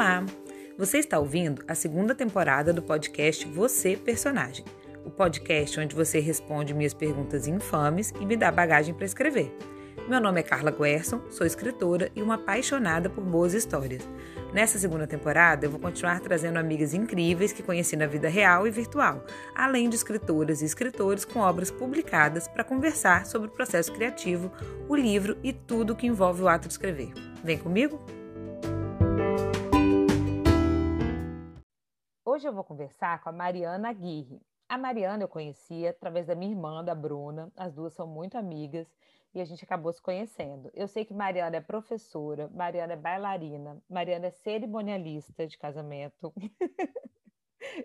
Olá! 0.00 0.24
Você 0.78 0.96
está 0.96 1.18
ouvindo 1.18 1.62
a 1.68 1.74
segunda 1.74 2.14
temporada 2.14 2.72
do 2.72 2.80
podcast 2.80 3.46
Você 3.48 3.98
Personagem, 3.98 4.64
o 5.04 5.10
podcast 5.10 5.78
onde 5.78 5.94
você 5.94 6.20
responde 6.20 6.72
minhas 6.72 6.94
perguntas 6.94 7.46
infames 7.46 8.10
e 8.18 8.24
me 8.24 8.34
dá 8.34 8.50
bagagem 8.50 8.94
para 8.94 9.04
escrever. 9.04 9.54
Meu 10.08 10.18
nome 10.18 10.40
é 10.40 10.42
Carla 10.42 10.70
Guerson, 10.70 11.20
sou 11.28 11.46
escritora 11.46 12.10
e 12.16 12.22
uma 12.22 12.36
apaixonada 12.36 13.10
por 13.10 13.22
boas 13.22 13.52
histórias. 13.52 14.08
Nessa 14.54 14.78
segunda 14.78 15.06
temporada, 15.06 15.66
eu 15.66 15.70
vou 15.70 15.78
continuar 15.78 16.18
trazendo 16.20 16.58
amigas 16.58 16.94
incríveis 16.94 17.52
que 17.52 17.62
conheci 17.62 17.94
na 17.94 18.06
vida 18.06 18.26
real 18.26 18.66
e 18.66 18.70
virtual, 18.70 19.22
além 19.54 19.86
de 19.90 19.96
escritoras 19.96 20.62
e 20.62 20.64
escritores 20.64 21.26
com 21.26 21.40
obras 21.40 21.70
publicadas 21.70 22.48
para 22.48 22.64
conversar 22.64 23.26
sobre 23.26 23.48
o 23.48 23.52
processo 23.52 23.92
criativo, 23.92 24.50
o 24.88 24.96
livro 24.96 25.36
e 25.42 25.52
tudo 25.52 25.94
que 25.94 26.06
envolve 26.06 26.40
o 26.40 26.48
ato 26.48 26.68
de 26.68 26.72
escrever. 26.72 27.12
Vem 27.44 27.58
comigo? 27.58 28.02
Hoje 32.40 32.48
eu 32.48 32.54
vou 32.54 32.64
conversar 32.64 33.22
com 33.22 33.28
a 33.28 33.32
Mariana 33.32 33.90
Aguirre. 33.90 34.40
A 34.66 34.78
Mariana 34.78 35.22
eu 35.22 35.28
conhecia 35.28 35.90
através 35.90 36.26
da 36.26 36.34
minha 36.34 36.50
irmã, 36.50 36.82
da 36.82 36.94
Bruna. 36.94 37.52
As 37.54 37.74
duas 37.74 37.92
são 37.92 38.06
muito 38.06 38.38
amigas 38.38 38.88
e 39.34 39.42
a 39.42 39.44
gente 39.44 39.62
acabou 39.62 39.92
se 39.92 40.00
conhecendo. 40.00 40.70
Eu 40.72 40.88
sei 40.88 41.04
que 41.04 41.12
Mariana 41.12 41.56
é 41.56 41.60
professora, 41.60 42.48
Mariana 42.48 42.94
é 42.94 42.96
bailarina, 42.96 43.76
Mariana 43.90 44.28
é 44.28 44.30
cerimonialista 44.30 45.46
de 45.46 45.58
casamento. 45.58 46.32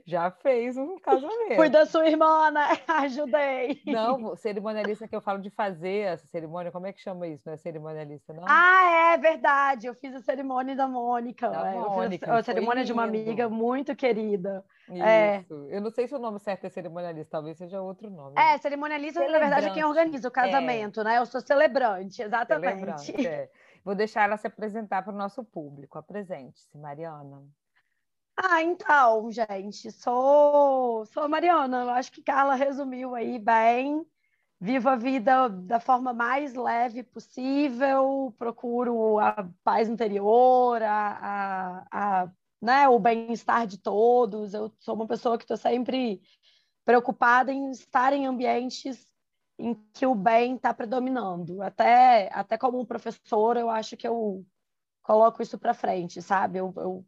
Já 0.05 0.31
fez 0.31 0.77
um 0.77 0.97
casamento. 0.99 1.55
Fui 1.55 1.70
da 1.70 1.85
sua 1.85 2.07
irmã, 2.07 2.49
né? 2.52 2.67
Ajudei. 2.88 3.81
Não, 3.85 4.35
cerimonialista 4.35 5.07
que 5.07 5.15
eu 5.15 5.21
falo 5.21 5.39
de 5.39 5.49
fazer 5.49 6.07
essa 6.07 6.25
cerimônia, 6.27 6.71
como 6.71 6.88
é 6.88 6.93
que 6.93 7.01
chama 7.01 7.27
isso? 7.27 7.43
Não 7.45 7.53
é 7.53 7.57
cerimonialista, 7.57 8.34
não? 8.34 8.43
Ah, 8.48 9.13
é 9.13 9.17
verdade. 9.17 9.88
Eu 9.88 9.95
fiz 9.95 10.13
a 10.15 10.21
cerimônia 10.21 10.75
da 10.75 10.88
Mônica. 10.88 11.49
Da 11.49 11.71
é. 11.71 11.73
Mônica. 11.73 12.34
a 12.34 12.43
cerimônia 12.43 12.84
de 12.84 12.93
uma 12.93 13.04
amiga 13.04 13.49
muito 13.49 13.95
querida. 13.95 14.63
É. 14.90 15.40
Isso. 15.40 15.67
É. 15.70 15.77
Eu 15.77 15.82
não 15.82 15.89
sei 15.89 16.07
se 16.07 16.15
o 16.15 16.20
nome 16.20 16.39
certo 16.39 16.65
é 16.65 16.70
cerimonialista, 16.70 17.32
talvez 17.32 17.57
seja 17.57 17.82
outro 17.82 18.10
nome. 18.10 18.35
É, 18.37 18.57
cerimonialista, 18.57 19.20
na 19.27 19.39
verdade, 19.39 19.67
é 19.67 19.73
quem 19.73 19.84
organiza 19.84 20.27
o 20.27 20.32
casamento, 20.32 21.01
é. 21.01 21.04
né? 21.04 21.17
Eu 21.17 21.26
sou 21.26 21.41
celebrante, 21.41 22.21
exatamente. 22.21 23.01
Celebrante, 23.01 23.27
é. 23.27 23.49
Vou 23.84 23.95
deixar 23.95 24.23
ela 24.23 24.37
se 24.37 24.48
apresentar 24.48 25.04
para 25.04 25.13
o 25.13 25.15
nosso 25.15 25.43
público. 25.43 25.98
Apresente-se, 25.98 26.76
Mariana. 26.77 27.43
Ah, 28.38 28.62
então, 28.62 29.32
gente, 29.32 29.91
sou, 29.91 31.05
sou 31.05 31.24
a 31.24 31.28
Mariana. 31.28 31.82
Eu 31.84 31.90
acho 31.91 32.12
que 32.12 32.22
Carla 32.22 32.55
resumiu 32.55 33.16
aí 33.16 33.40
bem. 33.40 34.05
Vivo 34.60 34.90
a 34.90 34.96
vida 34.96 35.50
da 35.50 35.80
forma 35.80 36.14
mais 36.14 36.56
leve 36.56 37.04
possível, 37.04 38.34
procuro 38.40 39.20
a 39.20 39.48
paz 39.63 39.88
interior, 39.90 40.82
a, 40.84 41.84
a, 41.91 42.24
a 42.26 42.32
né, 42.62 42.90
o 42.90 43.00
bem-estar 43.00 43.68
de 43.68 43.78
todos. 43.80 44.54
Eu 44.54 44.74
sou 44.80 44.96
uma 44.96 45.08
pessoa 45.08 45.38
que 45.38 45.44
estou 45.46 45.58
sempre 45.58 46.22
preocupada 46.86 47.52
em 47.54 47.72
estar 47.72 48.13
em 48.13 48.26
ambientes 48.28 49.08
em 49.60 49.76
que 49.94 50.06
o 50.06 50.16
bem 50.16 50.56
está 50.56 50.74
predominando. 50.74 51.62
Até, 51.62 52.30
até 52.34 52.58
como 52.58 52.86
professora, 52.86 53.60
eu 53.60 53.70
acho 53.70 53.98
que 53.98 54.08
eu 54.08 54.46
coloco 55.04 55.41
isso 55.44 55.60
para 55.60 55.74
frente, 55.74 56.22
sabe? 56.22 56.60
Eu, 56.60 56.74
eu 56.78 57.06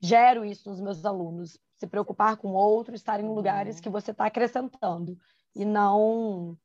gero 0.00 0.44
isso 0.44 0.68
nos 0.68 0.80
meus 0.80 1.04
alunos. 1.04 1.58
Se 1.76 1.86
preocupar 1.86 2.36
com 2.36 2.52
o 2.52 2.54
outro, 2.54 2.94
estar 2.94 3.20
em 3.20 3.28
lugares 3.28 3.76
uhum. 3.76 3.82
que 3.82 3.88
você 3.90 4.10
está 4.10 4.26
acrescentando 4.26 5.18
e 5.54 5.64
não 5.64 6.56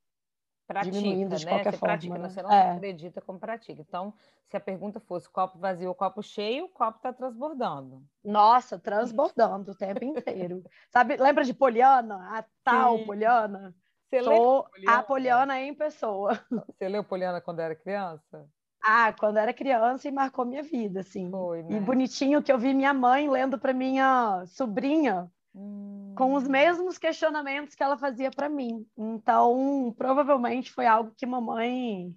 pratica, 0.68 0.92
diminuindo 0.92 1.36
de 1.36 1.46
né? 1.46 1.52
qualquer 1.52 1.72
você 1.72 1.78
forma. 1.78 1.94
Pratica, 1.96 2.18
né? 2.18 2.30
Você 2.30 2.42
não 2.44 2.52
é. 2.52 2.72
acredita 2.72 3.22
como 3.22 3.40
pratica. 3.40 3.82
Então, 3.82 4.14
se 4.46 4.56
a 4.56 4.60
pergunta 4.60 5.00
fosse 5.00 5.30
copo 5.30 5.58
vazio 5.58 5.90
ou 5.90 5.96
copo 5.96 6.22
cheio, 6.22 6.66
o 6.66 6.70
copo 6.70 6.98
está 6.98 7.12
transbordando. 7.12 8.04
Nossa, 8.24 8.78
transbordando 8.78 9.72
o 9.72 9.76
tempo 9.76 10.04
inteiro. 10.04 10.64
Sabe, 10.90 11.18
lembra 11.18 11.44
de 11.44 11.54
Poliana? 11.54 12.38
A 12.38 12.46
tal 12.64 13.00
Sim. 13.00 13.06
Poliana? 13.06 13.76
Você 14.10 14.24
Sou 14.24 14.64
Poliana? 14.64 14.98
a 14.98 15.04
Poliana 15.04 15.60
em 15.60 15.74
pessoa. 15.74 16.40
Você 16.50 16.88
leu 16.88 17.04
Poliana 17.04 17.42
quando 17.42 17.60
era 17.60 17.76
criança? 17.76 18.48
Ah, 18.82 19.14
quando 19.14 19.38
era 19.38 19.54
criança 19.54 20.08
e 20.08 20.12
marcou 20.12 20.46
minha 20.46 20.64
vida, 20.64 21.02
assim. 21.02 21.30
Foi, 21.30 21.64
né? 21.64 21.78
E 21.78 21.80
bonitinho 21.80 22.42
que 22.42 22.52
eu 22.52 22.58
vi 22.58 22.74
minha 22.74 22.94
mãe 22.94 23.30
lendo 23.30 23.60
para 23.60 23.74
minha 23.74 24.46
sobrinha 24.48 25.30
hum. 25.54 26.14
com 26.18 26.34
os 26.34 26.48
mesmos 26.48 26.98
questionamentos 26.98 27.76
que 27.76 27.84
ela 27.84 27.98
fazia 27.98 28.32
para 28.32 28.48
mim. 28.48 28.86
Então, 28.98 29.94
provavelmente 29.98 30.72
foi 30.72 30.86
algo 30.86 31.14
que 31.16 31.26
mamãe 31.26 32.16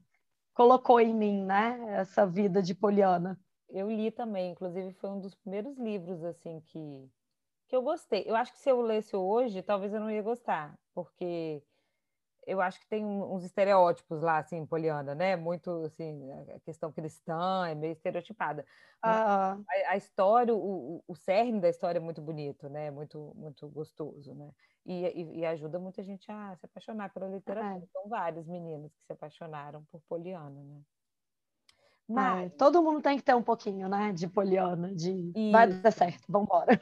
colocou 0.54 1.00
em 1.00 1.14
mim, 1.14 1.44
né? 1.44 1.78
Essa 1.88 2.26
vida 2.26 2.62
de 2.62 2.74
Poliana. 2.74 3.38
Eu 3.68 3.90
li 3.90 4.10
também, 4.10 4.52
inclusive 4.52 4.92
foi 4.94 5.10
um 5.10 5.20
dos 5.20 5.34
primeiros 5.34 5.76
livros 5.78 6.22
assim 6.22 6.60
que 6.66 7.10
que 7.72 7.76
eu 7.76 7.80
gostei. 7.80 8.24
Eu 8.26 8.36
acho 8.36 8.52
que 8.52 8.58
se 8.58 8.68
eu 8.68 8.82
lesse 8.82 9.16
hoje, 9.16 9.62
talvez 9.62 9.94
eu 9.94 10.00
não 10.00 10.10
ia 10.10 10.20
gostar, 10.20 10.78
porque 10.94 11.62
eu 12.46 12.60
acho 12.60 12.80
que 12.80 12.86
tem 12.86 13.04
uns 13.04 13.44
estereótipos 13.44 14.20
lá, 14.20 14.38
assim, 14.38 14.66
Poliana, 14.66 15.14
né? 15.14 15.36
Muito, 15.36 15.70
assim, 15.84 16.30
a 16.54 16.60
questão 16.60 16.92
cristã 16.92 17.66
é 17.68 17.74
meio 17.74 17.92
estereotipada. 17.92 18.64
Ah. 19.00 19.52
A, 19.52 19.90
a, 19.90 19.96
história, 19.96 20.54
o, 20.54 21.02
o 21.06 21.14
cerne 21.14 21.60
da 21.60 21.68
história 21.68 21.98
é 21.98 22.02
muito 22.02 22.20
bonito, 22.20 22.68
né? 22.68 22.90
Muito, 22.90 23.32
muito 23.36 23.68
gostoso, 23.68 24.34
né? 24.34 24.50
E, 24.84 25.04
e, 25.06 25.38
e 25.38 25.46
ajuda 25.46 25.78
muita 25.78 26.02
gente 26.02 26.30
a 26.30 26.56
se 26.56 26.66
apaixonar 26.66 27.12
pela 27.12 27.28
literatura. 27.28 27.84
É. 27.84 27.86
São 27.92 28.08
vários 28.08 28.46
meninos 28.48 28.92
que 28.92 29.04
se 29.04 29.12
apaixonaram 29.12 29.84
por 29.90 30.00
Poliana, 30.08 30.62
né? 30.62 30.80
Mas... 32.08 32.52
É, 32.52 32.56
todo 32.56 32.82
mundo 32.82 33.00
tem 33.00 33.16
que 33.16 33.22
ter 33.22 33.34
um 33.34 33.42
pouquinho, 33.42 33.88
né? 33.88 34.12
De 34.12 34.26
Poliana, 34.26 34.94
de 34.94 35.32
Isso. 35.34 35.52
vai 35.52 35.68
dar 35.68 35.92
certo, 35.92 36.24
vamos 36.28 36.48
embora. 36.48 36.80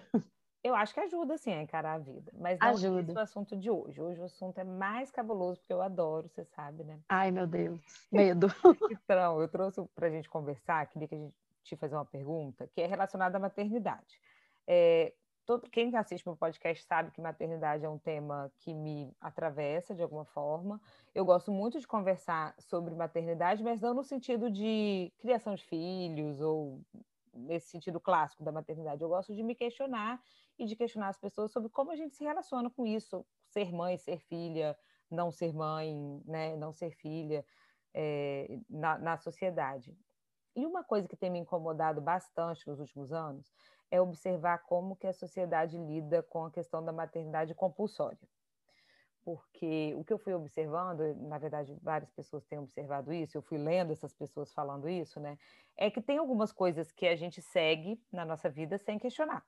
Eu 0.62 0.74
acho 0.74 0.92
que 0.92 1.00
ajuda, 1.00 1.38
sim, 1.38 1.52
a 1.52 1.62
encarar 1.62 1.94
a 1.94 1.98
vida. 1.98 2.30
Mas 2.38 2.58
não 2.58 2.68
ajuda. 2.68 2.98
é 2.98 3.02
esse 3.02 3.12
o 3.12 3.20
assunto 3.20 3.56
de 3.56 3.70
hoje. 3.70 4.00
Hoje 4.00 4.20
o 4.20 4.24
assunto 4.24 4.58
é 4.58 4.64
mais 4.64 5.10
cabuloso, 5.10 5.58
porque 5.60 5.72
eu 5.72 5.80
adoro, 5.80 6.28
você 6.28 6.44
sabe, 6.44 6.84
né? 6.84 7.00
Ai, 7.08 7.30
meu 7.30 7.46
Deus, 7.46 7.80
medo. 8.12 8.48
então, 8.90 9.40
eu 9.40 9.48
trouxe 9.48 9.82
para 9.94 10.08
a 10.08 10.10
gente 10.10 10.28
conversar, 10.28 10.86
queria 10.86 11.08
que 11.08 11.14
a 11.14 11.18
gente 11.18 11.34
te 11.62 11.76
fazer 11.76 11.94
uma 11.94 12.04
pergunta, 12.04 12.68
que 12.74 12.80
é 12.80 12.86
relacionada 12.86 13.38
à 13.38 13.40
maternidade. 13.40 14.20
É, 14.66 15.14
todo, 15.46 15.68
quem 15.70 15.94
assiste 15.96 16.26
meu 16.26 16.36
podcast 16.36 16.84
sabe 16.84 17.10
que 17.10 17.20
maternidade 17.20 17.84
é 17.84 17.88
um 17.88 17.98
tema 17.98 18.52
que 18.58 18.74
me 18.74 19.14
atravessa 19.20 19.94
de 19.94 20.02
alguma 20.02 20.24
forma. 20.24 20.80
Eu 21.14 21.24
gosto 21.24 21.50
muito 21.50 21.80
de 21.80 21.86
conversar 21.86 22.54
sobre 22.58 22.94
maternidade, 22.94 23.62
mas 23.62 23.80
não 23.80 23.94
no 23.94 24.04
sentido 24.04 24.50
de 24.50 25.12
criação 25.18 25.54
de 25.54 25.64
filhos 25.64 26.40
ou 26.40 26.80
nesse 27.32 27.68
sentido 27.68 27.98
clássico 28.00 28.42
da 28.42 28.52
maternidade. 28.52 29.02
Eu 29.02 29.08
gosto 29.08 29.34
de 29.34 29.42
me 29.42 29.54
questionar 29.54 30.22
e 30.60 30.66
de 30.66 30.76
questionar 30.76 31.08
as 31.08 31.18
pessoas 31.18 31.50
sobre 31.50 31.68
como 31.70 31.90
a 31.90 31.96
gente 31.96 32.14
se 32.14 32.22
relaciona 32.22 32.70
com 32.70 32.86
isso, 32.86 33.26
ser 33.48 33.72
mãe, 33.72 33.96
ser 33.96 34.20
filha, 34.20 34.76
não 35.10 35.32
ser 35.32 35.52
mãe, 35.52 36.22
né, 36.24 36.56
não 36.56 36.72
ser 36.72 36.90
filha 36.92 37.44
é, 37.94 38.60
na, 38.68 38.98
na 38.98 39.16
sociedade. 39.16 39.96
E 40.54 40.66
uma 40.66 40.84
coisa 40.84 41.08
que 41.08 41.16
tem 41.16 41.30
me 41.30 41.38
incomodado 41.38 42.00
bastante 42.00 42.66
nos 42.68 42.78
últimos 42.78 43.12
anos 43.12 43.52
é 43.90 44.00
observar 44.00 44.58
como 44.58 44.94
que 44.94 45.06
a 45.06 45.12
sociedade 45.12 45.76
lida 45.78 46.22
com 46.22 46.44
a 46.44 46.50
questão 46.50 46.84
da 46.84 46.92
maternidade 46.92 47.54
compulsória 47.54 48.28
porque 49.22 49.94
o 49.96 50.04
que 50.04 50.12
eu 50.12 50.18
fui 50.18 50.34
observando, 50.34 51.14
na 51.16 51.38
verdade, 51.38 51.76
várias 51.82 52.10
pessoas 52.10 52.44
têm 52.46 52.58
observado 52.58 53.12
isso, 53.12 53.36
eu 53.36 53.42
fui 53.42 53.58
lendo 53.58 53.92
essas 53.92 54.14
pessoas 54.14 54.52
falando 54.52 54.88
isso, 54.88 55.20
né? 55.20 55.38
É 55.76 55.90
que 55.90 56.00
tem 56.00 56.18
algumas 56.18 56.52
coisas 56.52 56.90
que 56.90 57.06
a 57.06 57.16
gente 57.16 57.42
segue 57.42 58.02
na 58.12 58.24
nossa 58.24 58.48
vida 58.48 58.78
sem 58.78 58.98
questionar. 58.98 59.44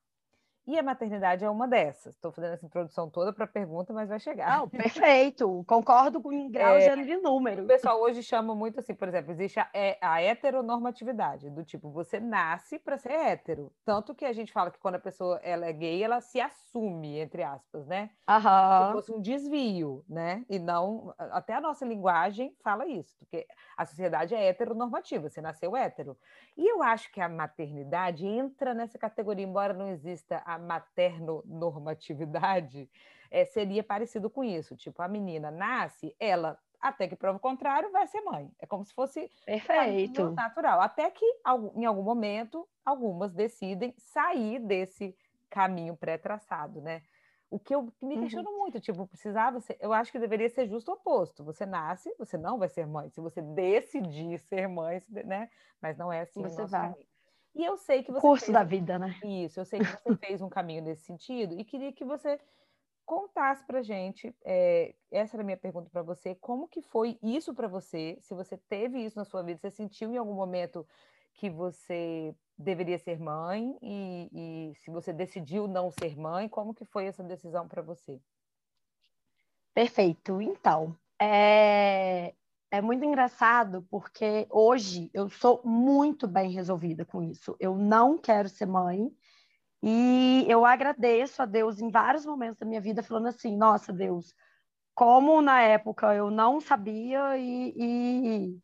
E 0.64 0.78
a 0.78 0.82
maternidade 0.82 1.44
é 1.44 1.50
uma 1.50 1.66
dessas. 1.66 2.14
Estou 2.14 2.30
fazendo 2.30 2.52
essa 2.52 2.64
introdução 2.64 3.10
toda 3.10 3.32
para 3.32 3.44
a 3.44 3.48
pergunta, 3.48 3.92
mas 3.92 4.08
vai 4.08 4.20
chegar. 4.20 4.58
Não, 4.58 4.68
perfeito. 4.68 5.64
Concordo 5.66 6.20
com 6.20 6.28
o 6.28 6.48
grau, 6.48 6.76
é, 6.76 6.82
gênero 6.82 7.08
e 7.08 7.16
número. 7.16 7.64
O 7.64 7.66
pessoal 7.66 8.00
hoje 8.00 8.22
chama 8.22 8.54
muito 8.54 8.78
assim, 8.78 8.94
por 8.94 9.08
exemplo, 9.08 9.32
existe 9.32 9.58
a, 9.58 9.68
é, 9.74 9.98
a 10.00 10.22
heteronormatividade, 10.22 11.50
do 11.50 11.64
tipo, 11.64 11.90
você 11.90 12.20
nasce 12.20 12.78
para 12.78 12.96
ser 12.96 13.12
hétero. 13.12 13.72
Tanto 13.84 14.14
que 14.14 14.24
a 14.24 14.32
gente 14.32 14.52
fala 14.52 14.70
que 14.70 14.78
quando 14.78 14.94
a 14.94 15.00
pessoa 15.00 15.40
ela 15.42 15.66
é 15.66 15.72
gay, 15.72 16.00
ela 16.00 16.20
se 16.20 16.40
assume, 16.40 17.18
entre 17.18 17.42
aspas, 17.42 17.84
né? 17.86 18.10
Aham. 18.28 18.86
Se 18.86 18.92
fosse 18.92 19.12
um 19.12 19.20
desvio, 19.20 20.04
né? 20.08 20.44
E 20.48 20.60
não... 20.60 21.12
Até 21.18 21.54
a 21.54 21.60
nossa 21.60 21.84
linguagem 21.84 22.54
fala 22.62 22.86
isso, 22.86 23.16
porque 23.18 23.48
a 23.76 23.84
sociedade 23.84 24.32
é 24.32 24.46
heteronormativa, 24.46 25.28
você 25.28 25.40
nasceu 25.40 25.76
hétero. 25.76 26.16
E 26.56 26.70
eu 26.70 26.82
acho 26.84 27.10
que 27.10 27.20
a 27.20 27.28
maternidade 27.28 28.24
entra 28.24 28.72
nessa 28.72 28.96
categoria, 28.96 29.44
embora 29.44 29.72
não 29.72 29.88
exista 29.88 30.40
a 30.54 30.58
materno-normatividade, 30.58 32.88
é, 33.30 33.44
seria 33.44 33.82
parecido 33.82 34.30
com 34.30 34.44
isso. 34.44 34.76
Tipo, 34.76 35.02
a 35.02 35.08
menina 35.08 35.50
nasce, 35.50 36.14
ela, 36.20 36.56
até 36.80 37.08
que 37.08 37.16
prova 37.16 37.38
o 37.38 37.40
contrário, 37.40 37.90
vai 37.90 38.06
ser 38.06 38.20
mãe. 38.20 38.52
É 38.58 38.66
como 38.66 38.84
se 38.84 38.92
fosse 38.92 39.30
Perfeito. 39.46 40.30
natural. 40.30 40.80
Até 40.80 41.10
que, 41.10 41.24
em 41.74 41.84
algum 41.84 42.02
momento, 42.02 42.68
algumas 42.84 43.32
decidem 43.32 43.94
sair 43.96 44.58
desse 44.58 45.16
caminho 45.48 45.96
pré-traçado, 45.96 46.80
né? 46.80 47.02
O 47.50 47.58
que 47.58 47.74
eu 47.74 47.92
me 48.00 48.18
questiono 48.18 48.48
uhum. 48.48 48.58
muito, 48.60 48.80
tipo, 48.80 49.06
precisava 49.06 49.60
ser, 49.60 49.76
eu 49.78 49.92
acho 49.92 50.10
que 50.10 50.18
deveria 50.18 50.48
ser 50.48 50.66
justo 50.66 50.90
o 50.90 50.94
oposto. 50.94 51.44
Você 51.44 51.66
nasce, 51.66 52.14
você 52.18 52.38
não 52.38 52.58
vai 52.58 52.70
ser 52.70 52.86
mãe. 52.86 53.10
Se 53.10 53.20
você 53.20 53.42
decidir 53.42 54.38
ser 54.38 54.66
mãe, 54.68 55.02
né? 55.10 55.50
Mas 55.78 55.98
não 55.98 56.10
é 56.10 56.22
assim. 56.22 56.42
Você 56.42 56.64
vai. 56.64 56.92
Caminho. 56.92 57.11
E 57.54 57.64
eu 57.64 57.76
sei 57.76 58.02
que 58.02 58.10
você. 58.10 58.20
Curso 58.20 58.46
fez... 58.46 58.54
da 58.54 58.64
vida, 58.64 58.98
né? 58.98 59.18
Isso, 59.24 59.60
eu 59.60 59.64
sei 59.64 59.80
que 59.80 59.86
você 59.86 60.16
fez 60.26 60.40
um 60.40 60.48
caminho 60.48 60.82
nesse 60.82 61.02
sentido 61.04 61.58
e 61.58 61.64
queria 61.64 61.92
que 61.92 62.04
você 62.04 62.40
contasse 63.04 63.64
para 63.66 63.82
gente. 63.82 64.34
É, 64.44 64.94
essa 65.10 65.36
era 65.36 65.42
a 65.42 65.44
minha 65.44 65.56
pergunta 65.56 65.90
para 65.90 66.02
você. 66.02 66.34
Como 66.34 66.68
que 66.68 66.80
foi 66.80 67.18
isso 67.22 67.54
para 67.54 67.68
você? 67.68 68.16
Se 68.20 68.34
você 68.34 68.56
teve 68.56 69.04
isso 69.04 69.18
na 69.18 69.24
sua 69.24 69.42
vida, 69.42 69.60
você 69.60 69.70
sentiu 69.70 70.12
em 70.12 70.16
algum 70.16 70.34
momento 70.34 70.86
que 71.34 71.50
você 71.50 72.34
deveria 72.56 72.98
ser 72.98 73.18
mãe 73.18 73.76
e, 73.82 74.28
e 74.32 74.74
se 74.76 74.90
você 74.90 75.12
decidiu 75.12 75.66
não 75.66 75.90
ser 75.90 76.16
mãe, 76.16 76.48
como 76.48 76.74
que 76.74 76.84
foi 76.84 77.06
essa 77.06 77.22
decisão 77.22 77.66
para 77.66 77.82
você? 77.82 78.20
Perfeito. 79.74 80.40
Então, 80.40 80.96
é, 81.20 82.34
é 82.72 82.80
muito 82.80 83.04
engraçado 83.04 83.86
porque 83.90 84.46
hoje 84.48 85.10
eu 85.12 85.28
sou 85.28 85.60
muito 85.62 86.26
bem 86.26 86.50
resolvida 86.50 87.04
com 87.04 87.22
isso. 87.22 87.54
Eu 87.60 87.76
não 87.76 88.16
quero 88.16 88.48
ser 88.48 88.64
mãe 88.64 89.14
e 89.82 90.46
eu 90.48 90.64
agradeço 90.64 91.42
a 91.42 91.44
Deus 91.44 91.80
em 91.80 91.90
vários 91.90 92.24
momentos 92.24 92.58
da 92.58 92.64
minha 92.64 92.80
vida, 92.80 93.02
falando 93.02 93.26
assim: 93.28 93.54
nossa, 93.58 93.92
Deus, 93.92 94.34
como 94.94 95.42
na 95.42 95.60
época 95.60 96.14
eu 96.14 96.30
não 96.30 96.62
sabia 96.62 97.36
e, 97.36 97.74
e, 97.76 98.58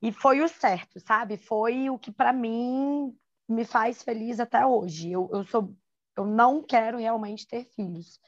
e 0.00 0.12
foi 0.12 0.40
o 0.40 0.48
certo, 0.48 0.98
sabe? 0.98 1.36
Foi 1.36 1.90
o 1.90 1.98
que 1.98 2.10
para 2.10 2.32
mim 2.32 3.14
me 3.46 3.66
faz 3.66 4.02
feliz 4.02 4.40
até 4.40 4.64
hoje. 4.64 5.12
Eu, 5.12 5.28
eu, 5.30 5.44
sou, 5.44 5.76
eu 6.16 6.24
não 6.24 6.62
quero 6.62 6.96
realmente 6.96 7.46
ter 7.46 7.66
filhos. 7.74 8.18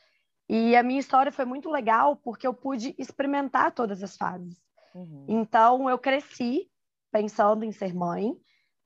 E 0.51 0.77
a 0.77 0.83
minha 0.83 1.01
história 1.01 1.33
foi 1.33 1.47
muito 1.47 1.71
legal 1.71 2.17
porque 2.17 2.47
eu 2.47 2.53
pude 2.53 2.95
experimentar 2.99 3.73
todas 3.73 4.03
as 4.03 4.19
fases. 4.19 4.61
Uhum. 4.95 5.27
Então, 5.29 5.89
eu 5.89 5.99
cresci 5.99 6.71
pensando 7.11 7.65
em 7.65 7.73
ser 7.73 7.95
mãe. 7.95 8.35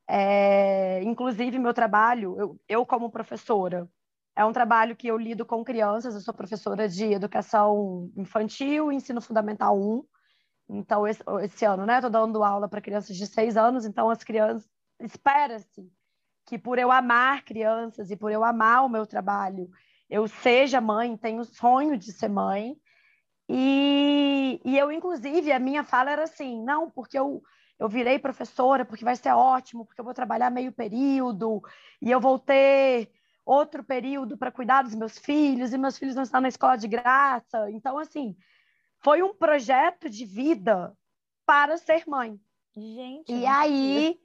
É, 0.08 1.02
inclusive, 1.02 1.58
meu 1.58 1.74
trabalho, 1.74 2.36
eu, 2.38 2.60
eu, 2.68 2.86
como 2.86 3.10
professora, 3.10 3.88
é 4.36 4.44
um 4.44 4.52
trabalho 4.52 4.94
que 4.94 5.08
eu 5.08 5.16
lido 5.16 5.46
com 5.46 5.64
crianças. 5.64 6.14
Eu 6.14 6.20
sou 6.20 6.34
professora 6.34 6.88
de 6.88 7.12
educação 7.12 8.10
infantil, 8.16 8.92
ensino 8.92 9.20
fundamental 9.20 9.78
1. 9.78 10.04
Então, 10.68 11.06
esse, 11.06 11.22
esse 11.42 11.64
ano, 11.64 11.86
né, 11.86 11.96
estou 11.96 12.10
dando 12.10 12.42
aula 12.42 12.68
para 12.68 12.80
crianças 12.80 13.16
de 13.16 13.26
seis 13.26 13.56
anos. 13.56 13.84
Então, 13.84 14.10
as 14.10 14.22
crianças, 14.22 14.68
espera-se 15.00 15.90
que 16.44 16.58
por 16.58 16.78
eu 16.78 16.92
amar 16.92 17.44
crianças 17.44 18.10
e 18.10 18.16
por 18.16 18.30
eu 18.30 18.44
amar 18.44 18.84
o 18.84 18.88
meu 18.88 19.06
trabalho, 19.06 19.68
eu 20.08 20.28
seja 20.28 20.80
mãe, 20.80 21.16
tenho 21.16 21.44
sonho 21.44 21.96
de 21.96 22.12
ser 22.12 22.28
mãe. 22.28 22.76
E, 23.48 24.60
e 24.64 24.76
eu, 24.76 24.90
inclusive, 24.90 25.52
a 25.52 25.58
minha 25.58 25.84
fala 25.84 26.10
era 26.10 26.24
assim: 26.24 26.62
não, 26.62 26.90
porque 26.90 27.18
eu, 27.18 27.42
eu 27.78 27.88
virei 27.88 28.18
professora, 28.18 28.84
porque 28.84 29.04
vai 29.04 29.16
ser 29.16 29.32
ótimo, 29.32 29.84
porque 29.84 30.00
eu 30.00 30.04
vou 30.04 30.14
trabalhar 30.14 30.50
meio 30.50 30.72
período, 30.72 31.62
e 32.02 32.10
eu 32.10 32.20
vou 32.20 32.38
ter 32.38 33.10
outro 33.44 33.84
período 33.84 34.36
para 34.36 34.50
cuidar 34.50 34.82
dos 34.82 34.94
meus 34.94 35.16
filhos, 35.18 35.72
e 35.72 35.78
meus 35.78 35.96
filhos 35.96 36.16
não 36.16 36.24
estão 36.24 36.40
na 36.40 36.48
escola 36.48 36.76
de 36.76 36.88
graça. 36.88 37.70
Então, 37.70 37.96
assim, 37.98 38.36
foi 38.98 39.22
um 39.22 39.32
projeto 39.32 40.10
de 40.10 40.24
vida 40.24 40.92
para 41.46 41.76
ser 41.76 42.02
mãe. 42.08 42.40
Gente. 42.76 43.32
E 43.32 43.46
aí. 43.46 44.18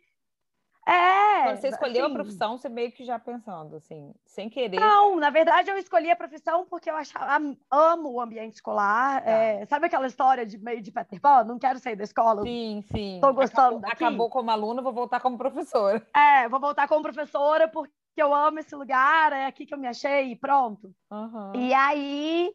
É. 0.87 1.43
Quando 1.43 1.57
você 1.57 1.67
escolheu 1.69 2.05
assim, 2.05 2.11
a 2.11 2.15
profissão, 2.15 2.57
você 2.57 2.69
meio 2.69 2.91
que 2.91 3.03
já 3.03 3.19
pensando, 3.19 3.75
assim, 3.75 4.13
sem 4.25 4.49
querer. 4.49 4.79
Não, 4.79 5.15
na 5.15 5.29
verdade 5.29 5.69
eu 5.69 5.77
escolhi 5.77 6.09
a 6.09 6.15
profissão 6.15 6.65
porque 6.69 6.89
eu 6.89 6.95
achava, 6.95 7.37
amo 7.69 8.11
o 8.11 8.21
ambiente 8.21 8.55
escolar. 8.55 9.23
Tá. 9.23 9.29
É, 9.29 9.65
sabe 9.65 9.85
aquela 9.85 10.07
história 10.07 10.45
de 10.45 10.57
meio 10.57 10.81
de 10.81 10.91
Peter 10.91 11.19
Pan? 11.19 11.43
Não 11.43 11.59
quero 11.59 11.79
sair 11.79 11.95
da 11.95 12.03
escola. 12.03 12.41
Sim, 12.41 12.83
sim. 12.91 13.19
Tô 13.21 13.33
gostando 13.33 13.77
acabou, 13.77 13.81
daqui. 13.81 14.03
Acabou 14.03 14.29
como 14.29 14.51
aluna, 14.51 14.81
vou 14.81 14.93
voltar 14.93 15.19
como 15.19 15.37
professora. 15.37 16.05
É, 16.15 16.49
vou 16.49 16.59
voltar 16.59 16.87
como 16.87 17.03
professora 17.03 17.67
porque 17.67 17.91
eu 18.17 18.33
amo 18.33 18.59
esse 18.59 18.75
lugar, 18.75 19.31
é 19.31 19.45
aqui 19.45 19.65
que 19.65 19.73
eu 19.73 19.77
me 19.77 19.87
achei 19.87 20.31
e 20.31 20.35
pronto. 20.35 20.93
Uhum. 21.11 21.55
E 21.55 21.73
aí 21.73 22.51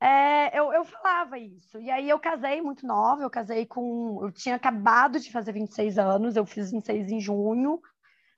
é, 0.00 0.56
eu, 0.58 0.72
eu 0.72 0.84
falava 0.84 1.38
isso. 1.38 1.80
E 1.80 1.90
aí 1.90 2.08
eu 2.08 2.18
casei 2.18 2.62
muito 2.62 2.86
nova, 2.86 3.22
eu 3.22 3.30
casei 3.30 3.66
com. 3.66 4.20
Eu 4.22 4.30
tinha 4.30 4.54
acabado 4.54 5.18
de 5.18 5.32
fazer 5.32 5.52
26 5.52 5.98
anos, 5.98 6.36
eu 6.36 6.46
fiz 6.46 6.70
26 6.70 7.10
em 7.10 7.20
junho, 7.20 7.80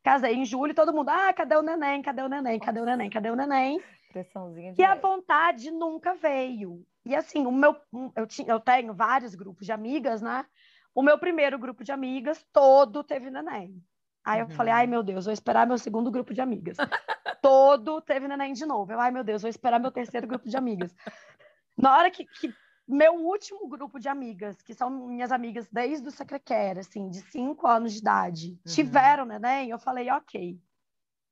casei 0.03 0.35
em 0.35 0.45
julho, 0.45 0.75
todo 0.75 0.93
mundo, 0.93 1.11
ah, 1.11 1.33
cadê 1.33 1.57
o 1.57 1.63
neném? 1.63 2.01
Cadê 2.01 2.23
o 2.23 2.29
neném? 2.29 2.59
Cadê 2.59 2.81
o 2.81 2.85
neném? 2.85 3.11
Cadê 3.11 3.31
o 3.31 3.37
neném? 3.37 3.81
Pressãozinha 4.11 4.73
de 4.73 4.81
e 4.81 4.85
a 4.85 4.95
vontade 4.95 5.71
nunca 5.71 6.15
veio. 6.15 6.83
E 7.05 7.15
assim, 7.15 7.47
o 7.47 7.53
meu, 7.53 7.77
eu, 8.17 8.27
tinha, 8.27 8.49
eu 8.49 8.61
tenho 8.61 8.95
vários 8.95 9.35
grupos 9.35 9.67
de 9.67 9.73
amigas, 9.73 10.21
né? 10.21 10.45
O 10.95 11.03
meu 11.03 11.19
primeiro 11.19 11.59
grupo 11.59 11.85
de 11.85 11.93
amigas, 11.93 12.45
todo 12.53 13.05
teve 13.05 13.31
neném. 13.31 13.81
Aí 14.25 14.41
eu 14.41 14.47
uhum. 14.47 14.51
falei, 14.53 14.73
ai 14.73 14.87
meu 14.87 15.03
Deus, 15.03 15.25
vou 15.25 15.33
esperar 15.33 15.67
meu 15.67 15.79
segundo 15.79 16.11
grupo 16.11 16.35
de 16.35 16.41
amigas. 16.41 16.77
todo 17.41 18.01
teve 18.01 18.29
neném 18.29 18.53
de 18.53 18.67
novo. 18.67 18.93
Eu, 18.93 19.01
ai 19.01 19.11
meu 19.11 19.25
Deus, 19.25 19.43
vou 19.43 19.49
esperar 19.49 19.79
meu 19.79 19.91
terceiro 19.91 20.27
grupo 20.27 20.49
de 20.49 20.57
amigas. 20.57 20.95
Na 21.81 21.97
hora 21.97 22.11
que, 22.11 22.25
que, 22.25 22.53
meu 22.87 23.15
último 23.15 23.69
grupo 23.69 23.99
de 23.99 24.09
amigas, 24.09 24.61
que 24.63 24.75
são 24.75 24.91
minhas 24.91 25.31
amigas 25.31 25.69
desde 25.71 26.07
o 26.09 26.11
Secrequer, 26.11 26.79
assim, 26.79 27.09
de 27.09 27.21
cinco 27.31 27.67
anos 27.67 27.93
de 27.93 27.99
idade, 27.99 28.49
uhum. 28.49 28.73
tiveram 28.73 29.25
neném, 29.25 29.71
eu 29.71 29.79
falei, 29.79 30.11
ok, 30.11 30.59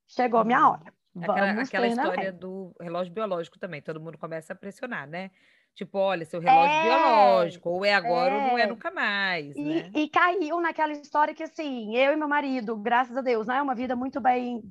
chegou 0.07 0.41
a 0.41 0.45
minha 0.45 0.65
uhum. 0.65 0.73
hora. 0.73 0.95
Aquela, 1.21 1.63
aquela 1.63 1.87
história 1.89 2.33
do 2.33 2.73
relógio 2.81 3.13
biológico 3.13 3.59
também, 3.59 3.83
todo 3.83 4.01
mundo 4.01 4.17
começa 4.17 4.53
a 4.53 4.57
pressionar, 4.57 5.09
né? 5.09 5.33
Tipo, 5.75 5.99
olha, 5.99 6.25
seu 6.25 6.41
relógio 6.41 6.75
é, 6.75 6.83
biológico, 6.83 7.71
ou 7.71 7.85
é 7.85 7.95
agora 7.95 8.35
é. 8.35 8.37
ou 8.37 8.49
não 8.49 8.59
é, 8.59 8.63
é 8.63 8.67
nunca 8.67 8.91
mais. 8.91 9.57
E, 9.57 9.63
né? 9.63 9.91
e 9.95 10.09
caiu 10.09 10.61
naquela 10.61 10.93
história 10.93 11.35
que, 11.35 11.43
assim, 11.43 11.97
eu 11.97 12.13
e 12.13 12.17
meu 12.17 12.29
marido, 12.29 12.77
graças 12.77 13.17
a 13.17 13.21
Deus, 13.21 13.47
né? 13.47 13.61
Uma 13.61 13.75
vida 13.75 13.97
muito 13.97 14.21
bem 14.21 14.63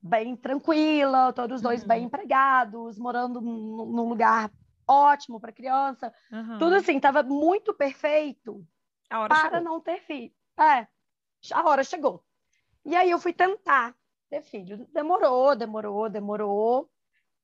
bem 0.00 0.36
tranquila, 0.36 1.32
todos 1.32 1.56
os 1.56 1.62
dois 1.62 1.82
uhum. 1.82 1.88
bem 1.88 2.04
empregados, 2.04 2.98
morando 2.98 3.40
num 3.40 4.08
lugar 4.08 4.50
ótimo 4.88 5.40
para 5.40 5.52
criança. 5.52 6.12
Uhum. 6.32 6.58
Tudo 6.58 6.76
assim, 6.76 6.96
estava 6.96 7.22
muito 7.22 7.74
perfeito 7.74 8.66
para 9.08 9.36
chegou. 9.42 9.60
não 9.60 9.80
ter 9.80 10.00
filho. 10.00 10.32
É, 10.58 10.86
a 11.52 11.68
hora 11.68 11.84
chegou. 11.84 12.24
E 12.84 12.96
aí 12.96 13.10
eu 13.10 13.18
fui 13.18 13.32
tentar 13.32 13.94
ter 14.30 14.42
filho. 14.42 14.86
Demorou, 14.92 15.54
demorou, 15.54 16.08
demorou. 16.08 16.90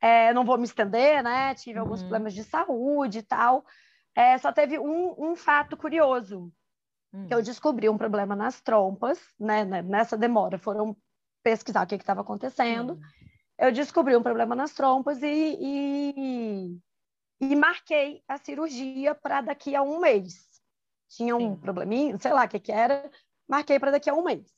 É, 0.00 0.32
não 0.34 0.44
vou 0.44 0.58
me 0.58 0.64
estender, 0.64 1.22
né? 1.22 1.54
Tive 1.54 1.78
uhum. 1.78 1.84
alguns 1.84 2.00
problemas 2.00 2.34
de 2.34 2.44
saúde 2.44 3.18
e 3.18 3.22
tal. 3.22 3.64
É, 4.14 4.36
só 4.38 4.52
teve 4.52 4.78
um, 4.78 5.14
um 5.18 5.36
fato 5.36 5.76
curioso. 5.76 6.52
Uhum. 7.12 7.26
Eu 7.30 7.42
descobri 7.42 7.88
um 7.88 7.98
problema 7.98 8.34
nas 8.34 8.60
trompas, 8.60 9.18
né? 9.38 9.64
Nessa 9.64 10.16
demora. 10.16 10.58
Foram 10.58 10.96
pesquisar 11.42 11.84
o 11.84 11.86
que 11.86 11.94
estava 11.94 12.20
acontecendo. 12.20 12.98
Eu 13.58 13.70
descobri 13.70 14.16
um 14.16 14.22
problema 14.22 14.54
nas 14.54 14.72
trompas 14.72 15.22
e, 15.22 15.56
e 15.60 16.78
e 17.40 17.54
marquei 17.56 18.22
a 18.28 18.38
cirurgia 18.38 19.14
para 19.14 19.40
daqui 19.40 19.74
a 19.74 19.82
um 19.82 20.00
mês. 20.00 20.48
Tinha 21.08 21.36
um 21.36 21.54
Sim. 21.54 21.56
probleminha, 21.56 22.18
sei 22.18 22.32
lá 22.32 22.44
o 22.44 22.48
que, 22.48 22.58
que 22.58 22.72
era, 22.72 23.10
marquei 23.48 23.78
para 23.78 23.92
daqui 23.92 24.08
a 24.08 24.14
um 24.14 24.22
mês. 24.22 24.54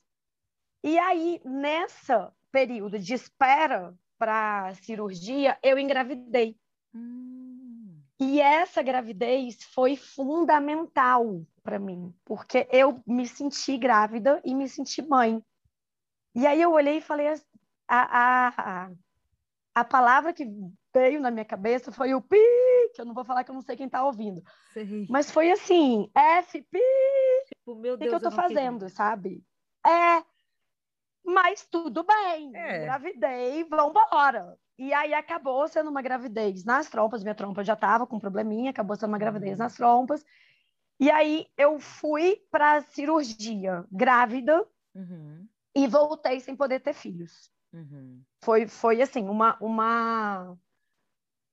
E 0.83 0.99
aí, 0.99 1.41
nessa 1.45 2.33
período 2.53 2.99
de 2.99 3.15
espera 3.15 3.95
para 4.19 4.73
cirurgia, 4.75 5.59
eu 5.63 5.79
engravidei. 5.79 6.57
Hum. 6.95 8.01
E 8.19 8.41
essa 8.41 8.83
gravidez 8.83 9.63
foi 9.75 9.95
fundamental 9.97 11.45
para 11.63 11.79
mim, 11.79 12.15
porque 12.25 12.67
eu 12.71 13.03
me 13.07 13.27
senti 13.27 13.77
grávida 13.77 14.41
e 14.45 14.55
me 14.55 14.69
senti 14.69 15.03
mãe. 15.03 15.43
E 16.35 16.47
aí 16.47 16.63
eu 16.63 16.73
olhei 16.73 16.99
e 16.99 17.03
falei: 17.03 17.29
a, 17.89 18.49
a, 18.89 18.91
a 19.75 19.85
palavra 19.85 20.33
que 20.33 20.47
veio 20.97 21.21
na 21.21 21.31
minha 21.31 21.45
cabeça 21.45 21.93
foi 21.93 22.15
o 22.15 22.23
pi, 22.23 22.39
que 22.95 23.01
eu 23.01 23.05
não 23.05 23.13
vou 23.13 23.25
falar 23.25 23.45
que 23.45 23.51
eu 23.51 23.55
não 23.55 23.61
sei 23.61 23.77
quem 23.77 23.87
está 23.87 24.03
ouvindo. 24.03 24.43
Sei. 24.73 25.07
Mas 25.11 25.31
foi 25.31 25.51
assim, 25.51 26.11
F, 26.15 26.63
pi, 26.63 26.81
tipo, 27.49 27.75
meu 27.75 27.99
Deus, 27.99 28.15
o 28.15 28.19
que 28.19 28.25
eu 28.25 28.31
tô 28.31 28.35
fazendo, 28.35 28.87
queria. 28.87 28.95
sabe? 28.95 29.45
É, 29.87 30.25
mas 31.23 31.67
tudo 31.71 32.03
bem, 32.03 32.57
é. 32.57 32.83
engravidei, 32.83 33.65
vambora. 33.65 34.57
E 34.79 34.93
aí 34.93 35.13
acabou 35.13 35.69
sendo 35.69 35.91
uma 35.91 36.03
gravidez 36.03 36.65
nas 36.65 36.89
trompas, 36.89 37.23
minha 37.23 37.35
trompa 37.35 37.63
já 37.63 37.77
tava 37.77 38.07
com 38.07 38.19
probleminha, 38.19 38.71
acabou 38.71 38.97
sendo 38.97 39.11
uma 39.11 39.19
gravidez 39.19 39.59
uhum. 39.59 39.65
nas 39.65 39.75
trompas. 39.75 40.25
E 40.99 41.11
aí 41.11 41.47
eu 41.59 41.79
fui 41.79 42.41
para 42.51 42.81
cirurgia 42.81 43.85
grávida 43.93 44.67
uhum. 44.95 45.47
e 45.75 45.87
voltei 45.87 46.41
sem 46.41 46.57
poder 46.57 46.81
ter 46.81 46.95
filhos. 46.95 47.51
Uhum. 47.73 48.23
Foi, 48.43 48.67
foi 48.67 49.03
assim, 49.03 49.29
uma, 49.29 49.57
uma, 49.61 50.57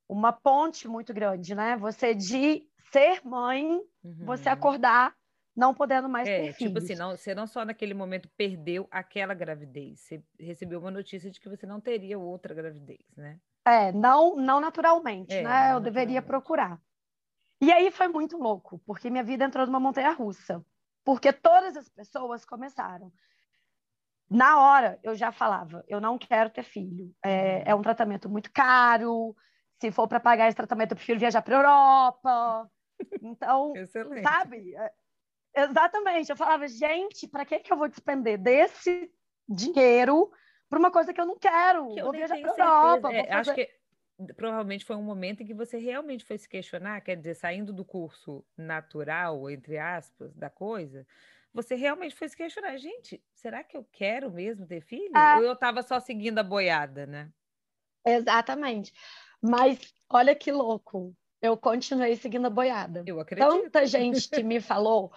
uma 0.08 0.32
ponte 0.32 0.88
muito 0.88 1.14
grande, 1.14 1.56
né? 1.56 1.78
Você 1.78 2.14
de 2.14 2.68
ser 2.92 3.22
mãe, 3.26 3.66
uhum. 4.04 4.26
você 4.26 4.50
acordar 4.50 5.16
não 5.56 5.74
podendo 5.74 6.10
mais 6.10 6.28
é, 6.28 6.40
ter 6.40 6.54
tipo 6.54 6.58
filhos. 6.58 6.84
assim, 6.84 6.96
não, 6.96 7.12
você 7.12 7.36
não 7.36 7.46
só 7.46 7.64
naquele 7.64 7.94
momento 7.94 8.28
perdeu 8.36 8.88
aquela 8.90 9.36
gravidez, 9.36 10.00
você 10.00 10.24
recebeu 10.40 10.80
uma 10.80 10.90
notícia 10.90 11.30
de 11.30 11.40
que 11.40 11.48
você 11.48 11.66
não 11.68 11.80
teria 11.80 12.18
outra 12.18 12.56
gravidez, 12.56 13.06
né? 13.16 13.40
É, 13.66 13.92
não, 13.92 14.36
não 14.36 14.60
naturalmente, 14.60 15.34
é, 15.34 15.44
né? 15.44 15.70
Não 15.70 15.78
Eu 15.78 15.80
deveria 15.80 16.22
procurar. 16.22 16.82
E 17.62 17.72
aí 17.72 17.92
foi 17.92 18.08
muito 18.08 18.38
louco, 18.38 18.82
porque 18.86 19.10
minha 19.10 19.24
vida 19.24 19.46
entrou 19.46 19.66
numa 19.66 19.80
montanha 19.80 20.12
russa. 20.12 20.64
Porque 21.06 21.32
todas 21.32 21.78
as 21.78 21.88
pessoas 21.88 22.44
começaram 22.46 23.12
na 24.34 24.60
hora 24.60 25.00
eu 25.04 25.16
já 25.16 25.32
falava, 25.32 25.84
eu 25.88 26.02
não 26.02 26.18
quero 26.18 26.50
ter 26.50 26.64
filho. 26.64 27.14
É, 27.24 27.58
uhum. 27.58 27.64
é 27.68 27.76
um 27.76 27.82
tratamento 27.82 28.28
muito 28.28 28.52
caro. 28.52 29.36
Se 29.80 29.92
for 29.92 30.08
para 30.08 30.20
pagar 30.20 30.48
esse 30.48 30.56
tratamento, 30.56 30.92
eu 30.92 30.98
prefiro 30.98 31.20
viajar 31.20 31.42
para 31.42 31.56
Europa. 31.56 32.72
Então, 33.22 33.74
Excelente. 33.78 34.24
sabe? 34.24 34.76
Exatamente. 35.56 36.30
Eu 36.30 36.38
falava, 36.38 36.68
gente, 36.68 37.28
para 37.28 37.46
que, 37.46 37.60
que 37.60 37.72
eu 37.72 37.78
vou 37.78 37.88
despender 37.88 38.38
desse 38.38 39.12
dinheiro 39.48 40.32
para 40.70 40.80
uma 40.80 40.92
coisa 40.92 41.14
que 41.14 41.22
eu 41.22 41.26
não 41.26 41.38
quero? 41.38 41.94
Que 41.94 42.00
eu 42.00 42.06
vou 42.06 42.14
viajar 42.14 42.40
para 42.40 42.50
Europa. 42.50 43.14
É, 43.14 43.28
fazer... 43.28 43.34
Acho 43.34 43.54
que 43.54 43.70
provavelmente 44.36 44.86
foi 44.86 44.96
um 44.96 45.04
momento 45.04 45.42
em 45.42 45.46
que 45.46 45.54
você 45.54 45.78
realmente 45.78 46.24
foi 46.24 46.38
se 46.38 46.48
questionar, 46.48 47.02
quer 47.02 47.18
dizer, 47.18 47.36
saindo 47.36 47.74
do 47.74 47.84
curso 47.84 48.46
natural, 48.56 49.50
entre 49.50 49.78
aspas, 49.78 50.34
da 50.36 50.50
coisa, 50.50 51.06
você 51.54 51.76
realmente 51.76 52.16
foi 52.16 52.28
se 52.28 52.36
questionar, 52.36 52.76
gente, 52.78 53.24
será 53.34 53.64
que 53.64 53.78
eu 53.78 53.86
quero 53.92 54.32
mesmo 54.32 54.66
ter 54.66 54.82
filho? 54.82 55.16
É. 55.16 55.38
Ou 55.38 55.44
eu 55.44 55.54
estava 55.54 55.84
só 55.84 56.00
seguindo 56.00 56.40
a 56.40 56.44
boiada, 56.44 57.06
né? 57.06 57.30
Exatamente. 58.06 58.94
Mas 59.44 59.94
olha 60.10 60.34
que 60.34 60.52
louco, 60.52 61.14
eu 61.42 61.58
continuei 61.58 62.16
seguindo 62.16 62.46
a 62.46 62.50
boiada. 62.50 63.04
Eu 63.06 63.20
acredito. 63.20 63.50
Tanta 63.50 63.86
gente 63.86 64.42
me 64.42 64.62
falou, 64.62 65.12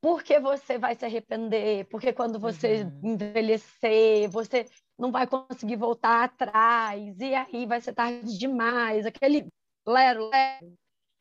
porque 0.00 0.40
você 0.40 0.78
vai 0.78 0.94
se 0.94 1.04
arrepender, 1.04 1.86
porque 1.86 2.12
quando 2.12 2.38
você 2.38 2.84
uhum. 2.84 3.12
envelhecer, 3.12 4.30
você 4.30 4.66
não 4.98 5.12
vai 5.12 5.26
conseguir 5.26 5.76
voltar 5.76 6.24
atrás, 6.24 7.20
e 7.20 7.34
aí 7.34 7.66
vai 7.66 7.80
ser 7.80 7.92
tarde 7.92 8.38
demais, 8.38 9.04
aquele 9.04 9.46
lero, 9.86 10.30
lero 10.30 10.76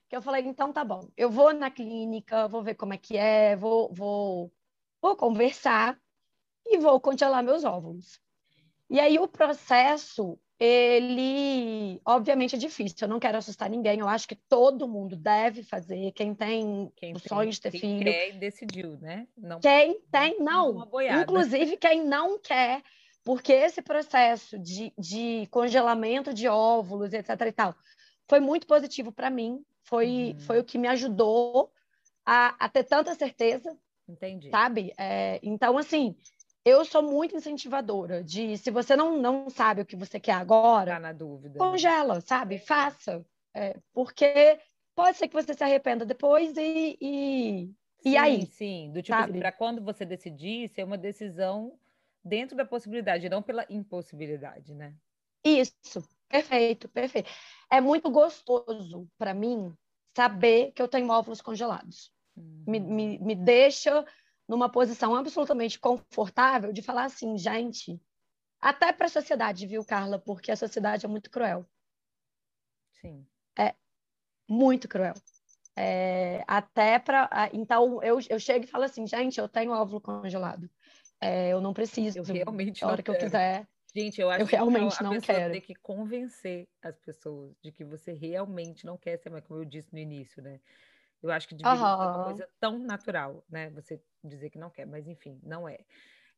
que 0.07 0.15
eu 0.15 0.21
falei, 0.21 0.45
então 0.45 0.71
tá 0.71 0.83
bom, 0.83 1.09
eu 1.17 1.29
vou 1.29 1.53
na 1.53 1.69
clínica, 1.69 2.47
vou 2.47 2.63
ver 2.63 2.75
como 2.75 2.93
é 2.93 2.97
que 2.97 3.17
é, 3.17 3.55
vou, 3.55 3.91
vou, 3.93 4.53
vou 5.01 5.15
conversar 5.15 6.00
e 6.65 6.77
vou 6.77 7.00
congelar 7.00 7.43
meus 7.43 7.63
óvulos. 7.63 8.19
E 8.89 9.00
aí 9.00 9.17
o 9.17 9.27
processo, 9.27 10.39
ele 10.59 12.00
obviamente 12.05 12.55
é 12.55 12.59
difícil, 12.59 12.97
eu 13.01 13.07
não 13.07 13.19
quero 13.19 13.38
assustar 13.38 13.69
ninguém, 13.69 14.00
eu 14.00 14.07
acho 14.07 14.27
que 14.27 14.35
todo 14.35 14.88
mundo 14.88 15.15
deve 15.15 15.63
fazer, 15.63 16.12
quem 16.13 16.33
tem 16.33 16.91
quem 16.95 17.13
o 17.13 17.19
sonho 17.19 17.51
de 17.51 17.59
ter 17.59 17.71
quem 17.71 17.79
filho. 17.79 18.03
Quem 18.03 18.13
quer 18.13 18.39
decidiu, 18.39 18.97
né? 18.97 19.27
Não, 19.38 19.59
quem 19.59 20.00
tem, 20.12 20.39
não. 20.39 20.88
Inclusive 21.21 21.75
quem 21.77 22.05
não 22.05 22.39
quer, 22.39 22.81
porque 23.24 23.51
esse 23.51 23.81
processo 23.81 24.57
de, 24.57 24.93
de 24.97 25.47
congelamento 25.51 26.33
de 26.33 26.47
óvulos, 26.47 27.12
etc 27.12 27.29
e 27.41 27.51
tal, 27.51 27.75
foi 28.27 28.39
muito 28.39 28.65
positivo 28.65 29.12
para 29.12 29.29
mim, 29.29 29.62
foi, 29.83 30.33
uhum. 30.33 30.39
foi 30.39 30.59
o 30.59 30.63
que 30.63 30.77
me 30.77 30.88
ajudou 30.88 31.71
a, 32.25 32.55
a 32.59 32.69
ter 32.69 32.83
tanta 32.83 33.13
certeza. 33.13 33.77
Entendi. 34.07 34.50
Sabe? 34.51 34.93
É, 34.97 35.39
então, 35.41 35.77
assim, 35.77 36.15
eu 36.65 36.84
sou 36.84 37.03
muito 37.03 37.36
incentivadora 37.36 38.24
de 38.24 38.57
se 38.57 38.72
você 38.72 38.95
não, 38.95 39.22
não 39.22 39.50
sabe 39.51 39.81
o 39.81 39.86
que 39.86 39.95
você 39.95 40.19
quer 40.19 40.34
agora, 40.34 40.93
tá 40.93 41.00
na 41.00 41.13
dúvida. 41.13 41.53
Né? 41.53 41.60
Congela, 41.60 42.19
sabe? 42.22 42.57
Faça. 42.57 43.24
É, 43.53 43.77
porque 43.93 44.60
pode 44.95 45.15
ser 45.15 45.27
que 45.27 45.36
você 45.36 45.53
se 45.53 45.63
arrependa 45.63 46.03
depois 46.05 46.57
e, 46.57 46.98
e, 47.00 47.72
sim, 48.01 48.10
e 48.10 48.17
aí? 48.17 48.45
Sim, 48.48 48.91
do 48.91 49.01
tipo, 49.03 49.15
para 49.38 49.51
quando 49.51 49.84
você 49.84 50.03
decidir, 50.03 50.67
ser 50.69 50.84
uma 50.84 50.98
decisão 50.98 51.77
dentro 52.24 52.57
da 52.57 52.65
possibilidade, 52.65 53.29
não 53.29 53.43
pela 53.43 53.65
impossibilidade, 53.69 54.74
né? 54.74 54.95
Isso, 55.43 56.03
perfeito, 56.27 56.89
perfeito. 56.89 57.29
É 57.69 57.79
muito 57.79 58.10
gostoso 58.10 59.07
para 59.15 59.31
mim 59.34 59.72
saber 60.15 60.72
que 60.72 60.81
eu 60.81 60.88
tenho 60.88 61.10
óvulos 61.10 61.41
congelados. 61.41 62.12
Uhum. 62.36 62.63
Me, 62.67 62.79
me, 62.79 63.19
me 63.19 63.36
deixa 63.36 64.03
numa 64.47 64.69
posição 64.69 65.15
absolutamente 65.15 65.79
confortável 65.79 66.71
de 66.71 66.81
falar 66.81 67.05
assim, 67.05 67.37
gente, 67.37 67.99
até 68.59 68.91
para 68.91 69.07
a 69.07 69.09
sociedade, 69.09 69.67
viu, 69.67 69.83
Carla? 69.83 70.19
Porque 70.19 70.51
a 70.51 70.55
sociedade 70.55 71.05
é 71.05 71.09
muito 71.09 71.29
cruel. 71.29 71.65
Sim. 73.01 73.25
É 73.57 73.75
muito 74.49 74.87
cruel. 74.87 75.13
É, 75.75 76.43
até 76.47 76.97
para. 76.97 77.49
Então, 77.51 78.01
eu, 78.01 78.17
eu 78.29 78.39
chego 78.39 78.63
e 78.63 78.67
falo 78.67 78.85
assim, 78.85 79.05
gente, 79.05 79.39
eu 79.39 79.49
tenho 79.49 79.71
óvulo 79.71 79.99
congelado. 79.99 80.69
É, 81.19 81.49
eu 81.49 81.59
não 81.59 81.73
preciso. 81.73 82.19
Eu 82.19 82.23
realmente 82.23 82.83
a 82.83 82.87
hora 82.87 83.03
que 83.03 83.11
eu 83.11 83.17
quiser. 83.17 83.67
Gente, 83.93 84.19
eu 84.19 84.29
acho 84.29 84.41
eu 84.41 84.45
realmente 84.45 84.97
que 84.97 85.03
a 85.03 85.09
não 85.09 85.21
quero. 85.21 85.53
tem 85.53 85.61
que 85.61 85.75
convencer 85.75 86.67
as 86.81 86.99
pessoas 86.99 87.55
de 87.61 87.71
que 87.71 87.85
você 87.85 88.11
realmente 88.11 88.85
não 88.85 88.97
quer 88.97 89.17
ser 89.17 89.29
mãe, 89.29 89.41
como 89.41 89.61
eu 89.61 89.65
disse 89.65 89.93
no 89.93 89.99
início, 89.99 90.41
né? 90.41 90.59
Eu 91.22 91.31
acho 91.31 91.48
que 91.48 91.55
deveria 91.55 91.79
uhum. 91.79 91.88
ser 91.88 92.07
uma 92.07 92.24
coisa 92.24 92.50
tão 92.60 92.79
natural, 92.79 93.43
né? 93.50 93.69
Você 93.72 94.01
dizer 94.24 94.50
que 94.50 94.60
não 94.60 94.69
quer, 94.69 94.86
mas 94.86 95.07
enfim, 95.07 95.39
não 95.43 95.67
é. 95.67 95.79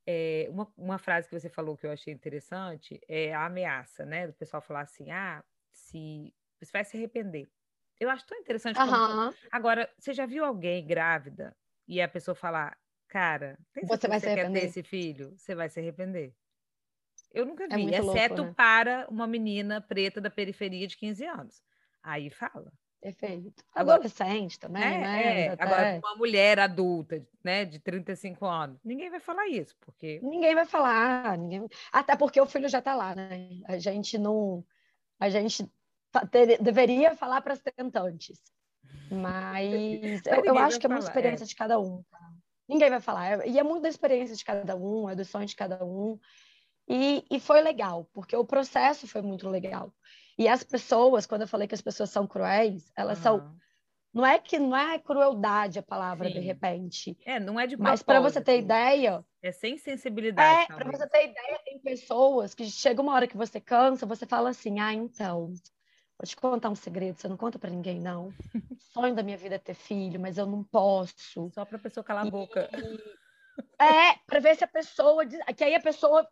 é. 0.06 0.46
uma, 0.50 0.72
uma 0.76 0.98
frase 0.98 1.28
que 1.28 1.38
você 1.38 1.48
falou 1.48 1.76
que 1.76 1.86
eu 1.86 1.92
achei 1.92 2.12
interessante 2.12 3.00
é 3.08 3.34
a 3.34 3.46
ameaça, 3.46 4.04
né? 4.06 4.26
Do 4.26 4.32
pessoal 4.32 4.62
falar 4.62 4.82
assim, 4.82 5.10
ah, 5.10 5.44
se 5.72 6.34
você 6.60 6.72
vai 6.72 6.84
se 6.84 6.96
arrepender. 6.96 7.48
Eu 8.00 8.08
acho 8.10 8.26
tão 8.26 8.38
interessante. 8.38 8.78
Uhum. 8.78 9.32
Agora, 9.50 9.90
você 9.98 10.12
já 10.12 10.24
viu 10.24 10.44
alguém 10.44 10.86
grávida 10.86 11.56
e 11.86 12.00
a 12.00 12.08
pessoa 12.08 12.34
falar, 12.34 12.78
cara, 13.08 13.58
você 13.74 14.06
vai 14.06 14.20
se 14.20 14.26
arrepender. 14.26 14.52
Quer 14.52 14.60
ter 14.60 14.66
esse 14.66 14.82
filho? 14.82 15.34
Você 15.36 15.54
vai 15.54 15.68
se 15.68 15.80
arrepender. 15.80 16.34
Eu 17.32 17.44
nunca 17.44 17.64
é 17.64 17.68
vi, 17.68 17.94
é 17.94 17.98
exceto 17.98 18.36
louco, 18.36 18.50
né? 18.50 18.54
para 18.56 19.06
uma 19.10 19.26
menina 19.26 19.80
preta 19.80 20.20
da 20.20 20.30
periferia 20.30 20.86
de 20.86 20.96
15 20.96 21.24
anos. 21.26 21.62
Aí 22.02 22.30
fala. 22.30 22.72
Perfeito. 23.00 23.64
Adolescente 23.74 24.58
também, 24.58 24.82
é, 24.82 24.98
né? 24.98 25.40
É. 25.46 25.56
Agora, 25.58 26.00
uma 26.02 26.16
mulher 26.16 26.58
adulta, 26.58 27.24
né, 27.44 27.64
de 27.64 27.78
35 27.78 28.44
anos, 28.44 28.78
ninguém 28.84 29.08
vai 29.08 29.20
falar 29.20 29.46
isso, 29.48 29.76
porque. 29.80 30.18
Ninguém 30.22 30.54
vai 30.54 30.66
falar, 30.66 31.38
ninguém... 31.38 31.68
até 31.92 32.16
porque 32.16 32.40
o 32.40 32.46
filho 32.46 32.68
já 32.68 32.80
está 32.80 32.94
lá, 32.96 33.14
né? 33.14 33.48
A 33.66 33.78
gente 33.78 34.18
não. 34.18 34.64
A 35.20 35.30
gente 35.30 35.70
tá, 36.10 36.26
ter... 36.26 36.60
deveria 36.60 37.14
falar 37.14 37.40
para 37.40 37.52
as 37.52 37.60
tentantes. 37.60 38.40
Mas 39.10 40.26
eu, 40.26 40.44
eu 40.44 40.58
acho 40.58 40.78
que 40.78 40.86
é 40.86 40.88
muita 40.88 41.06
experiência 41.06 41.44
é. 41.44 41.46
de 41.46 41.54
cada 41.54 41.78
um. 41.78 42.02
Tá? 42.10 42.18
Ninguém 42.68 42.90
vai 42.90 43.00
falar. 43.00 43.46
E 43.46 43.58
é 43.58 43.62
muito 43.62 43.82
da 43.82 43.88
experiência 43.88 44.34
de 44.34 44.44
cada 44.44 44.76
um, 44.76 45.08
é 45.08 45.14
do 45.14 45.24
sonho 45.24 45.46
de 45.46 45.56
cada 45.56 45.84
um. 45.84 46.18
E, 46.88 47.24
e 47.30 47.38
foi 47.38 47.60
legal, 47.60 48.08
porque 48.12 48.34
o 48.34 48.44
processo 48.44 49.06
foi 49.06 49.22
muito 49.22 49.48
legal. 49.48 49.92
E 50.38 50.46
as 50.46 50.62
pessoas, 50.62 51.26
quando 51.26 51.42
eu 51.42 51.48
falei 51.48 51.66
que 51.66 51.74
as 51.74 51.80
pessoas 51.80 52.10
são 52.10 52.26
cruéis, 52.26 52.92
elas 52.96 53.18
uhum. 53.18 53.22
são. 53.22 53.58
Não 54.14 54.24
é 54.24 54.38
que 54.38 54.58
não 54.58 54.76
é 54.76 54.98
crueldade 54.98 55.78
a 55.78 55.82
palavra, 55.82 56.28
Sim. 56.28 56.34
de 56.34 56.40
repente. 56.40 57.16
É, 57.26 57.38
não 57.38 57.60
é 57.60 57.66
de 57.66 57.76
Mas 57.76 58.02
para 58.02 58.20
você 58.20 58.40
ter 58.40 58.58
ideia. 58.58 59.24
É 59.42 59.52
sem 59.52 59.76
sensibilidade. 59.76 60.72
É, 60.72 60.74
para 60.74 60.90
você 60.90 61.06
ter 61.08 61.28
ideia, 61.28 61.60
tem 61.64 61.78
pessoas 61.80 62.54
que 62.54 62.64
chega 62.66 63.02
uma 63.02 63.12
hora 63.12 63.26
que 63.26 63.36
você 63.36 63.60
cansa, 63.60 64.06
você 64.06 64.24
fala 64.24 64.50
assim: 64.50 64.80
ah, 64.80 64.94
então, 64.94 65.52
Vou 66.18 66.26
te 66.26 66.34
contar 66.34 66.68
um 66.68 66.74
segredo, 66.74 67.16
você 67.16 67.28
não 67.28 67.36
conta 67.36 67.60
para 67.60 67.70
ninguém, 67.70 68.00
não. 68.00 68.28
O 68.28 68.32
sonho 68.92 69.14
da 69.14 69.22
minha 69.22 69.36
vida 69.36 69.54
é 69.54 69.58
ter 69.58 69.74
filho, 69.74 70.18
mas 70.18 70.36
eu 70.36 70.46
não 70.46 70.64
posso. 70.64 71.48
Só 71.54 71.64
para 71.64 71.76
a 71.76 71.80
pessoa 71.80 72.02
calar 72.02 72.26
a 72.26 72.30
boca. 72.30 72.68
É, 73.76 74.14
para 74.24 74.38
ver 74.38 74.54
se 74.54 74.62
a 74.62 74.68
pessoa. 74.68 75.26
Que 75.26 75.64
aí 75.64 75.74
a 75.74 75.80
pessoa 75.80 76.24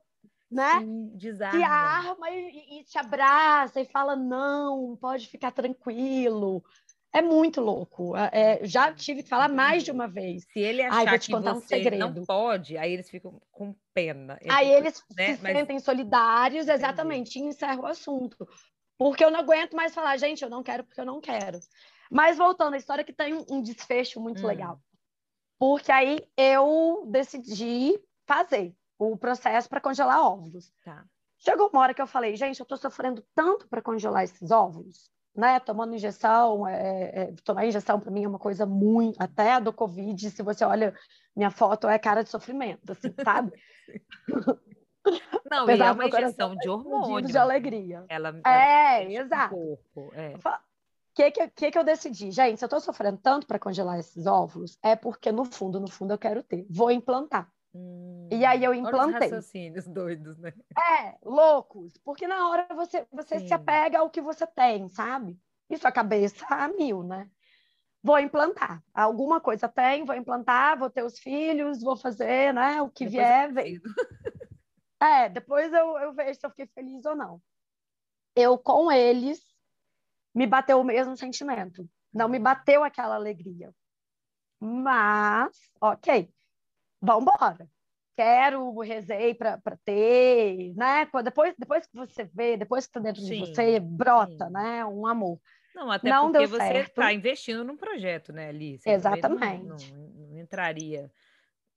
né? 0.51 0.81
Sim, 0.81 1.19
se 1.19 1.63
arma 1.63 2.31
e, 2.31 2.81
e, 2.81 2.85
te 2.85 2.99
abraça 2.99 3.81
e 3.81 3.85
fala 3.85 4.15
não, 4.15 4.97
pode 4.97 5.29
ficar 5.29 5.51
tranquilo. 5.51 6.65
É 7.13 7.23
muito 7.23 7.61
louco. 7.61 8.17
É, 8.17 8.31
é 8.33 8.67
já 8.67 8.93
tive 8.93 9.23
que 9.23 9.29
falar 9.29 9.49
mais 9.49 9.83
de 9.83 9.91
uma 9.91 10.07
vez. 10.07 10.45
Se 10.53 10.61
ele 10.61 10.83
achar 10.83 10.99
Ai, 10.99 11.07
vou 11.07 11.19
te 11.19 11.31
contar 11.31 11.55
que 11.55 11.61
você 11.61 11.65
um 11.65 11.69
segredo. 11.69 12.15
não 12.15 12.25
pode, 12.25 12.77
aí 12.77 12.93
eles 12.93 13.09
ficam 13.09 13.41
com 13.51 13.75
pena. 13.95 14.39
Eles 14.41 14.55
aí 14.55 14.71
eles 14.71 15.03
né? 15.17 15.35
se 15.35 15.43
Mas... 15.43 15.57
sentem 15.57 15.79
solidários, 15.79 16.69
exatamente, 16.69 17.39
Entendi. 17.39 17.47
e 17.47 17.49
encerram 17.49 17.83
o 17.83 17.87
assunto. 17.87 18.47
Porque 18.99 19.25
eu 19.25 19.31
não 19.31 19.41
aguento 19.41 19.75
mais 19.75 19.95
falar, 19.95 20.17
gente, 20.17 20.43
eu 20.43 20.51
não 20.51 20.63
quero 20.63 20.85
porque 20.85 21.01
eu 21.01 21.05
não 21.05 21.21
quero. 21.21 21.59
Mas 22.11 22.39
voltando 22.39 22.75
à 22.75 22.77
história 22.77 23.05
que 23.05 23.13
tem 23.13 23.35
um, 23.35 23.45
um 23.51 23.63
desfecho 23.63 24.21
muito 24.21 24.43
hum. 24.45 24.47
legal. 24.47 24.81
Porque 25.59 25.91
aí 25.91 26.21
eu 26.37 27.07
decidi 27.11 27.99
fazer 28.27 28.75
o 28.99 29.17
processo 29.17 29.69
para 29.69 29.81
congelar 29.81 30.21
óvulos. 30.21 30.73
Tá. 30.85 31.05
Chegou 31.39 31.69
uma 31.73 31.83
hora 31.83 31.95
que 31.95 32.01
eu 32.01 32.07
falei, 32.07 32.35
gente, 32.37 32.61
eu 32.61 32.65
estou 32.65 32.79
sofrendo 32.79 33.23
tanto 33.35 33.69
para 33.69 33.83
congelar 33.83 34.25
esses 34.25 34.51
óvulos, 34.51 35.11
né? 35.35 35.61
Tomando 35.61 35.95
injeção, 35.95 36.67
é, 36.67 37.11
é, 37.15 37.35
tomar 37.45 37.67
injeção 37.67 38.01
para 38.01 38.11
mim 38.11 38.25
é 38.25 38.29
uma 38.29 38.39
coisa 38.39 38.65
muito. 38.65 39.21
Até 39.23 39.53
a 39.53 39.61
do 39.61 39.73
Covid, 39.73 40.31
se 40.31 40.43
você 40.43 40.65
olha 40.65 40.95
minha 41.37 41.51
foto, 41.51 41.89
é 41.89 41.99
cara 41.99 42.25
de 42.25 42.31
sofrimento, 42.31 42.91
assim, 42.91 43.15
sabe? 43.23 43.53
Não, 45.49 45.71
e 45.71 45.81
é 45.81 45.93
uma 45.93 46.07
injeção 46.07 46.57
de 46.57 46.69
hormônio. 46.69 47.29
De 47.29 47.39
alegria. 47.39 48.05
Ela, 48.09 48.41
é, 48.45 49.05
ela 49.05 49.25
exato. 49.25 49.55
Corpo, 49.55 50.11
é. 50.15 50.35
O 50.35 50.41
que, 51.15 51.31
que, 51.31 51.71
que 51.71 51.79
eu 51.79 51.85
decidi? 51.85 52.31
Gente, 52.31 52.59
se 52.59 52.65
eu 52.65 52.67
estou 52.67 52.81
sofrendo 52.81 53.19
tanto 53.19 53.47
para 53.47 53.59
congelar 53.59 53.99
esses 53.99 54.27
óvulos, 54.27 54.77
é 54.83 54.97
porque 54.97 55.31
no 55.31 55.45
fundo, 55.45 55.79
no 55.79 55.89
fundo, 55.89 56.13
eu 56.13 56.19
quero 56.19 56.43
ter. 56.43 56.67
Vou 56.69 56.91
implantar. 56.91 57.51
Hum, 57.77 58.29
e 58.33 58.45
aí 58.45 58.65
eu 58.65 58.75
implantei. 58.75 59.01
Olha 59.01 59.19
raciocínios 59.19 59.87
doidos, 59.87 60.39
né? 60.39 60.53
É, 60.77 61.17
loucos. 61.23 61.97
Porque 61.99 62.27
na 62.27 62.49
hora 62.49 62.67
você, 62.75 63.07
você 63.13 63.41
se 63.41 63.53
apega 63.53 63.99
ao 63.99 64.11
que 64.11 64.21
você 64.21 64.47
tem, 64.47 64.89
sabe? 64.89 65.39
E 65.69 65.77
sua 65.77 65.93
cabeça 65.93 66.45
a 66.49 66.69
mil, 66.69 67.03
né? 67.03 67.29
Vou 68.03 68.19
implantar. 68.19 68.83
Alguma 68.95 69.41
coisa 69.41 69.69
tem, 69.69 70.05
vou 70.05 70.15
implantar, 70.15 70.79
vou 70.79 70.89
ter 70.89 71.03
os 71.03 71.19
filhos, 71.19 71.83
vou 71.83 71.97
fazer, 71.97 72.55
né? 72.55 72.81
O 72.81 72.89
que 72.89 73.05
Depois 73.05 73.13
vier, 73.13 73.53
vem. 73.53 73.81
É, 74.99 75.29
depois 75.29 75.71
eu, 75.75 75.99
eu 75.99 76.15
vejo 76.15 76.41
se 76.41 76.47
eu 76.47 76.49
fiquei 76.49 76.67
feliz 76.69 77.05
ou 77.05 77.15
não. 77.15 77.39
Eu, 78.35 78.57
com 78.57 78.91
eles, 78.91 79.39
me 80.35 80.47
bateu 80.47 80.81
o 80.81 80.85
mesmo 80.85 81.15
sentimento. 81.19 81.87
Não 82.11 82.31
me 82.31 82.39
bateu 82.39 82.83
aquela 82.83 83.15
alegria. 83.15 83.75
Mas, 84.59 85.55
ok, 85.79 86.33
vamos 87.07 87.23
embora. 87.23 87.69
Quero, 88.17 88.79
rezei 88.81 89.35
para 89.35 89.61
ter, 89.85 90.75
né? 90.75 91.09
Depois, 91.23 91.55
depois 91.59 91.87
que 91.87 91.95
você 91.95 92.25
vê, 92.25 92.57
depois 92.57 92.87
que 92.87 92.91
está 92.91 93.01
dentro 93.01 93.21
sim, 93.21 93.43
de 93.43 93.51
você, 93.51 93.79
brota, 93.79 94.47
sim. 94.47 94.53
né? 94.53 94.85
Um 94.87 95.07
amor. 95.07 95.39
Não, 95.75 95.91
até 95.91 96.09
não 96.09 96.33
porque 96.33 96.47
você 96.47 96.79
está 96.79 97.13
investindo 97.13 97.63
num 97.63 97.77
projeto, 97.77 98.33
né, 98.33 98.49
Alice? 98.49 98.89
Exatamente. 98.89 99.93
Não, 99.93 99.99
não, 99.99 100.29
não 100.29 100.39
entraria 100.39 101.11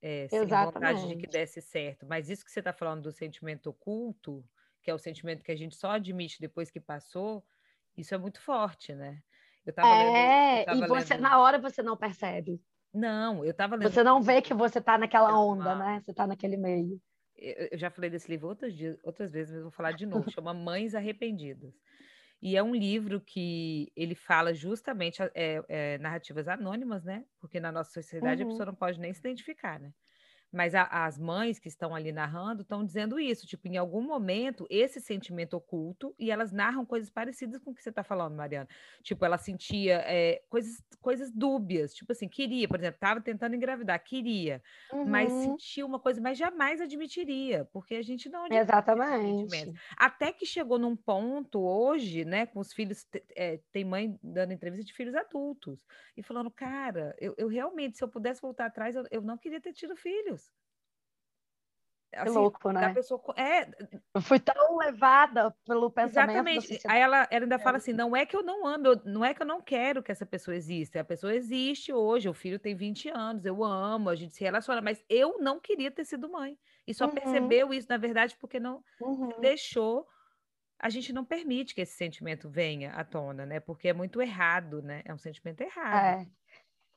é, 0.02 0.26
sem 0.28 0.40
Exatamente. 0.40 0.74
vontade 0.74 1.08
de 1.08 1.16
que 1.16 1.26
desse 1.26 1.60
certo. 1.60 2.06
Mas 2.06 2.30
isso 2.30 2.44
que 2.44 2.50
você 2.50 2.60
está 2.60 2.72
falando 2.72 3.02
do 3.02 3.12
sentimento 3.12 3.68
oculto, 3.68 4.42
que 4.82 4.90
é 4.90 4.94
o 4.94 4.98
sentimento 4.98 5.42
que 5.42 5.52
a 5.52 5.56
gente 5.56 5.76
só 5.76 5.92
admite 5.92 6.40
depois 6.40 6.70
que 6.70 6.80
passou, 6.80 7.44
isso 7.96 8.14
é 8.14 8.18
muito 8.18 8.40
forte, 8.40 8.94
né? 8.94 9.18
Eu 9.66 9.74
tava 9.74 9.88
é, 9.88 10.64
lendo, 10.64 10.70
eu 10.70 10.84
e 10.84 10.88
você 10.88 11.14
lendo... 11.14 11.22
na 11.22 11.38
hora 11.38 11.58
você 11.58 11.82
não 11.82 11.96
percebe. 11.96 12.60
Não, 12.92 13.44
eu 13.44 13.52
estava 13.52 13.76
lendo. 13.76 13.90
Você 13.90 14.02
não 14.02 14.20
vê 14.20 14.42
que 14.42 14.52
você 14.52 14.78
está 14.78 14.98
naquela 14.98 15.38
onda, 15.38 15.74
né? 15.74 16.00
Você 16.04 16.10
está 16.10 16.26
naquele 16.26 16.56
meio. 16.56 17.00
Eu 17.36 17.78
já 17.78 17.90
falei 17.90 18.10
desse 18.10 18.30
livro 18.30 18.48
outros 18.48 18.74
dias, 18.74 18.98
outras 19.02 19.32
vezes, 19.32 19.54
mas 19.54 19.62
vou 19.62 19.70
falar 19.70 19.92
de 19.92 20.04
novo. 20.04 20.28
Chama 20.30 20.52
Mães 20.52 20.94
Arrependidas. 20.94 21.72
E 22.42 22.56
é 22.56 22.62
um 22.62 22.74
livro 22.74 23.20
que 23.20 23.92
ele 23.94 24.14
fala 24.14 24.54
justamente 24.54 25.22
é, 25.34 25.62
é, 25.68 25.98
narrativas 25.98 26.48
anônimas, 26.48 27.04
né? 27.04 27.24
Porque 27.38 27.60
na 27.60 27.70
nossa 27.70 27.92
sociedade 27.92 28.42
uhum. 28.42 28.48
a 28.48 28.50
pessoa 28.50 28.66
não 28.66 28.74
pode 28.74 28.98
nem 28.98 29.12
se 29.12 29.20
identificar, 29.20 29.78
né? 29.78 29.92
Mas 30.52 30.74
a, 30.74 30.82
as 30.82 31.18
mães 31.18 31.58
que 31.58 31.68
estão 31.68 31.94
ali 31.94 32.10
narrando 32.10 32.62
estão 32.62 32.84
dizendo 32.84 33.20
isso, 33.20 33.46
tipo, 33.46 33.68
em 33.68 33.76
algum 33.76 34.02
momento, 34.02 34.66
esse 34.68 35.00
sentimento 35.00 35.54
oculto, 35.54 36.14
e 36.18 36.30
elas 36.30 36.50
narram 36.50 36.84
coisas 36.84 37.08
parecidas 37.08 37.60
com 37.62 37.70
o 37.70 37.74
que 37.74 37.82
você 37.82 37.90
está 37.90 38.02
falando, 38.02 38.34
Mariana. 38.34 38.68
Tipo, 39.02 39.24
ela 39.24 39.38
sentia 39.38 40.02
é, 40.06 40.42
coisas, 40.48 40.82
coisas 41.00 41.30
dúbias, 41.30 41.94
tipo 41.94 42.10
assim, 42.10 42.28
queria, 42.28 42.66
por 42.66 42.78
exemplo, 42.78 42.96
estava 42.96 43.20
tentando 43.20 43.54
engravidar, 43.54 44.02
queria, 44.02 44.60
uhum. 44.92 45.06
mas 45.06 45.30
sentia 45.32 45.86
uma 45.86 46.00
coisa, 46.00 46.20
mas 46.20 46.36
jamais 46.36 46.80
admitiria, 46.80 47.68
porque 47.72 47.94
a 47.94 48.02
gente 48.02 48.28
não 48.28 48.46
Exatamente. 48.46 49.72
Até 49.96 50.32
que 50.32 50.44
chegou 50.44 50.78
num 50.78 50.96
ponto 50.96 51.60
hoje, 51.60 52.24
né, 52.24 52.46
com 52.46 52.58
os 52.58 52.72
filhos, 52.72 53.06
é, 53.36 53.60
tem 53.70 53.84
mãe 53.84 54.18
dando 54.22 54.52
entrevista 54.52 54.84
de 54.84 54.92
filhos 54.92 55.14
adultos, 55.14 55.86
e 56.16 56.22
falando, 56.22 56.50
cara, 56.50 57.14
eu, 57.18 57.34
eu 57.38 57.48
realmente, 57.48 57.98
se 57.98 58.04
eu 58.04 58.08
pudesse 58.08 58.42
voltar 58.42 58.66
atrás, 58.66 58.96
eu, 58.96 59.04
eu 59.10 59.22
não 59.22 59.38
queria 59.38 59.60
ter 59.60 59.72
tido 59.72 59.96
filhos. 59.96 60.39
Assim, 62.12 62.32
que 62.32 62.38
louco, 62.38 62.72
né? 62.72 62.92
Pessoa, 62.92 63.22
é, 63.36 63.68
eu 64.14 64.20
fui 64.20 64.40
tão 64.40 64.76
levada 64.78 65.54
pelo 65.64 65.90
pensamento. 65.90 66.30
Exatamente. 66.30 66.80
Aí 66.88 67.00
ela, 67.00 67.28
ela 67.30 67.44
ainda 67.44 67.58
fala 67.58 67.76
assim: 67.76 67.92
não 67.92 68.16
é 68.16 68.26
que 68.26 68.36
eu 68.36 68.42
não 68.42 68.66
amo, 68.66 68.86
eu, 68.88 69.00
não 69.04 69.24
é 69.24 69.32
que 69.32 69.42
eu 69.42 69.46
não 69.46 69.60
quero 69.60 70.02
que 70.02 70.10
essa 70.10 70.26
pessoa 70.26 70.56
exista. 70.56 71.00
A 71.00 71.04
pessoa 71.04 71.34
existe 71.34 71.92
hoje, 71.92 72.28
o 72.28 72.34
filho 72.34 72.58
tem 72.58 72.74
20 72.74 73.10
anos, 73.10 73.44
eu 73.44 73.62
amo, 73.62 74.08
a 74.08 74.16
gente 74.16 74.34
se 74.34 74.42
relaciona, 74.42 74.80
mas 74.80 75.04
eu 75.08 75.38
não 75.38 75.60
queria 75.60 75.90
ter 75.90 76.04
sido 76.04 76.28
mãe. 76.28 76.58
E 76.84 76.92
só 76.92 77.04
uhum. 77.04 77.12
percebeu 77.12 77.72
isso, 77.72 77.86
na 77.88 77.96
verdade, 77.96 78.36
porque 78.40 78.58
não 78.58 78.82
uhum. 79.00 79.40
deixou. 79.40 80.04
A 80.80 80.88
gente 80.88 81.12
não 81.12 81.24
permite 81.24 81.74
que 81.74 81.82
esse 81.82 81.94
sentimento 81.94 82.48
venha 82.48 82.92
à 82.92 83.04
tona, 83.04 83.46
né? 83.46 83.60
Porque 83.60 83.88
é 83.88 83.92
muito 83.92 84.20
errado, 84.20 84.82
né? 84.82 85.02
É 85.04 85.14
um 85.14 85.18
sentimento 85.18 85.60
errado. 85.60 86.22
É. 86.22 86.26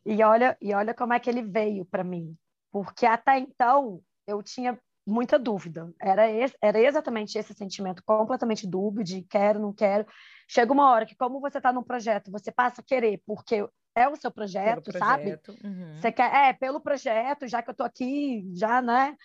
E 0.06 0.24
olha, 0.24 0.58
e 0.60 0.74
olha 0.74 0.94
como 0.94 1.14
é 1.14 1.20
que 1.20 1.30
ele 1.30 1.44
veio 1.44 1.86
para 1.86 2.04
mim. 2.04 2.36
Porque 2.72 3.06
até 3.06 3.38
então 3.38 4.02
eu 4.26 4.42
tinha 4.42 4.80
muita 5.06 5.38
dúvida. 5.38 5.94
Era, 6.00 6.30
esse, 6.30 6.56
era 6.62 6.80
exatamente 6.80 7.38
esse 7.38 7.54
sentimento 7.54 8.04
completamente 8.06 8.68
dúbio 8.68 9.04
de 9.04 9.22
quero, 9.24 9.60
não 9.60 9.74
quero. 9.74 10.06
Chega 10.48 10.72
uma 10.72 10.90
hora 10.90 11.06
que, 11.06 11.16
como 11.16 11.40
você 11.40 11.58
está 11.58 11.72
num 11.72 11.84
projeto, 11.84 12.32
você 12.32 12.52
passa 12.52 12.82
a 12.82 12.84
querer, 12.84 13.22
porque 13.26 13.68
é 13.96 14.08
o 14.08 14.16
seu 14.16 14.32
projeto, 14.32 14.84
projeto. 14.84 15.04
sabe? 15.04 15.40
Uhum. 15.64 15.96
Você 15.96 16.12
quer, 16.12 16.34
é, 16.34 16.54
pelo 16.54 16.82
projeto, 16.82 17.48
já 17.48 17.62
que 17.62 17.70
eu 17.70 17.76
tô 17.76 17.84
aqui, 17.84 18.50
já, 18.54 18.82
né? 18.82 19.16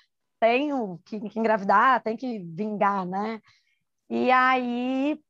Tenho 0.41 1.01
que, 1.05 1.21
que 1.21 1.39
engravidar, 1.39 2.03
tem 2.03 2.17
que 2.17 2.39
vingar, 2.39 3.07
né? 3.07 3.41
E 4.11 4.31
aí 4.31 5.21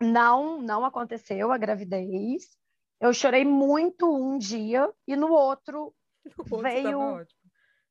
não, 0.00 0.60
não 0.60 0.84
aconteceu 0.84 1.52
a 1.52 1.58
gravidez. 1.58 2.56
Eu 3.00 3.12
chorei 3.12 3.44
muito 3.44 4.10
um 4.14 4.38
dia 4.38 4.90
e 5.06 5.16
no 5.16 5.30
outro, 5.32 5.94
no 6.24 6.44
outro 6.44 6.62
veio 6.62 7.26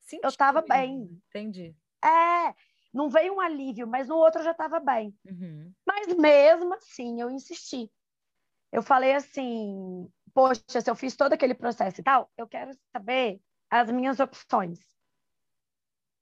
Sentiu, 0.05 0.21
eu 0.23 0.29
estava 0.29 0.61
bem. 0.61 1.09
Entendi. 1.29 1.75
É, 2.03 2.53
não 2.93 3.09
veio 3.09 3.33
um 3.33 3.41
alívio, 3.41 3.87
mas 3.87 4.07
no 4.07 4.15
outro 4.15 4.39
eu 4.39 4.45
já 4.45 4.51
estava 4.51 4.79
bem. 4.79 5.13
Uhum. 5.25 5.73
Mas 5.85 6.15
mesmo 6.15 6.73
assim, 6.75 7.19
eu 7.19 7.29
insisti. 7.29 7.91
Eu 8.71 8.83
falei 8.83 9.13
assim, 9.13 10.07
poxa, 10.33 10.81
se 10.81 10.89
eu 10.89 10.95
fiz 10.95 11.15
todo 11.15 11.33
aquele 11.33 11.55
processo 11.55 11.99
e 11.99 12.03
tal, 12.03 12.31
eu 12.37 12.47
quero 12.47 12.71
saber 12.91 13.41
as 13.69 13.89
minhas 13.89 14.19
opções. 14.19 14.79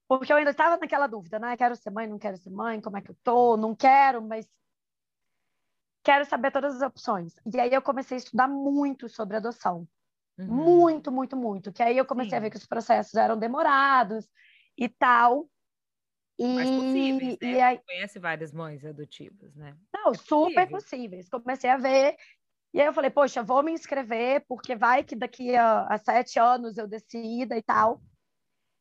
Porque 0.08 0.32
eu 0.32 0.38
ainda 0.38 0.52
estava 0.52 0.78
naquela 0.78 1.08
dúvida, 1.08 1.40
né? 1.40 1.58
Quero 1.58 1.76
ser 1.76 1.90
mãe, 1.90 2.08
não 2.08 2.20
quero 2.20 2.38
ser 2.38 2.52
mãe, 2.52 2.80
como 2.80 2.98
é 2.98 3.02
que 3.02 3.12
eu 3.12 3.18
tô? 3.24 3.58
Não 3.58 3.76
quero, 3.76 4.22
mas 4.22 4.48
quero 6.04 6.26
saber 6.26 6.52
todas 6.52 6.76
as 6.76 6.82
opções. 6.82 7.34
E 7.54 7.60
aí 7.60 7.74
eu 7.74 7.82
comecei 7.82 8.16
a 8.16 8.20
estudar 8.20 8.48
muito 8.48 9.10
sobre 9.10 9.38
adoção. 9.38 9.88
Uhum. 10.38 10.48
Muito, 10.48 11.12
muito, 11.12 11.36
muito. 11.36 11.72
Que 11.72 11.84
aí 11.84 11.98
eu 11.98 12.06
comecei 12.06 12.32
Sim. 12.32 12.36
a 12.38 12.40
ver 12.40 12.50
que 12.50 12.58
os 12.58 12.66
processos 12.66 13.14
eram 13.16 13.38
demorados 13.38 14.28
e 14.78 14.90
tal. 14.90 15.48
E, 16.38 16.56
Mas 16.56 16.72
possíveis, 16.72 17.38
né? 17.40 17.52
E 17.52 17.62
aí... 17.62 17.80
Conhece 17.86 18.20
várias 18.20 18.52
mães 18.52 18.84
adotivas, 18.84 19.56
né? 19.56 19.78
Não, 19.94 20.12
é 20.12 20.16
super 20.16 20.70
possíveis. 20.70 21.30
Comecei 21.30 21.70
a 21.70 21.78
ver. 21.78 22.16
E 22.74 22.82
aí 22.82 22.88
eu 22.88 22.94
falei, 22.94 23.12
poxa, 23.12 23.44
vou 23.44 23.62
me 23.62 23.72
inscrever, 23.72 24.44
porque 24.48 24.76
vai 24.76 25.04
que 25.04 25.16
daqui 25.16 25.56
a, 25.56 25.86
a 25.86 25.98
sete 26.00 26.40
anos 26.40 26.78
eu 26.78 26.88
decida 26.88 27.56
e 27.56 27.62
tal. 27.62 28.02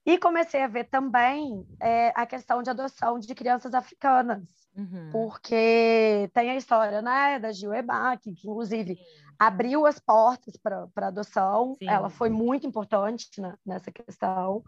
E 0.04 0.18
comecei 0.18 0.60
a 0.62 0.66
ver 0.66 0.84
também 0.84 1.64
é, 1.80 2.12
a 2.16 2.26
questão 2.26 2.60
de 2.62 2.68
adoção 2.68 3.20
de 3.20 3.34
crianças 3.34 3.72
africanas, 3.72 4.42
uhum. 4.76 5.10
porque 5.12 6.28
tem 6.34 6.50
a 6.50 6.56
história 6.56 7.00
né, 7.00 7.38
da 7.38 7.52
Gil 7.52 7.72
Ebach, 7.72 8.20
que 8.20 8.30
inclusive 8.30 8.98
abriu 9.38 9.86
as 9.86 10.00
portas 10.00 10.56
para 10.56 10.88
adoção, 10.96 11.76
Sim. 11.78 11.88
ela 11.88 12.10
foi 12.10 12.30
muito 12.30 12.66
importante 12.66 13.40
na, 13.40 13.56
nessa 13.64 13.92
questão. 13.92 14.64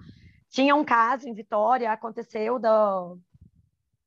Tinha 0.51 0.75
um 0.77 0.85
caso 0.85 1.29
em 1.29 1.35
Vitória, 1.35 1.91
aconteceu 1.91 2.61
de, 2.61 2.69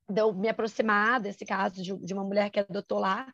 de 0.10 0.22
eu 0.22 0.34
me 0.34 0.48
aproximar 0.48 1.20
desse 1.20 1.46
caso 1.46 1.84
de, 1.84 1.94
de 1.98 2.13
uma 2.13 2.24
mulher 2.24 2.50
que 2.50 2.60
adotou 2.60 3.00
lá, 3.00 3.32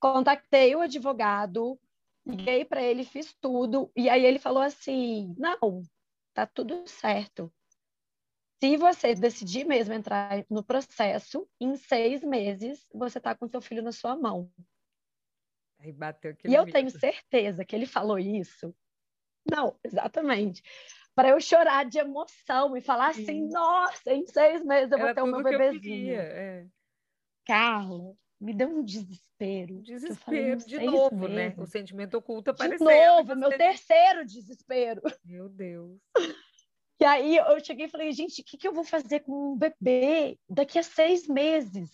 contactei 0.00 0.74
o 0.74 0.80
advogado, 0.80 1.78
liguei 2.26 2.64
para 2.64 2.82
ele, 2.82 3.04
fiz 3.04 3.34
tudo, 3.38 3.90
e 3.94 4.08
aí 4.08 4.24
ele 4.24 4.38
falou 4.38 4.62
assim: 4.62 5.34
não, 5.36 5.82
tá 6.38 6.46
tudo 6.46 6.86
certo. 6.86 7.52
Se 8.62 8.76
você 8.76 9.12
decidir 9.14 9.64
mesmo 9.64 9.92
entrar 9.92 10.44
no 10.48 10.62
processo, 10.62 11.48
em 11.60 11.74
seis 11.76 12.22
meses 12.22 12.88
você 12.94 13.20
tá 13.20 13.34
com 13.34 13.48
seu 13.48 13.60
filho 13.60 13.82
na 13.82 13.90
sua 13.90 14.16
mão. 14.16 14.52
Aí 15.80 15.92
bateu 15.92 16.36
E 16.46 16.54
eu 16.54 16.70
tenho 16.70 16.90
certeza 16.90 17.64
que 17.64 17.74
ele 17.74 17.86
falou 17.86 18.18
isso. 18.18 18.72
Não, 19.50 19.76
exatamente. 19.82 20.62
Para 21.14 21.30
eu 21.30 21.40
chorar 21.40 21.84
de 21.84 21.98
emoção 21.98 22.76
e 22.76 22.80
falar 22.80 23.08
assim, 23.08 23.24
Sim. 23.24 23.44
assim: 23.46 23.52
nossa, 23.52 24.12
em 24.12 24.26
seis 24.26 24.64
meses 24.64 24.92
eu 24.92 24.98
Era 24.98 25.06
vou 25.06 25.14
ter 25.14 25.22
o 25.22 25.26
meu 25.26 25.42
bebezinho. 25.42 26.20
É. 26.20 26.66
Carla, 27.44 28.14
me 28.40 28.54
deu 28.54 28.68
um 28.68 28.82
desespero. 28.82 29.82
Desespero, 29.82 30.58
de 30.64 30.78
novo, 30.78 31.28
né? 31.28 31.48
né? 31.48 31.54
O 31.58 31.66
sentimento 31.66 32.16
oculto 32.16 32.50
apareceu. 32.50 32.86
De 32.86 32.94
novo, 32.94 33.36
meu 33.36 33.50
terceiro 33.56 34.24
desespero. 34.24 35.02
Meu 35.24 35.48
Deus. 35.48 35.98
E 37.00 37.04
aí 37.04 37.36
eu 37.36 37.64
cheguei 37.64 37.86
e 37.86 37.90
falei, 37.90 38.12
gente, 38.12 38.40
o 38.40 38.44
que, 38.44 38.56
que 38.56 38.66
eu 38.66 38.72
vou 38.72 38.84
fazer 38.84 39.20
com 39.20 39.52
um 39.52 39.56
bebê 39.56 40.38
daqui 40.48 40.78
a 40.78 40.82
seis 40.82 41.28
meses? 41.28 41.90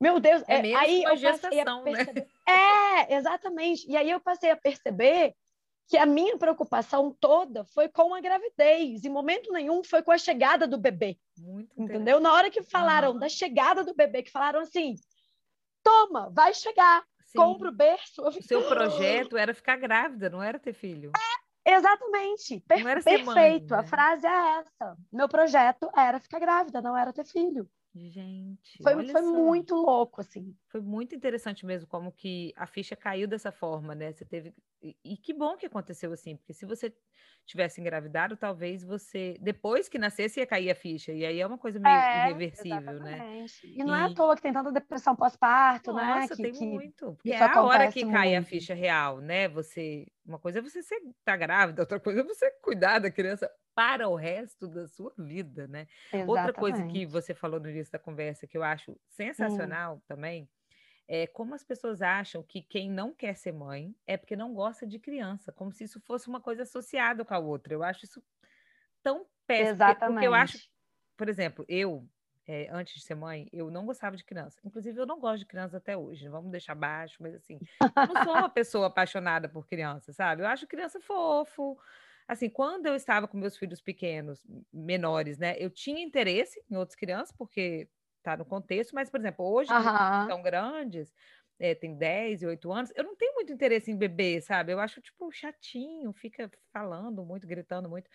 Meu 0.00 0.20
Deus, 0.20 0.42
é, 0.46 0.70
é 0.70 0.74
aí 0.74 1.02
eu 1.02 1.16
gestação, 1.16 1.84
né? 1.84 2.06
É, 2.46 3.16
exatamente. 3.16 3.88
E 3.90 3.96
aí 3.96 4.10
eu 4.10 4.20
passei 4.20 4.50
a 4.50 4.56
perceber 4.56 5.34
que 5.88 5.96
a 5.96 6.04
minha 6.04 6.36
preocupação 6.36 7.16
toda 7.18 7.64
foi 7.64 7.88
com 7.88 8.14
a 8.14 8.20
gravidez, 8.20 9.04
em 9.04 9.08
momento 9.08 9.50
nenhum 9.52 9.82
foi 9.82 10.02
com 10.02 10.12
a 10.12 10.18
chegada 10.18 10.68
do 10.68 10.78
bebê. 10.78 11.16
Muito 11.36 11.70
entendeu? 11.76 12.20
Na 12.20 12.32
hora 12.32 12.50
que 12.50 12.62
falaram 12.62 13.12
uhum. 13.12 13.18
da 13.18 13.28
chegada 13.28 13.82
do 13.82 13.94
bebê, 13.94 14.22
que 14.22 14.30
falaram 14.30 14.60
assim: 14.60 14.96
toma, 15.88 16.30
vai 16.30 16.52
chegar, 16.52 17.02
Sim. 17.24 17.38
compra 17.38 17.68
o 17.70 17.72
berço. 17.72 18.22
O 18.22 18.42
seu 18.42 18.62
projeto 18.68 19.36
era 19.36 19.54
ficar 19.54 19.76
grávida, 19.76 20.28
não 20.28 20.42
era 20.42 20.58
ter 20.58 20.74
filho. 20.74 21.10
É, 21.64 21.72
exatamente. 21.72 22.60
Per 22.60 22.82
perfeito. 22.82 23.24
Mãe, 23.24 23.60
né? 23.60 23.78
A 23.78 23.82
frase 23.82 24.26
é 24.26 24.58
essa. 24.58 24.96
Meu 25.10 25.28
projeto 25.28 25.90
era 25.96 26.20
ficar 26.20 26.38
grávida, 26.38 26.82
não 26.82 26.96
era 26.96 27.12
ter 27.12 27.24
filho. 27.24 27.68
Gente, 27.94 28.82
foi, 28.82 29.08
foi 29.08 29.22
muito 29.22 29.74
louco, 29.74 30.20
assim. 30.20 30.54
Foi 30.68 30.80
muito 30.80 31.14
interessante 31.14 31.64
mesmo 31.64 31.88
como 31.88 32.12
que 32.12 32.52
a 32.56 32.66
ficha 32.66 32.94
caiu 32.94 33.26
dessa 33.26 33.50
forma, 33.50 33.94
né? 33.94 34.12
Você 34.12 34.24
teve 34.24 34.54
e, 34.80 35.16
que 35.16 35.34
bom 35.34 35.56
que 35.56 35.66
aconteceu 35.66 36.12
assim, 36.12 36.36
porque 36.36 36.52
se 36.52 36.64
você 36.64 36.94
tivesse 37.44 37.80
engravidado, 37.80 38.36
talvez 38.36 38.84
você 38.84 39.36
depois 39.40 39.88
que 39.88 39.98
nascesse 39.98 40.38
ia 40.38 40.46
cair 40.46 40.70
a 40.70 40.74
ficha 40.74 41.12
e 41.12 41.24
aí 41.24 41.40
é 41.40 41.46
uma 41.46 41.58
coisa 41.58 41.80
meio 41.80 41.96
é, 41.96 42.26
irreversível, 42.26 43.00
né? 43.00 43.44
E 43.64 43.82
não 43.82 43.96
e... 43.96 44.00
é 44.00 44.04
à 44.04 44.14
toa 44.14 44.36
que 44.36 44.42
tem 44.42 44.52
tanta 44.52 44.70
depressão 44.70 45.16
pós-parto, 45.16 45.92
né? 45.92 46.20
Nossa, 46.20 46.36
tem 46.36 46.52
que, 46.52 46.64
muito. 46.64 47.14
Porque 47.14 47.32
é 47.32 47.42
a 47.42 47.62
hora 47.62 47.90
que 47.90 48.04
muito. 48.04 48.16
cai 48.16 48.36
a 48.36 48.42
ficha 48.42 48.74
real, 48.74 49.18
né? 49.18 49.48
Você 49.48 50.06
uma 50.24 50.38
coisa 50.38 50.58
é 50.58 50.62
você 50.62 50.82
ser, 50.82 51.00
tá 51.24 51.36
grávida, 51.36 51.82
outra 51.82 51.98
coisa 51.98 52.20
é 52.20 52.24
você 52.24 52.50
cuidar 52.62 52.98
da 52.98 53.10
criança 53.10 53.50
para 53.78 54.08
o 54.08 54.16
resto 54.16 54.66
da 54.66 54.88
sua 54.88 55.14
vida, 55.16 55.68
né? 55.68 55.86
Exatamente. 56.08 56.28
Outra 56.28 56.52
coisa 56.52 56.84
que 56.88 57.06
você 57.06 57.32
falou 57.32 57.60
no 57.60 57.70
início 57.70 57.92
da 57.92 57.98
conversa 58.00 58.44
que 58.44 58.58
eu 58.58 58.64
acho 58.64 58.90
hum. 58.90 58.96
sensacional 59.06 59.94
hum. 59.94 60.00
também 60.04 60.48
é 61.06 61.28
como 61.28 61.54
as 61.54 61.62
pessoas 61.62 62.02
acham 62.02 62.42
que 62.42 62.60
quem 62.60 62.90
não 62.90 63.14
quer 63.14 63.36
ser 63.36 63.52
mãe 63.52 63.94
é 64.04 64.16
porque 64.16 64.34
não 64.34 64.52
gosta 64.52 64.84
de 64.84 64.98
criança, 64.98 65.52
como 65.52 65.70
se 65.70 65.84
isso 65.84 66.00
fosse 66.00 66.26
uma 66.26 66.40
coisa 66.40 66.64
associada 66.64 67.24
com 67.24 67.32
a 67.32 67.38
outra. 67.38 67.72
Eu 67.72 67.84
acho 67.84 68.04
isso 68.04 68.20
tão 69.00 69.24
péssimo. 69.46 69.70
Exatamente. 69.70 70.14
Porque 70.14 70.26
eu 70.26 70.34
acho, 70.34 70.68
por 71.16 71.28
exemplo, 71.28 71.64
eu, 71.68 72.04
é, 72.48 72.68
antes 72.72 72.94
de 72.94 73.02
ser 73.02 73.14
mãe, 73.14 73.48
eu 73.52 73.70
não 73.70 73.86
gostava 73.86 74.16
de 74.16 74.24
criança. 74.24 74.58
Inclusive, 74.64 74.98
eu 74.98 75.06
não 75.06 75.20
gosto 75.20 75.38
de 75.38 75.46
criança 75.46 75.76
até 75.76 75.96
hoje. 75.96 76.28
Vamos 76.28 76.50
deixar 76.50 76.74
baixo, 76.74 77.16
mas 77.20 77.32
assim, 77.36 77.60
eu 77.80 78.12
não 78.12 78.24
sou 78.24 78.34
uma 78.34 78.48
pessoa 78.50 78.88
apaixonada 78.88 79.48
por 79.48 79.68
criança, 79.68 80.12
sabe? 80.12 80.42
Eu 80.42 80.48
acho 80.48 80.66
criança 80.66 80.98
fofo 80.98 81.78
assim, 82.28 82.50
quando 82.50 82.86
eu 82.86 82.94
estava 82.94 83.26
com 83.26 83.38
meus 83.38 83.56
filhos 83.56 83.80
pequenos, 83.80 84.46
menores, 84.72 85.38
né, 85.38 85.56
eu 85.58 85.70
tinha 85.70 86.02
interesse 86.02 86.62
em 86.70 86.76
outras 86.76 86.94
crianças, 86.94 87.34
porque 87.36 87.88
tá 88.22 88.36
no 88.36 88.44
contexto, 88.44 88.94
mas, 88.94 89.08
por 89.10 89.18
exemplo, 89.18 89.44
hoje, 89.44 89.72
uhum. 89.72 90.26
são 90.26 90.42
grandes, 90.42 91.12
é, 91.58 91.74
tem 91.74 91.96
10 91.96 92.42
e 92.42 92.46
8 92.46 92.70
anos, 92.70 92.92
eu 92.94 93.02
não 93.02 93.16
tenho 93.16 93.34
muito 93.34 93.52
interesse 93.52 93.90
em 93.90 93.96
bebê, 93.96 94.40
sabe? 94.40 94.72
Eu 94.72 94.80
acho, 94.80 95.00
tipo, 95.00 95.32
chatinho, 95.32 96.12
fica 96.12 96.50
falando 96.72 97.24
muito, 97.24 97.46
gritando 97.46 97.88
muito. 97.88 98.08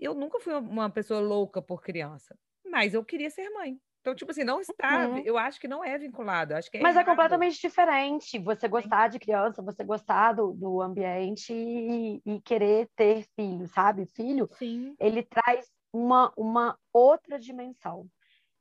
Eu 0.00 0.14
nunca 0.14 0.40
fui 0.40 0.54
uma 0.54 0.90
pessoa 0.90 1.20
louca 1.20 1.60
por 1.62 1.82
criança, 1.82 2.36
mas 2.64 2.94
eu 2.94 3.04
queria 3.04 3.30
ser 3.30 3.50
mãe. 3.50 3.80
Então, 4.08 4.14
tipo 4.14 4.30
assim, 4.30 4.42
não 4.42 4.58
está, 4.58 5.06
uhum. 5.06 5.18
eu 5.18 5.36
acho 5.36 5.60
que 5.60 5.68
não 5.68 5.84
é 5.84 5.98
vinculado. 5.98 6.54
Acho 6.54 6.70
que 6.70 6.78
é 6.78 6.80
Mas 6.80 6.96
é 6.96 7.00
errado. 7.00 7.08
é 7.08 7.10
completamente 7.10 7.60
diferente 7.60 8.38
você 8.38 8.66
gostar 8.66 9.08
de 9.08 9.18
criança, 9.18 9.60
você 9.60 9.84
gostar 9.84 10.32
do, 10.32 10.52
do 10.54 10.80
ambiente 10.80 11.52
e, 11.52 12.22
e, 12.24 12.40
querer 12.40 12.88
ter 12.96 13.26
filho, 13.36 13.66
sabe? 13.68 14.06
Filho, 14.06 14.48
Sim. 14.52 14.96
ele 14.98 15.22
traz 15.22 15.70
uma, 15.92 16.32
uma 16.38 16.78
outra 16.90 17.38
dimensão. 17.38 18.08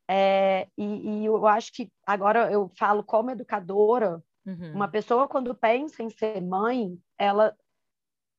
É, 0.10 0.68
e, 0.78 1.22
e, 1.22 1.26
eu 1.26 1.48
acho 1.48 1.72
que 1.72 1.90
agora 2.06 2.52
eu 2.52 2.70
falo 2.78 3.02
como 3.02 3.32
educadora, 3.32 4.22
uhum. 4.46 4.74
uma 4.74 4.90
pessoa 4.90 5.30
quando 5.30 5.56
pensa 5.56 6.04
em 6.04 6.10
ser 6.10 6.42
mãe, 6.42 6.98
ela 7.18 7.56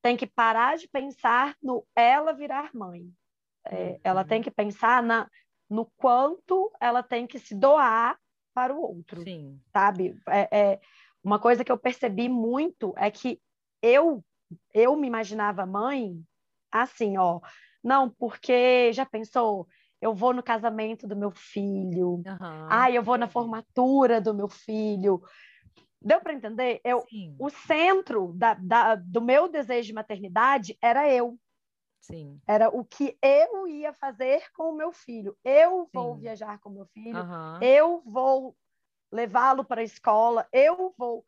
tem 0.03 0.15
que 0.15 0.27
parar 0.27 0.77
de 0.77 0.87
pensar 0.87 1.55
no 1.61 1.83
ela 1.95 2.33
virar 2.33 2.69
mãe. 2.71 3.11
É, 3.65 3.75
uhum. 3.75 3.99
Ela 4.03 4.23
tem 4.23 4.43
que 4.43 4.51
pensar 4.51 5.01
na 5.01 5.27
no 5.69 5.85
quanto 5.97 6.71
ela 6.79 7.03
tem 7.03 7.27
que 7.27 7.39
se 7.39 7.55
doar 7.55 8.17
para 8.53 8.73
o 8.73 8.81
outro, 8.81 9.21
Sim. 9.23 9.59
sabe? 9.71 10.19
É, 10.27 10.49
é, 10.51 10.79
uma 11.23 11.39
coisa 11.39 11.63
que 11.63 11.71
eu 11.71 11.77
percebi 11.77 12.27
muito 12.27 12.93
é 12.97 13.11
que 13.11 13.39
eu 13.81 14.23
eu 14.73 14.95
me 14.95 15.05
imaginava 15.05 15.65
mãe 15.65 16.19
assim, 16.71 17.17
ó, 17.17 17.39
não, 17.83 18.09
porque 18.09 18.91
já 18.93 19.05
pensou, 19.05 19.67
eu 20.01 20.13
vou 20.13 20.33
no 20.33 20.41
casamento 20.41 21.07
do 21.07 21.15
meu 21.15 21.31
filho, 21.31 22.15
uhum. 22.15 22.67
ah, 22.69 22.89
eu 22.91 23.03
vou 23.03 23.17
na 23.17 23.27
formatura 23.27 24.19
do 24.21 24.33
meu 24.33 24.47
filho. 24.47 25.21
Deu 26.01 26.21
para 26.21 26.33
entender? 26.33 26.79
Eu, 26.83 27.03
o 27.37 27.49
centro 27.49 28.33
da, 28.33 28.53
da, 28.53 28.95
do 28.95 29.21
meu 29.21 29.49
desejo 29.49 29.87
de 29.87 29.93
maternidade 29.93 30.77
era 30.81 31.11
eu. 31.11 31.37
Sim. 31.99 32.39
Era 32.47 32.69
o 32.69 32.83
que 32.83 33.17
eu 33.21 33.67
ia 33.67 33.93
fazer 33.93 34.43
com 34.53 34.71
o 34.71 34.75
meu 34.75 34.91
filho. 34.91 35.37
Eu 35.43 35.87
vou 35.93 36.15
Sim. 36.15 36.21
viajar 36.21 36.59
com 36.59 36.69
o 36.69 36.73
meu 36.73 36.85
filho, 36.87 37.19
uhum. 37.19 37.61
eu 37.61 38.01
vou 38.05 38.55
levá-lo 39.11 39.63
para 39.63 39.81
a 39.81 39.83
escola, 39.83 40.47
eu 40.51 40.93
vou. 40.97 41.25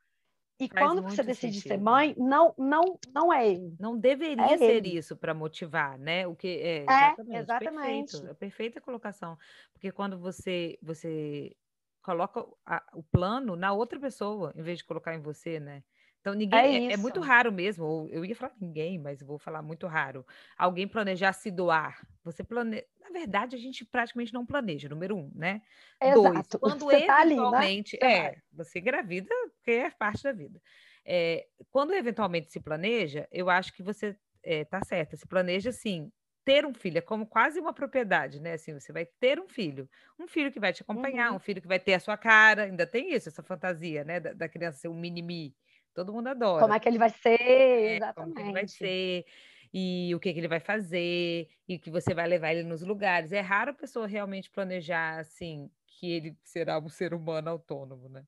E 0.60 0.67
Faz 0.67 0.86
quando 0.86 1.01
você 1.01 1.23
decide 1.23 1.55
sentido. 1.55 1.69
ser 1.69 1.79
mãe, 1.79 2.15
não, 2.17 2.53
não, 2.55 2.99
não 3.12 3.34
é 3.34 3.49
ele. 3.49 3.75
Não 3.79 3.97
deveria 3.97 4.45
é 4.45 4.57
ser 4.57 4.86
ele. 4.86 4.97
isso 4.97 5.17
para 5.17 5.34
motivar, 5.34 5.97
né? 5.97 6.27
O 6.27 6.36
que 6.36 6.47
é, 6.47 6.84
exatamente. 6.84 7.36
É, 7.36 7.39
exatamente. 7.39 8.12
Perfeito, 8.12 8.31
é 8.31 8.34
perfeita 8.36 8.81
colocação, 8.81 9.38
porque 9.73 9.91
quando 9.91 10.19
você 10.19 10.77
você 10.81 11.55
coloca 12.01 12.45
a, 12.65 12.84
o 12.93 13.03
plano 13.03 13.55
na 13.55 13.73
outra 13.73 13.99
pessoa, 13.99 14.51
em 14.55 14.62
vez 14.62 14.79
de 14.79 14.86
colocar 14.86 15.15
em 15.15 15.21
você, 15.21 15.60
né? 15.60 15.84
Então, 16.21 16.36
ninguém. 16.36 16.88
É, 16.88 16.91
é, 16.91 16.93
é, 16.93 16.97
muito 16.97 17.19
raro 17.19 17.51
mesmo. 17.51 18.07
Eu 18.12 18.23
ia 18.23 18.36
falar 18.36 18.53
ninguém, 18.62 18.99
mas 18.99 19.21
vou 19.21 19.39
falar 19.39 19.62
muito 19.63 19.88
raro. 19.88 20.25
Alguém 20.55 20.88
planejar 20.88 21.34
se 21.34 21.49
doar. 21.49 21.99
Você 22.23 22.43
planeja. 22.43 22.86
Na 23.01 23.10
verdade, 23.10 23.55
a 23.55 23.60
gente 23.60 23.84
praticamente 23.84 24.31
não 24.31 24.45
planeja, 24.45 24.88
número 24.88 25.17
um, 25.17 25.31
né? 25.34 25.62
Exato. 25.99 26.21
Dois, 26.21 26.47
quando 26.60 26.86
você 26.86 26.97
eventualmente. 26.97 27.97
Tá 27.97 28.05
ali, 28.05 28.15
né? 28.15 28.27
É, 28.27 28.38
você 28.53 28.79
engravida, 28.79 29.34
porque 29.55 29.71
é 29.71 29.89
parte 29.89 30.23
da 30.23 30.31
vida. 30.31 30.62
É, 31.03 31.47
quando 31.71 31.93
eventualmente 31.93 32.51
se 32.51 32.60
planeja, 32.60 33.27
eu 33.31 33.49
acho 33.49 33.73
que 33.73 33.81
você 33.81 34.15
é, 34.43 34.63
tá 34.63 34.81
certa. 34.86 35.17
Se 35.17 35.27
planeja 35.27 35.71
assim. 35.71 36.12
Ter 36.43 36.65
um 36.65 36.73
filho 36.73 36.97
é 36.97 37.01
como 37.01 37.27
quase 37.27 37.60
uma 37.60 37.71
propriedade, 37.71 38.41
né? 38.41 38.53
Assim, 38.53 38.73
você 38.73 38.91
vai 38.91 39.05
ter 39.05 39.39
um 39.39 39.47
filho, 39.47 39.88
um 40.19 40.27
filho 40.27 40.51
que 40.51 40.60
vai 40.60 40.73
te 40.73 40.81
acompanhar, 40.81 41.29
uhum. 41.29 41.36
um 41.36 41.39
filho 41.39 41.62
que 41.62 41.67
vai 41.67 41.79
ter 41.79 41.93
a 41.93 41.99
sua 41.99 42.17
cara, 42.17 42.63
ainda 42.63 42.88
tem 42.88 43.13
isso, 43.13 43.29
essa 43.29 43.43
fantasia, 43.43 44.03
né? 44.03 44.19
Da, 44.19 44.34
da 44.34 44.49
criança 44.49 44.79
ser 44.79 44.88
um 44.88 44.99
mini-me 44.99 45.55
Todo 45.93 46.13
mundo 46.13 46.27
adora. 46.30 46.60
Como 46.60 46.73
é 46.73 46.80
que 46.80 46.88
ele 46.89 46.97
vai 46.97 47.10
ser, 47.10 47.39
é, 47.86 47.99
exatamente. 47.99 48.13
Como 48.15 48.39
ele 48.39 48.51
vai 48.51 48.67
ser, 48.67 49.25
e 49.73 50.13
o 50.15 50.19
que, 50.19 50.34
que 50.34 50.39
ele 50.39 50.47
vai 50.47 50.60
fazer, 50.60 51.49
e 51.67 51.80
que 51.80 51.89
você 51.91 52.13
vai 52.13 52.27
levar 52.27 52.54
ele 52.54 52.63
nos 52.63 52.82
lugares. 52.84 53.32
É 53.32 53.39
raro 53.41 53.71
a 53.71 53.73
pessoa 53.73 54.08
realmente 54.08 54.49
planejar, 54.51 55.19
assim, 55.19 55.71
que 55.88 56.12
ele 56.12 56.38
será 56.43 56.80
um 56.80 56.89
ser 56.89 57.13
humano 57.13 57.49
autônomo, 57.49 58.10
né? 58.10 58.25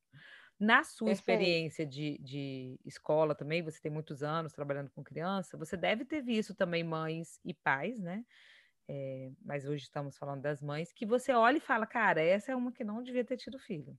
Na 0.60 0.84
sua 0.84 1.12
Perfeito. 1.12 1.14
experiência 1.14 1.86
de, 1.86 2.18
de 2.20 2.80
escola 2.86 3.36
também, 3.36 3.64
você 3.64 3.82
tem 3.82 3.92
muitos 3.92 4.24
anos 4.24 4.54
trabalhando 4.54 4.92
com 4.92 5.04
criança, 5.04 5.58
você 5.58 5.78
deve 5.78 6.06
ter 6.06 6.22
visto 6.22 6.56
também 6.56 6.84
mães 6.84 7.40
e 7.46 7.54
pais, 7.54 8.00
né? 8.00 8.26
É, 8.88 9.32
mas 9.42 9.66
hoje 9.66 9.84
estamos 9.86 10.18
falando 10.18 10.42
das 10.42 10.62
mães, 10.62 10.92
que 10.94 11.06
você 11.06 11.34
olha 11.34 11.58
e 11.58 11.62
fala, 11.62 11.88
cara, 11.88 12.22
essa 12.22 12.52
é 12.52 12.56
uma 12.56 12.72
que 12.72 12.84
não 12.84 13.04
devia 13.04 13.26
ter 13.26 13.38
tido 13.38 13.60
filho. 13.60 13.98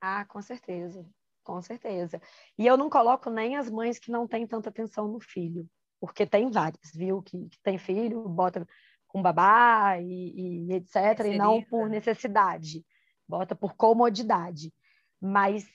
Ah, 0.00 0.24
com 0.26 0.42
certeza 0.42 1.08
com 1.48 1.62
certeza. 1.62 2.20
E 2.58 2.66
eu 2.66 2.76
não 2.76 2.90
coloco 2.90 3.30
nem 3.30 3.56
as 3.56 3.70
mães 3.70 3.98
que 3.98 4.10
não 4.10 4.28
têm 4.28 4.46
tanta 4.46 4.68
atenção 4.68 5.08
no 5.08 5.18
filho, 5.18 5.66
porque 5.98 6.26
tem 6.26 6.50
várias, 6.50 6.92
viu? 6.94 7.22
Que, 7.22 7.48
que 7.48 7.58
tem 7.62 7.78
filho, 7.78 8.28
bota 8.28 8.68
com 9.06 9.22
babá 9.22 9.98
e, 9.98 10.66
e 10.68 10.72
etc., 10.74 11.24
e 11.24 11.38
não 11.38 11.62
por 11.62 11.88
necessidade, 11.88 12.84
bota 13.26 13.56
por 13.56 13.74
comodidade. 13.74 14.70
Mas 15.18 15.66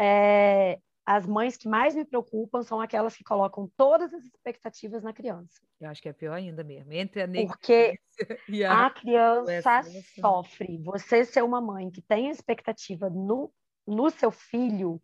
é, 0.00 0.80
as 1.04 1.26
mães 1.26 1.58
que 1.58 1.68
mais 1.68 1.94
me 1.94 2.06
preocupam 2.06 2.62
são 2.62 2.80
aquelas 2.80 3.14
que 3.14 3.22
colocam 3.22 3.70
todas 3.76 4.14
as 4.14 4.24
expectativas 4.24 5.02
na 5.02 5.12
criança. 5.12 5.60
Eu 5.78 5.90
acho 5.90 6.00
que 6.00 6.08
é 6.08 6.14
pior 6.14 6.32
ainda 6.32 6.64
mesmo. 6.64 6.90
Entre 6.94 7.20
a 7.20 7.28
Porque 7.46 7.98
a, 8.66 8.86
a 8.86 8.90
criança 8.90 9.82
sofre. 10.18 10.78
Você 10.82 11.26
ser 11.26 11.44
uma 11.44 11.60
mãe 11.60 11.90
que 11.90 12.00
tem 12.00 12.30
expectativa 12.30 13.10
no 13.10 13.52
no 13.86 14.10
seu 14.10 14.30
filho, 14.30 15.00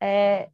é, 0.00 0.50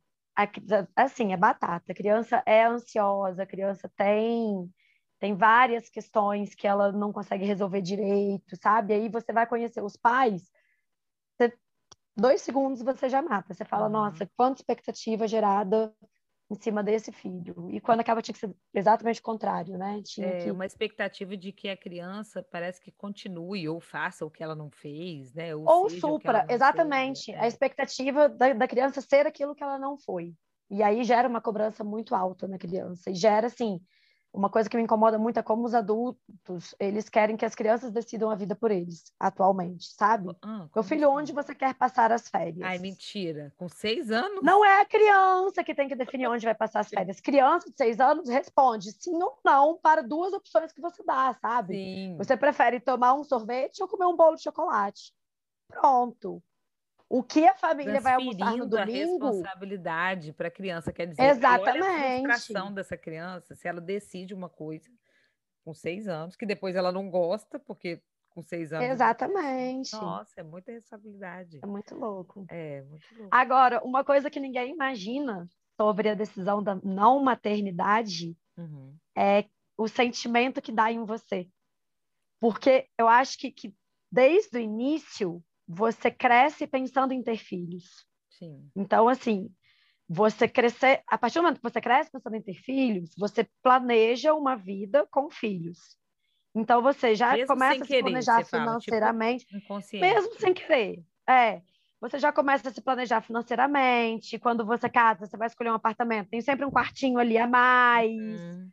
assim, 0.97 1.33
é 1.33 1.37
batata. 1.37 1.93
A 1.93 1.95
criança 1.95 2.43
é 2.47 2.65
ansiosa, 2.65 3.43
a 3.43 3.47
criança 3.47 3.91
tem 3.97 4.71
tem 5.19 5.37
várias 5.37 5.91
questões 5.91 6.55
que 6.55 6.67
ela 6.67 6.91
não 6.91 7.13
consegue 7.13 7.45
resolver 7.45 7.83
direito, 7.83 8.57
sabe? 8.57 8.95
Aí 8.95 9.09
você 9.11 9.35
vai 9.35 9.47
conhecer 9.47 9.83
os 9.83 9.95
pais, 9.95 10.51
você, 11.37 11.53
dois 12.17 12.41
segundos 12.41 12.81
você 12.81 13.07
já 13.07 13.21
mata. 13.21 13.53
Você 13.53 13.63
fala, 13.63 13.85
uhum. 13.85 13.93
nossa, 13.93 14.31
quanta 14.35 14.63
expectativa 14.63 15.29
gerada 15.29 15.95
em 16.51 16.55
cima 16.57 16.83
desse 16.83 17.13
filho. 17.13 17.71
E 17.71 17.81
quando 17.81 18.01
acaba 18.01 18.21
tinha 18.21 18.33
que 18.33 18.41
ser 18.41 18.53
exatamente 18.75 19.21
o 19.21 19.23
contrário, 19.23 19.79
né? 19.79 20.03
Tinha 20.05 20.27
é 20.27 20.45
que... 20.45 20.51
uma 20.51 20.67
expectativa 20.67 21.37
de 21.37 21.53
que 21.53 21.69
a 21.69 21.77
criança 21.77 22.45
parece 22.51 22.81
que 22.81 22.91
continue 22.91 23.69
ou 23.69 23.81
faça 23.81 24.27
o 24.27 24.31
que 24.31 24.43
ela 24.43 24.57
não 24.57 24.69
fez, 24.69 25.33
né? 25.33 25.55
Ou, 25.55 25.65
ou 25.65 25.89
supra, 25.89 26.45
exatamente. 26.51 27.27
Fez, 27.27 27.39
né? 27.39 27.45
A 27.45 27.47
expectativa 27.47 28.29
da, 28.29 28.53
da 28.53 28.67
criança 28.67 29.01
ser 29.01 29.27
aquilo 29.27 29.55
que 29.55 29.63
ela 29.63 29.79
não 29.79 29.97
foi. 29.97 30.35
E 30.69 30.83
aí 30.83 31.05
gera 31.05 31.29
uma 31.29 31.41
cobrança 31.41 31.85
muito 31.85 32.15
alta 32.15 32.49
na 32.49 32.59
criança. 32.59 33.11
E 33.11 33.15
gera, 33.15 33.47
assim, 33.47 33.81
uma 34.33 34.49
coisa 34.49 34.69
que 34.71 34.77
me 34.77 34.83
incomoda 34.83 35.19
muito 35.19 35.39
é 35.39 35.43
como 35.43 35.65
os 35.65 35.75
adultos, 35.75 36.75
eles 36.79 37.09
querem 37.09 37.37
que 37.37 37.45
as 37.45 37.55
crianças 37.55 37.91
decidam 37.91 38.31
a 38.31 38.35
vida 38.35 38.55
por 38.55 38.71
eles, 38.71 39.13
atualmente, 39.19 39.93
sabe? 39.93 40.29
Ah, 40.43 40.69
Meu 40.75 40.85
filho, 40.85 41.09
assim? 41.09 41.19
onde 41.21 41.33
você 41.33 41.55
quer 41.55 41.75
passar 41.75 42.13
as 42.13 42.29
férias? 42.29 42.67
Ai, 42.67 42.79
mentira. 42.79 43.53
Com 43.57 43.69
seis 43.69 44.11
anos? 44.11 44.43
Não 44.43 44.65
é 44.65 44.81
a 44.81 44.85
criança 44.85 45.65
que 45.65 45.75
tem 45.75 45.89
que 45.89 45.97
definir 45.97 46.29
onde 46.29 46.45
vai 46.45 46.55
passar 46.55 46.81
as 46.81 46.89
férias. 46.89 47.21
Criança 47.21 47.71
de 47.71 47.77
seis 47.77 47.99
anos 47.99 48.29
responde 48.29 48.93
sim 48.93 49.21
ou 49.23 49.39
não 49.45 49.77
para 49.77 50.03
duas 50.03 50.33
opções 50.33 50.73
que 50.73 50.81
você 50.81 51.03
dá, 51.03 51.37
sabe? 51.41 51.75
Sim. 51.75 52.17
Você 52.17 52.37
prefere 52.37 52.79
tomar 52.81 53.15
um 53.15 53.25
sorvete 53.25 53.83
ou 53.83 53.89
comer 53.89 54.07
um 54.07 54.17
bolo 54.17 54.37
de 54.37 54.43
chocolate? 54.43 55.13
pronto. 55.71 56.43
O 57.11 57.25
que 57.25 57.45
a 57.45 57.57
família 57.57 58.01
vai 58.01 58.15
almoçar 58.15 58.57
no 58.57 58.69
domingo? 58.69 58.79
a 58.79 58.85
responsabilidade 58.85 60.33
para 60.33 60.47
a 60.47 60.51
criança, 60.51 60.93
quer 60.93 61.07
dizer, 61.07 61.23
Exatamente. 61.25 61.83
olha 61.83 61.91
a 61.91 62.21
frustração 62.21 62.73
dessa 62.73 62.97
criança 62.97 63.57
se 63.57 63.67
ela 63.67 63.81
decide 63.81 64.33
uma 64.33 64.49
coisa 64.49 64.89
com 65.65 65.75
seis 65.75 66.07
anos, 66.07 66.37
que 66.37 66.47
depois 66.47 66.77
ela 66.77 66.93
não 66.93 67.11
gosta, 67.11 67.59
porque 67.59 68.01
com 68.31 68.45
seis 68.45 68.73
anos. 68.73 68.89
Exatamente. 68.89 69.93
Nossa, 69.93 70.41
é 70.41 70.45
muita 70.45 70.71
responsabilidade. 70.71 71.59
É 71.61 71.67
muito 71.67 71.97
louco. 71.97 72.47
É, 72.49 72.83
muito 72.83 73.05
louco. 73.17 73.29
Agora, 73.35 73.83
uma 73.83 74.05
coisa 74.05 74.31
que 74.31 74.39
ninguém 74.39 74.73
imagina 74.73 75.49
sobre 75.77 76.11
a 76.11 76.15
decisão 76.15 76.63
da 76.63 76.77
não 76.77 77.21
maternidade 77.21 78.37
uhum. 78.57 78.95
é 79.17 79.47
o 79.77 79.89
sentimento 79.89 80.63
que 80.63 80.71
dá 80.71 80.93
em 80.93 81.05
você. 81.05 81.49
Porque 82.39 82.87
eu 82.97 83.09
acho 83.09 83.37
que, 83.37 83.51
que 83.51 83.75
desde 84.13 84.59
o 84.59 84.61
início 84.61 85.43
você 85.73 86.11
cresce 86.11 86.67
pensando 86.67 87.13
em 87.13 87.23
ter 87.23 87.37
filhos. 87.37 88.05
Sim. 88.29 88.69
Então, 88.75 89.09
assim, 89.09 89.49
você 90.09 90.49
crescer, 90.49 91.03
a 91.07 91.17
partir 91.17 91.39
do 91.39 91.43
momento 91.43 91.59
que 91.59 91.71
você 91.71 91.81
cresce 91.81 92.11
pensando 92.11 92.35
em 92.35 92.43
ter 92.43 92.55
filhos, 92.55 93.15
você 93.17 93.49
planeja 93.63 94.35
uma 94.35 94.57
vida 94.57 95.07
com 95.11 95.31
filhos. 95.31 95.97
Então 96.53 96.83
você 96.83 97.15
já 97.15 97.35
mesmo 97.35 97.47
começa 97.47 97.85
a 97.85 97.87
se 97.87 98.01
planejar 98.01 98.45
financeiramente, 98.45 99.47
fala, 99.69 99.81
tipo, 99.81 100.01
mesmo 100.01 100.35
sem 100.35 100.53
querer. 100.53 101.05
É, 101.29 101.63
você 102.01 102.19
já 102.19 102.33
começa 102.33 102.69
a 102.69 102.73
se 102.73 102.81
planejar 102.81 103.21
financeiramente. 103.21 104.37
Quando 104.41 104.67
você 104.67 104.89
casa, 104.89 105.27
você 105.27 105.37
vai 105.37 105.47
escolher 105.47 105.71
um 105.71 105.75
apartamento, 105.75 106.31
tem 106.31 106.41
sempre 106.41 106.65
um 106.65 106.71
quartinho 106.73 107.21
ali 107.21 107.39
a 107.39 107.47
mais. 107.47 108.11
Uhum. 108.21 108.69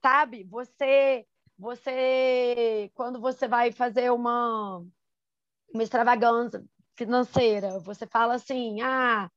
Sabe? 0.00 0.44
Você 0.44 1.26
você 1.58 2.88
quando 2.94 3.20
você 3.20 3.48
vai 3.48 3.72
fazer 3.72 4.12
uma 4.12 4.86
uma 5.72 5.82
extravagância 5.82 6.62
financeira, 6.96 7.78
você 7.80 8.06
fala 8.06 8.34
assim: 8.34 8.80
"Ah, 8.80 9.30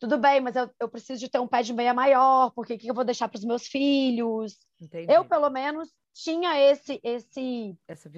tudo 0.00 0.16
bem, 0.16 0.40
mas 0.40 0.56
eu, 0.56 0.70
eu 0.80 0.88
preciso 0.88 1.20
de 1.20 1.28
ter 1.28 1.38
um 1.38 1.46
pé 1.46 1.62
de 1.62 1.74
meia 1.74 1.92
maior, 1.92 2.50
porque 2.52 2.74
o 2.74 2.78
que 2.78 2.90
eu 2.90 2.94
vou 2.94 3.04
deixar 3.04 3.28
para 3.28 3.38
os 3.38 3.44
meus 3.44 3.66
filhos? 3.66 4.58
Entendi. 4.80 5.12
Eu, 5.12 5.26
pelo 5.26 5.50
menos, 5.50 5.92
tinha 6.14 6.58
esse, 6.58 6.98
esse 7.04 7.76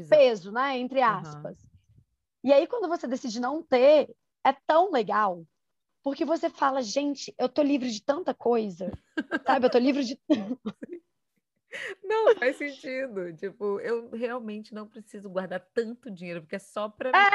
peso, 0.08 0.52
né? 0.52 0.78
Entre 0.78 1.02
aspas. 1.02 1.58
Uhum. 1.60 1.70
E 2.44 2.52
aí, 2.52 2.68
quando 2.68 2.88
você 2.88 3.06
decide 3.08 3.40
não 3.40 3.62
ter, 3.62 4.14
é 4.44 4.52
tão 4.66 4.92
legal. 4.92 5.44
Porque 6.04 6.24
você 6.24 6.48
fala, 6.48 6.82
gente, 6.82 7.34
eu 7.38 7.48
tô 7.48 7.62
livre 7.62 7.90
de 7.90 8.02
tanta 8.02 8.32
coisa. 8.32 8.90
sabe? 9.46 9.66
Eu 9.66 9.70
tô 9.70 9.78
livre 9.78 10.04
de. 10.04 10.20
Não, 12.02 12.34
faz 12.36 12.56
sentido. 12.56 13.32
Tipo, 13.34 13.80
eu 13.80 14.10
realmente 14.10 14.74
não 14.74 14.86
preciso 14.86 15.30
guardar 15.30 15.60
tanto 15.72 16.10
dinheiro, 16.10 16.42
porque 16.42 16.56
é 16.56 16.58
só 16.58 16.88
para 16.88 17.10
é, 17.10 17.30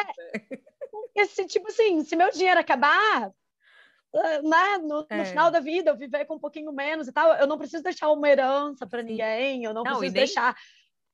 mim. 0.49 0.61
Esse, 1.15 1.45
tipo 1.45 1.67
assim, 1.67 2.03
se 2.03 2.15
meu 2.15 2.29
dinheiro 2.31 2.59
acabar, 2.59 3.31
né, 4.13 4.77
no, 4.83 5.05
é. 5.09 5.17
no, 5.17 5.25
final 5.25 5.51
da 5.51 5.59
vida, 5.59 5.91
eu 5.91 5.97
viver 5.97 6.25
com 6.25 6.35
um 6.35 6.39
pouquinho 6.39 6.71
menos 6.71 7.07
e 7.07 7.11
tal, 7.11 7.33
eu 7.35 7.47
não 7.47 7.57
preciso 7.57 7.83
deixar 7.83 8.11
uma 8.11 8.29
herança 8.29 8.85
para 8.85 9.01
ninguém, 9.01 9.63
eu 9.63 9.73
não, 9.73 9.83
não 9.83 9.97
preciso 9.97 10.13
nem... 10.13 10.23
deixar 10.25 10.55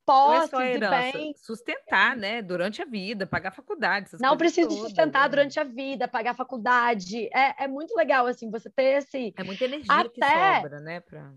posses 0.06 0.52
não 0.52 0.60
é 0.60 0.74
herança, 0.74 1.18
bens. 1.18 1.46
Sustentar, 1.46 2.16
né, 2.16 2.42
durante 2.42 2.82
a 2.82 2.86
vida, 2.86 3.26
pagar 3.26 3.52
faculdade. 3.52 4.10
Não 4.20 4.38
preciso 4.38 4.68
todas, 4.68 4.84
sustentar 4.84 5.24
né? 5.24 5.30
durante 5.30 5.60
a 5.60 5.64
vida, 5.64 6.08
pagar 6.08 6.36
faculdade. 6.36 7.30
É, 7.34 7.64
é 7.64 7.68
muito 7.68 7.96
legal, 7.96 8.26
assim, 8.28 8.50
você 8.50 8.70
ter 8.70 8.98
esse... 8.98 9.34
É 9.38 9.44
muita 9.44 9.64
energia 9.64 9.94
até... 9.94 10.10
que 10.10 10.22
sobra, 10.22 10.80
né, 10.80 11.00
pra... 11.00 11.34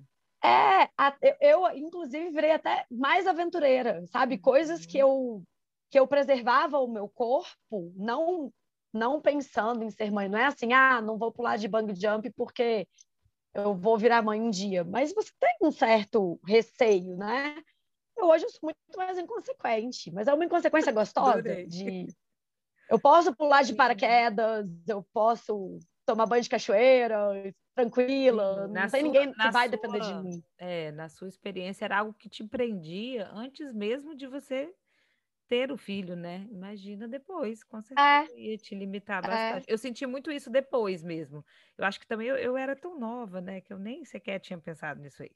É, 0.47 0.89
eu, 1.41 1.67
inclusive, 1.77 2.31
virei 2.31 2.53
até 2.53 2.87
mais 2.91 3.27
aventureira, 3.27 4.05
sabe? 4.07 4.39
Coisas 4.39 4.87
que 4.87 5.03
uhum. 5.03 5.11
eu 5.11 5.43
que 5.89 5.99
eu 5.99 6.07
preservava 6.07 6.79
o 6.79 6.89
meu 6.89 7.09
corpo, 7.09 7.93
não 7.97 8.53
não 8.93 9.21
pensando 9.21 9.85
em 9.85 9.91
ser 9.91 10.11
mãe. 10.11 10.29
Não 10.29 10.39
é 10.39 10.47
assim, 10.47 10.73
ah, 10.73 11.01
não 11.01 11.19
vou 11.19 11.31
pular 11.31 11.57
de 11.57 11.69
bang 11.69 11.95
jump 11.95 12.31
porque 12.31 12.89
eu 13.55 13.75
vou 13.75 13.99
virar 13.99 14.23
mãe 14.23 14.41
um 14.41 14.51
dia. 14.51 14.85
Mas 14.85 15.13
você 15.15 15.31
tem 15.39 15.57
um 15.63 15.71
certo 15.71 16.41
receio, 16.47 17.17
né? 17.17 17.63
Eu 18.17 18.27
hoje 18.27 18.45
eu 18.45 18.51
sou 18.51 18.61
muito 18.63 18.79
mais 18.97 19.19
inconsequente, 19.19 20.11
mas 20.11 20.27
é 20.27 20.35
uma 20.35 20.45
inconsequência 20.45 20.91
gostosa 20.93 21.39
Adorei. 21.39 21.67
de 21.67 22.07
eu 22.89 22.99
posso 22.99 23.35
pular 23.35 23.63
de 23.63 23.75
paraquedas, 23.75 24.67
eu 24.87 25.05
posso 25.13 25.79
tomar 26.07 26.27
banho 26.27 26.43
de 26.43 26.49
cachoeira, 26.49 27.19
tranquila, 27.75 28.67
Sim, 28.67 28.73
não 28.73 28.81
tem 28.81 28.89
sua, 28.89 29.03
ninguém 29.03 29.33
que 29.33 29.51
vai 29.51 29.69
sua, 29.69 29.69
depender 29.69 30.01
de 30.01 30.15
mim. 30.15 30.43
É, 30.57 30.93
na 30.93 31.09
sua 31.09 31.29
experiência 31.29 31.85
era 31.85 31.99
algo 31.99 32.15
que 32.15 32.29
te 32.29 32.45
prendia 32.45 33.29
antes 33.33 33.73
mesmo 33.75 34.15
de 34.15 34.27
você 34.27 34.73
ter 35.49 35.71
o 35.71 35.77
filho, 35.77 36.17
né? 36.17 36.47
Imagina 36.51 37.07
depois, 37.07 37.63
com 37.63 37.81
certeza 37.81 38.33
é. 38.33 38.39
ia 38.39 38.57
te 38.57 38.75
limitar 38.75 39.25
é. 39.25 39.29
bastante. 39.29 39.71
É. 39.71 39.73
Eu 39.73 39.79
senti 39.79 40.07
muito 40.07 40.31
isso 40.31 40.51
depois 40.51 41.03
mesmo. 41.03 41.45
Eu 41.79 41.85
acho 41.85 42.01
que 42.01 42.07
também 42.07 42.29
eu, 42.29 42.37
eu, 42.37 42.57
era 42.57 42.75
tão 42.75 42.99
nova, 42.99 43.41
né? 43.41 43.61
Que 43.61 43.73
eu 43.73 43.79
nem 43.79 44.05
sequer 44.05 44.41
tinha 44.41 44.59
pensado 44.59 45.01
nisso 45.01 45.23
aí. 45.23 45.31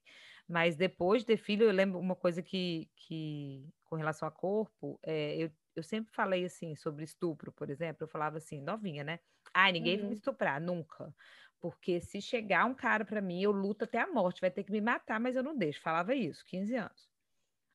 Mas 0.48 0.76
depois 0.76 1.22
de 1.22 1.26
ter 1.26 1.36
filho, 1.36 1.64
eu 1.64 1.72
lembro 1.72 1.98
uma 1.98 2.16
coisa 2.16 2.42
que, 2.42 2.88
que 2.96 3.68
com 3.84 3.96
relação 3.96 4.26
a 4.26 4.30
corpo, 4.30 4.98
é, 5.02 5.36
eu, 5.36 5.50
eu 5.76 5.82
sempre 5.82 6.12
falei 6.12 6.44
assim 6.44 6.74
sobre 6.74 7.04
estupro, 7.04 7.52
por 7.52 7.70
exemplo. 7.70 8.02
Eu 8.02 8.08
falava 8.08 8.38
assim, 8.38 8.60
novinha, 8.60 9.04
né? 9.04 9.20
Ai, 9.54 9.72
ninguém 9.72 9.94
uhum. 9.94 10.00
vai 10.00 10.08
me 10.08 10.14
uhum. 10.14 10.18
estuprar, 10.18 10.60
nunca. 10.60 11.14
Porque 11.60 12.00
se 12.00 12.22
chegar 12.22 12.64
um 12.64 12.74
cara 12.74 13.04
para 13.04 13.20
mim, 13.20 13.42
eu 13.42 13.52
luto 13.52 13.84
até 13.84 13.98
a 13.98 14.06
morte, 14.06 14.40
vai 14.40 14.50
ter 14.50 14.64
que 14.64 14.72
me 14.72 14.80
matar, 14.80 15.20
mas 15.20 15.36
eu 15.36 15.42
não 15.42 15.56
deixo. 15.56 15.80
Falava 15.80 16.14
isso, 16.14 16.44
15 16.46 16.74
anos. 16.74 17.10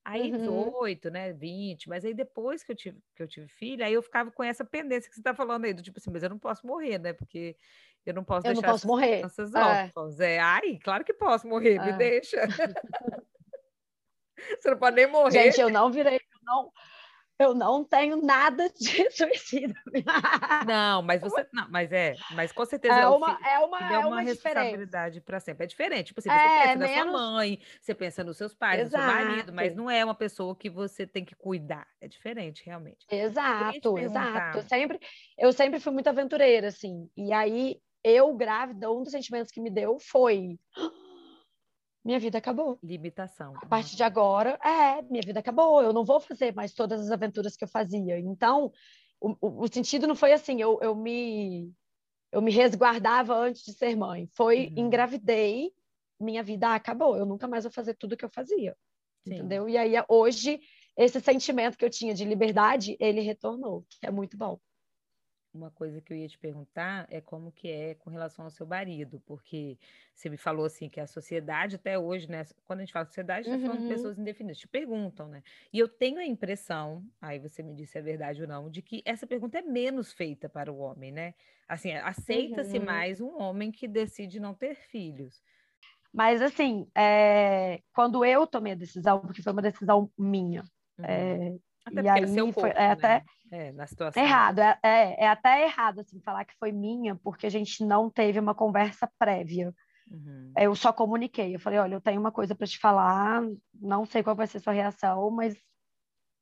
Aí 0.03 0.31
uhum. 0.31 0.37
18, 0.37 1.09
né, 1.09 1.33
20, 1.33 1.89
mas 1.89 2.05
aí 2.05 2.13
depois 2.13 2.63
que 2.63 2.71
eu 2.71 2.75
tive, 2.75 3.01
que 3.15 3.23
eu 3.23 3.27
tive 3.27 3.47
filha, 3.47 3.87
aí 3.87 3.93
eu 3.93 4.03
ficava 4.03 4.29
com 4.29 4.43
essa 4.43 4.63
pendência 4.63 5.09
que 5.09 5.15
você 5.15 5.19
está 5.21 5.33
falando 5.33 5.65
aí, 5.65 5.73
do 5.73 5.81
tipo 5.81 5.97
assim, 5.97 6.11
mas 6.11 6.21
eu 6.21 6.29
não 6.29 6.37
posso 6.37 6.65
morrer, 6.65 6.99
né? 6.99 7.11
Porque 7.11 7.57
eu 8.05 8.13
não 8.13 8.23
posso 8.23 8.45
eu 8.45 8.53
deixar 8.53 8.67
não 8.67 8.73
posso 8.73 8.85
morrer. 8.85 9.17
crianças 9.17 9.55
é. 9.55 9.59
órfãos. 9.59 10.19
É. 10.19 10.37
ai, 10.39 10.77
claro 10.83 11.03
que 11.03 11.13
posso 11.13 11.47
morrer, 11.47 11.77
é. 11.77 11.85
me 11.85 11.93
deixa. 11.93 12.37
você 14.59 14.69
não 14.69 14.77
pode 14.77 14.95
nem 14.95 15.07
morrer. 15.07 15.31
Gente, 15.31 15.59
eu 15.59 15.71
não 15.71 15.91
virei, 15.91 16.17
eu 16.17 16.39
não, 16.43 16.71
eu 17.37 17.53
não 17.53 17.83
tenho 17.83 18.21
nada 18.21 18.69
de 18.79 19.09
suicídio. 19.11 19.75
Não, 20.65 21.01
mas 21.01 21.21
você. 21.21 21.45
Não, 21.53 21.69
mas 21.69 21.91
é, 21.91 22.15
mas 22.31 22.51
com 22.51 22.65
certeza. 22.65 22.93
É 22.95 23.07
uma, 23.07 23.39
é 23.45 23.59
uma, 23.59 23.93
é 23.93 23.97
uma, 23.99 24.07
uma 24.07 24.21
responsabilidade 24.21 25.21
para 25.21 25.39
sempre. 25.39 25.65
É 25.65 25.67
diferente. 25.67 26.07
Tipo 26.07 26.19
assim, 26.19 26.29
você 26.29 26.35
é, 26.35 26.67
pensa 26.67 26.77
menos... 26.77 26.95
na 26.95 27.11
sua 27.11 27.31
mãe, 27.31 27.59
você 27.79 27.93
pensa 27.93 28.23
nos 28.23 28.37
seus 28.37 28.53
pais, 28.53 28.81
Exato. 28.81 29.05
no 29.05 29.11
seu 29.11 29.25
marido, 29.25 29.53
mas 29.53 29.75
não 29.75 29.89
é 29.89 30.03
uma 30.03 30.15
pessoa 30.15 30.55
que 30.55 30.69
você 30.69 31.05
tem 31.05 31.23
que 31.23 31.35
cuidar. 31.35 31.87
É 32.01 32.07
diferente, 32.07 32.65
realmente. 32.65 33.05
Exato, 33.09 33.97
exato. 33.97 34.57
Eu 34.57 34.63
sempre, 34.63 34.99
eu 35.37 35.53
sempre 35.53 35.79
fui 35.79 35.93
muito 35.93 36.07
aventureira, 36.07 36.67
assim. 36.67 37.09
E 37.15 37.31
aí, 37.31 37.77
eu, 38.03 38.33
grávida, 38.35 38.91
um 38.91 39.03
dos 39.03 39.11
sentimentos 39.11 39.51
que 39.51 39.61
me 39.61 39.69
deu 39.69 39.97
foi 39.99 40.57
minha 42.05 42.19
vida 42.19 42.37
acabou. 42.37 42.77
Limitação. 42.83 43.55
A 43.57 43.65
partir 43.65 43.95
de 43.95 44.03
agora, 44.03 44.59
é, 44.63 45.01
minha 45.01 45.23
vida 45.25 45.39
acabou. 45.39 45.81
Eu 45.81 45.91
não 45.91 46.05
vou 46.05 46.19
fazer 46.19 46.53
mais 46.53 46.71
todas 46.71 47.01
as 47.01 47.09
aventuras 47.09 47.57
que 47.57 47.63
eu 47.63 47.67
fazia. 47.67 48.19
Então, 48.19 48.71
o, 49.19 49.63
o, 49.63 49.67
sentido 49.67 50.05
não 50.05 50.15
foi 50.15 50.31
assim, 50.31 50.61
eu, 50.61 50.77
eu 50.81 50.95
me 50.95 51.73
eu 52.31 52.41
me 52.41 52.51
resguardava 52.51 53.35
antes 53.35 53.63
de 53.63 53.73
ser 53.73 53.95
mãe. 53.95 54.29
Foi 54.33 54.67
uhum. 54.67 54.85
engravidei, 54.85 55.71
minha 56.19 56.43
vida 56.43 56.75
acabou. 56.75 57.17
Eu 57.17 57.25
nunca 57.25 57.47
mais 57.47 57.63
vou 57.63 57.71
fazer 57.71 57.95
tudo 57.95 58.15
que 58.15 58.25
eu 58.25 58.29
fazia. 58.29 58.77
Sim. 59.27 59.35
Entendeu? 59.35 59.67
E 59.67 59.75
aí 59.75 59.93
hoje 60.07 60.59
esse 60.95 61.19
sentimento 61.19 61.77
que 61.77 61.83
eu 61.83 61.89
tinha 61.89 62.13
de 62.13 62.23
liberdade, 62.23 62.95
ele 62.99 63.21
retornou, 63.21 63.83
que 63.89 64.05
é 64.05 64.11
muito 64.11 64.37
bom 64.37 64.59
uma 65.55 65.71
coisa 65.71 66.01
que 66.01 66.11
eu 66.11 66.17
ia 66.17 66.27
te 66.27 66.37
perguntar 66.37 67.07
é 67.09 67.21
como 67.21 67.51
que 67.51 67.69
é 67.69 67.95
com 67.95 68.09
relação 68.09 68.45
ao 68.45 68.51
seu 68.51 68.67
marido, 68.67 69.21
porque 69.25 69.77
você 70.13 70.29
me 70.29 70.37
falou 70.37 70.65
assim 70.65 70.89
que 70.89 70.99
a 70.99 71.07
sociedade 71.07 71.77
até 71.77 71.97
hoje, 71.97 72.29
né? 72.29 72.45
Quando 72.65 72.79
a 72.79 72.83
gente 72.83 72.93
fala 72.93 73.05
sociedade, 73.05 73.47
está 73.47 73.59
falando 73.59 73.79
de 73.79 73.83
uhum. 73.85 73.89
pessoas 73.89 74.19
indefinidas, 74.19 74.57
te 74.57 74.67
perguntam, 74.67 75.27
né? 75.27 75.41
E 75.71 75.79
eu 75.79 75.87
tenho 75.87 76.19
a 76.19 76.25
impressão, 76.25 77.03
aí 77.21 77.39
você 77.39 77.63
me 77.63 77.73
disse 77.73 77.93
se 77.93 77.97
é 77.97 78.01
verdade 78.01 78.41
ou 78.41 78.47
não, 78.47 78.69
de 78.69 78.81
que 78.81 79.01
essa 79.05 79.25
pergunta 79.25 79.57
é 79.57 79.61
menos 79.61 80.11
feita 80.11 80.49
para 80.49 80.71
o 80.71 80.77
homem, 80.77 81.11
né? 81.11 81.33
Assim, 81.67 81.93
aceita-se 81.93 82.77
uhum. 82.77 82.85
mais 82.85 83.21
um 83.21 83.41
homem 83.41 83.71
que 83.71 83.87
decide 83.87 84.39
não 84.39 84.53
ter 84.53 84.75
filhos. 84.75 85.41
Mas 86.13 86.41
assim, 86.41 86.87
é... 86.95 87.81
quando 87.93 88.23
eu 88.23 88.45
tomei 88.45 88.73
a 88.73 88.75
decisão, 88.75 89.19
porque 89.21 89.41
foi 89.41 89.53
uma 89.53 89.61
decisão 89.61 90.11
minha, 90.17 90.63
uhum. 90.99 91.05
é... 91.05 91.55
Até 91.85 92.01
e 92.01 92.09
aí 92.09 92.23
é 92.23 92.35
corpo, 92.35 92.61
foi 92.61 92.71
é 92.71 92.73
né? 92.73 92.91
até 92.91 93.23
é, 93.55 93.71
na 93.71 93.87
situação. 93.87 94.21
Errado, 94.21 94.59
é, 94.59 94.77
é, 94.83 95.23
é, 95.23 95.27
até 95.27 95.63
errado 95.63 96.01
assim, 96.01 96.19
falar 96.19 96.43
que 96.43 96.53
foi 96.57 96.73
minha, 96.73 97.15
porque 97.15 97.47
a 97.47 97.49
gente 97.49 97.85
não 97.85 98.09
teve 98.09 98.37
uma 98.37 98.53
conversa 98.53 99.09
prévia. 99.17 99.73
Uhum. 100.11 100.51
Eu 100.57 100.75
só 100.75 100.91
comuniquei. 100.91 101.55
Eu 101.55 101.59
falei: 101.59 101.79
olha, 101.79 101.95
eu 101.95 102.01
tenho 102.01 102.19
uma 102.19 102.31
coisa 102.31 102.53
para 102.53 102.67
te 102.67 102.77
falar, 102.77 103.41
não 103.73 104.05
sei 104.05 104.21
qual 104.21 104.35
vai 104.35 104.45
ser 104.45 104.59
sua 104.59 104.73
reação, 104.73 105.31
mas 105.31 105.55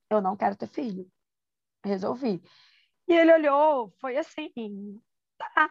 eu 0.10 0.22
não 0.22 0.36
quero 0.36 0.56
ter 0.56 0.68
filho. 0.68 1.08
Resolvi. 1.86 2.42
E 3.08 3.14
ele 3.14 3.34
olhou, 3.34 3.94
foi 4.00 4.18
assim: 4.18 5.00
tá. 5.38 5.70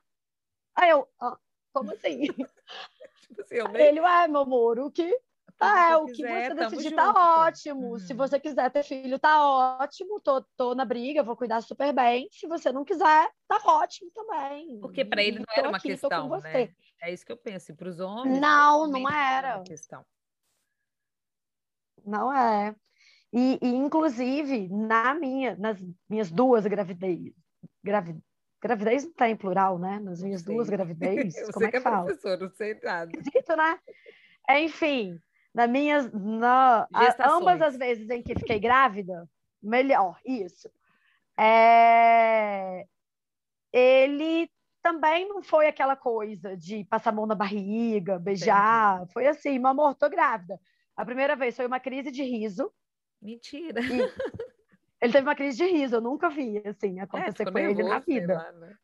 Aí 0.76 0.90
eu, 0.90 1.09
ah, 1.20 1.38
como 1.72 1.92
assim? 1.92 2.20
tipo 3.20 3.40
assim, 3.40 3.55
eu 3.57 3.68
nem... 3.68 3.88
Ele, 3.88 3.98
ah, 3.98 4.28
meu 4.28 4.42
amor, 4.42 4.78
o 4.78 4.90
que? 4.90 5.18
Ah, 5.58 5.98
o 5.98 6.06
que 6.06 6.26
você 6.26 6.54
decidir 6.54 6.94
tá 6.94 7.44
ótimo. 7.46 7.92
Uhum. 7.92 7.98
Se 7.98 8.12
você 8.14 8.40
quiser 8.40 8.70
ter 8.70 8.82
filho, 8.82 9.18
tá 9.18 9.46
ótimo. 9.80 10.20
Tô, 10.20 10.42
tô 10.56 10.74
na 10.74 10.84
briga, 10.84 11.22
vou 11.22 11.36
cuidar 11.36 11.60
super 11.60 11.92
bem. 11.92 12.28
Se 12.30 12.46
você 12.46 12.72
não 12.72 12.84
quiser, 12.84 13.30
tá 13.46 13.60
ótimo 13.64 14.10
também. 14.12 14.80
Porque 14.80 15.04
para 15.04 15.22
ele 15.22 15.38
não 15.38 15.46
era 15.54 15.68
uma 15.68 15.78
aqui, 15.78 15.88
questão, 15.88 16.28
né? 16.40 16.68
É 17.00 17.12
isso 17.12 17.24
que 17.24 17.32
eu 17.32 17.36
penso. 17.36 17.74
Para 17.74 17.88
os 17.88 18.00
homens. 18.00 18.40
Não, 18.40 18.86
não 18.86 19.08
era. 19.08 19.56
Uma 19.56 19.64
questão. 19.64 20.04
Não 22.04 22.32
é. 22.32 22.74
E, 23.32 23.58
e, 23.62 23.68
inclusive, 23.68 24.68
na 24.68 25.14
minha, 25.14 25.56
nas 25.56 25.78
minhas 26.08 26.30
duas 26.30 26.66
gravidez, 26.66 27.32
gravi, 27.82 28.16
gravidez 28.60 29.04
não 29.04 29.12
tem 29.12 29.34
plural, 29.34 29.78
né? 29.78 29.98
Nas 30.00 30.22
minhas 30.22 30.42
duas 30.42 30.68
gravidez, 30.68 31.34
como 31.52 31.64
é 31.64 31.70
que, 31.70 31.72
que 31.72 31.76
é 31.78 31.80
fala? 31.80 32.04
professor, 32.04 32.38
não 32.38 32.50
sei 32.50 32.78
nada. 32.82 33.10
Esquisito, 33.10 33.56
né? 33.56 33.78
Enfim, 34.50 35.18
na 35.54 35.66
minhas, 35.66 36.10
na, 36.12 36.86
a, 36.92 37.30
ambas 37.36 37.60
as 37.60 37.76
vezes 37.76 38.08
em 38.08 38.22
que 38.22 38.34
fiquei 38.34 38.58
grávida, 38.58 39.28
melhor, 39.62 40.18
isso. 40.24 40.70
É, 41.38 42.86
ele 43.72 44.50
também 44.82 45.28
não 45.28 45.42
foi 45.42 45.68
aquela 45.68 45.94
coisa 45.94 46.56
de 46.56 46.84
passar 46.84 47.10
a 47.10 47.12
mão 47.12 47.26
na 47.26 47.34
barriga, 47.34 48.18
beijar. 48.18 48.96
Entendi. 48.96 49.12
Foi 49.12 49.26
assim, 49.26 49.58
meu 49.58 49.68
amor, 49.68 49.94
tô 49.94 50.08
grávida. 50.10 50.58
A 50.96 51.04
primeira 51.04 51.36
vez 51.36 51.56
foi 51.56 51.66
uma 51.66 51.80
crise 51.80 52.10
de 52.10 52.22
riso. 52.22 52.72
Mentira. 53.20 53.80
ele 55.00 55.12
teve 55.12 55.22
uma 55.22 55.36
crise 55.36 55.56
de 55.58 55.64
riso, 55.64 55.96
eu 55.96 56.00
nunca 56.00 56.28
vi 56.28 56.62
assim 56.66 56.98
é, 56.98 57.02
acontecer 57.02 57.46
é, 57.46 57.50
com 57.50 57.58
ele 57.58 57.82
na 57.82 57.98
vida. 58.00 58.34
Lá, 58.34 58.52
né? 58.52 58.76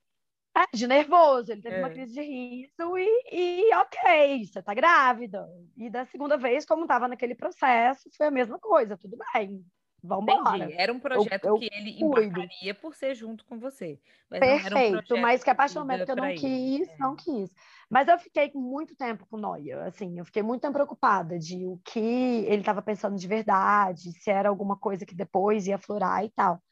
É, 0.62 0.76
de 0.76 0.86
nervoso, 0.86 1.52
ele 1.52 1.62
teve 1.62 1.76
é. 1.76 1.78
uma 1.78 1.90
crise 1.90 2.14
de 2.14 2.22
riso 2.22 2.98
e, 2.98 3.68
e 3.70 3.74
ok, 3.74 4.44
você 4.44 4.62
tá 4.62 4.74
grávida. 4.74 5.48
E 5.76 5.88
da 5.88 6.04
segunda 6.06 6.36
vez, 6.36 6.64
como 6.64 6.82
estava 6.82 7.08
naquele 7.08 7.34
processo, 7.34 8.08
foi 8.16 8.26
a 8.26 8.30
mesma 8.30 8.58
coisa, 8.58 8.96
tudo 8.96 9.16
bem. 9.32 9.64
Vamos 10.02 10.32
embora. 10.32 10.72
Era 10.74 10.92
um 10.92 11.00
projeto 11.00 11.44
eu, 11.44 11.54
eu 11.54 11.58
que 11.58 11.68
ele 11.72 12.02
embarcaria 12.02 12.74
por 12.74 12.94
ser 12.94 13.14
junto 13.14 13.44
com 13.44 13.58
você. 13.58 13.98
Mas 14.30 14.40
Perfeito, 14.40 15.14
um 15.14 15.20
mas 15.20 15.42
que 15.42 15.50
a 15.50 15.54
partir 15.54 15.74
do 15.74 15.80
momento 15.80 16.04
que 16.04 16.10
eu 16.12 16.16
não 16.16 16.34
quis, 16.34 16.88
é. 16.88 16.96
não 16.98 17.16
quis. 17.16 17.50
Mas 17.90 18.06
eu 18.06 18.18
fiquei 18.18 18.50
muito 18.54 18.94
tempo 18.94 19.26
com 19.26 19.36
noia, 19.36 19.82
assim, 19.84 20.18
eu 20.18 20.24
fiquei 20.24 20.42
muito 20.42 20.60
tempo 20.60 20.74
preocupada 20.74 21.38
de 21.38 21.66
o 21.66 21.80
que 21.84 21.98
ele 21.98 22.60
estava 22.60 22.82
pensando 22.82 23.16
de 23.16 23.26
verdade, 23.26 24.12
se 24.12 24.30
era 24.30 24.48
alguma 24.48 24.76
coisa 24.76 25.06
que 25.06 25.14
depois 25.14 25.66
ia 25.66 25.78
florar 25.78 26.24
e 26.24 26.30
tal. 26.30 26.62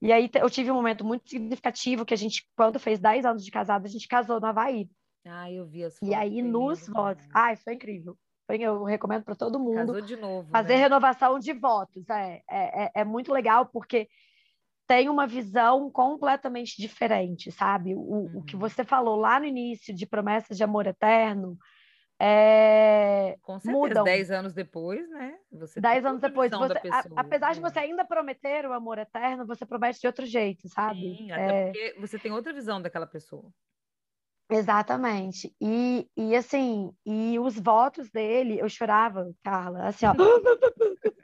E 0.00 0.12
aí 0.12 0.30
eu 0.34 0.48
tive 0.48 0.70
um 0.70 0.74
momento 0.74 1.04
muito 1.04 1.28
significativo 1.28 2.06
que 2.06 2.14
a 2.14 2.16
gente, 2.16 2.46
quando 2.56 2.80
fez 2.80 2.98
10 2.98 3.24
anos 3.24 3.44
de 3.44 3.50
casado, 3.50 3.84
a 3.84 3.88
gente 3.88 4.08
casou 4.08 4.40
no 4.40 4.46
Havaí. 4.46 4.88
Ah, 5.26 5.50
eu 5.50 5.66
vi 5.66 5.84
as 5.84 5.96
E 6.02 6.14
aí 6.14 6.40
nos 6.40 6.88
votos, 6.88 7.26
ai, 7.34 7.56
foi 7.56 7.74
incrível. 7.74 8.16
Eu 8.48 8.82
recomendo 8.82 9.22
para 9.22 9.36
todo 9.36 9.60
mundo 9.60 9.76
Casou 9.76 10.00
de 10.00 10.16
novo, 10.16 10.50
fazer 10.50 10.74
né? 10.74 10.80
renovação 10.80 11.38
de 11.38 11.52
votos. 11.52 12.08
É, 12.08 12.42
é, 12.50 12.84
é, 12.84 12.90
é 12.96 13.04
muito 13.04 13.32
legal 13.32 13.66
porque 13.66 14.08
tem 14.88 15.08
uma 15.08 15.24
visão 15.24 15.88
completamente 15.88 16.80
diferente, 16.80 17.52
sabe? 17.52 17.94
O, 17.94 18.00
uhum. 18.00 18.38
o 18.38 18.42
que 18.42 18.54
uhum. 18.54 18.60
você 18.60 18.84
falou 18.84 19.14
lá 19.14 19.38
no 19.38 19.46
início 19.46 19.94
de 19.94 20.04
promessas 20.04 20.56
de 20.56 20.64
amor 20.64 20.86
eterno. 20.86 21.56
É... 22.22 23.38
Com 23.40 23.58
certeza, 23.58 23.78
mudam. 23.78 24.04
dez 24.04 24.30
anos 24.30 24.52
depois, 24.52 25.08
né? 25.08 25.38
Você 25.52 25.80
dez 25.80 26.04
anos 26.04 26.20
depois, 26.20 26.50
você, 26.50 26.78
pessoa, 26.78 27.14
a, 27.16 27.20
apesar 27.22 27.54
de 27.54 27.62
né? 27.62 27.70
você 27.70 27.78
ainda 27.78 28.04
prometer 28.04 28.66
o 28.66 28.74
amor 28.74 28.98
eterno, 28.98 29.46
você 29.46 29.64
promete 29.64 29.98
de 30.00 30.06
outro 30.06 30.26
jeito, 30.26 30.68
sabe? 30.68 31.16
Sim, 31.16 31.32
até 31.32 31.46
é... 31.46 31.64
porque 31.64 31.96
você 31.98 32.18
tem 32.18 32.30
outra 32.30 32.52
visão 32.52 32.82
daquela 32.82 33.06
pessoa. 33.06 33.50
Exatamente. 34.50 35.54
E, 35.60 36.06
e 36.16 36.36
assim, 36.36 36.92
e 37.06 37.38
os 37.38 37.58
votos 37.58 38.10
dele, 38.10 38.60
eu 38.60 38.68
chorava, 38.68 39.32
Carla, 39.42 39.86
assim, 39.86 40.04
ó. 40.04 40.12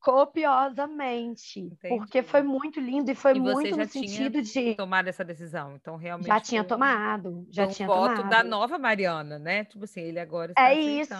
copiosamente, 0.00 1.60
Entendi. 1.60 1.96
porque 1.98 2.22
foi 2.22 2.42
muito 2.42 2.80
lindo 2.80 3.10
e 3.10 3.14
foi 3.14 3.34
e 3.34 3.40
muito 3.40 3.76
no 3.76 3.86
sentido 3.86 4.40
de 4.40 4.74
tomar 4.74 5.06
essa 5.06 5.24
decisão. 5.24 5.76
Então 5.76 5.96
realmente 5.96 6.28
já 6.28 6.40
tinha 6.40 6.64
tomado, 6.64 7.46
já 7.50 7.66
tinha 7.66 7.88
um 7.88 7.94
voto 7.94 8.16
tomado. 8.16 8.30
da 8.30 8.42
nova 8.42 8.78
Mariana, 8.78 9.38
né? 9.38 9.64
Tipo 9.64 9.84
assim, 9.84 10.00
ele 10.00 10.18
agora 10.18 10.52
está 10.52 10.70
é 10.70 10.80
isso. 10.80 11.14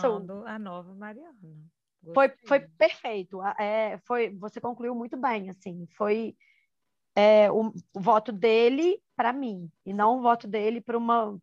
a 0.47 0.59
nova 0.59 0.95
Mariana. 0.95 1.37
Foi, 2.15 2.33
foi 2.47 2.61
perfeito. 2.61 3.43
É, 3.59 3.99
foi, 4.07 4.31
você 4.31 4.59
concluiu 4.59 4.95
muito 4.95 5.19
bem, 5.19 5.51
assim. 5.51 5.87
Foi 5.97 6.35
é, 7.15 7.51
o, 7.51 7.73
o 7.95 8.01
voto 8.01 8.33
dele 8.33 8.99
para 9.15 9.33
mim 9.33 9.71
e 9.85 9.93
não 9.93 10.19
o 10.19 10.23
voto 10.23 10.49
dele 10.49 10.81
para 10.81 10.97
uma 10.97 11.39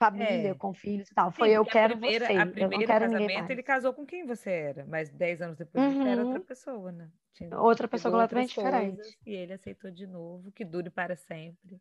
família, 0.00 0.52
é. 0.52 0.54
com 0.54 0.72
filhos 0.72 1.10
e 1.10 1.14
tal. 1.14 1.30
Foi 1.30 1.50
Sim, 1.50 1.54
eu 1.56 1.64
quero 1.64 1.98
primeira, 1.98 2.26
você. 2.26 2.36
A 2.36 2.46
primeiro 2.46 2.86
casamento 2.86 3.50
ele 3.50 3.62
casou 3.62 3.92
com 3.92 4.06
quem 4.06 4.24
você 4.24 4.50
era, 4.50 4.86
mas 4.88 5.10
dez 5.10 5.42
anos 5.42 5.58
depois 5.58 5.94
uhum. 5.94 6.06
era 6.06 6.24
outra 6.24 6.40
pessoa, 6.40 6.90
né? 6.90 7.10
Tinha, 7.34 7.60
outra 7.60 7.86
pessoa 7.86 8.10
completamente 8.10 8.54
diferente. 8.54 9.18
E 9.26 9.34
ele 9.34 9.52
aceitou 9.52 9.90
de 9.90 10.06
novo, 10.06 10.50
que 10.52 10.64
dure 10.64 10.88
para 10.88 11.14
sempre. 11.14 11.80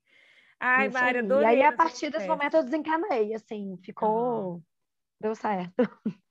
Ai, 0.60 0.90
Mária, 0.90 1.22
adorei. 1.22 1.46
E 1.46 1.48
aí, 1.48 1.64
a 1.64 1.72
partir 1.72 2.10
desse 2.10 2.28
momento, 2.28 2.58
eu 2.58 2.64
desencanei, 2.64 3.34
assim, 3.34 3.78
ficou... 3.78 4.56
Uhum. 4.56 4.62
Deu 5.22 5.36
certo. 5.36 5.74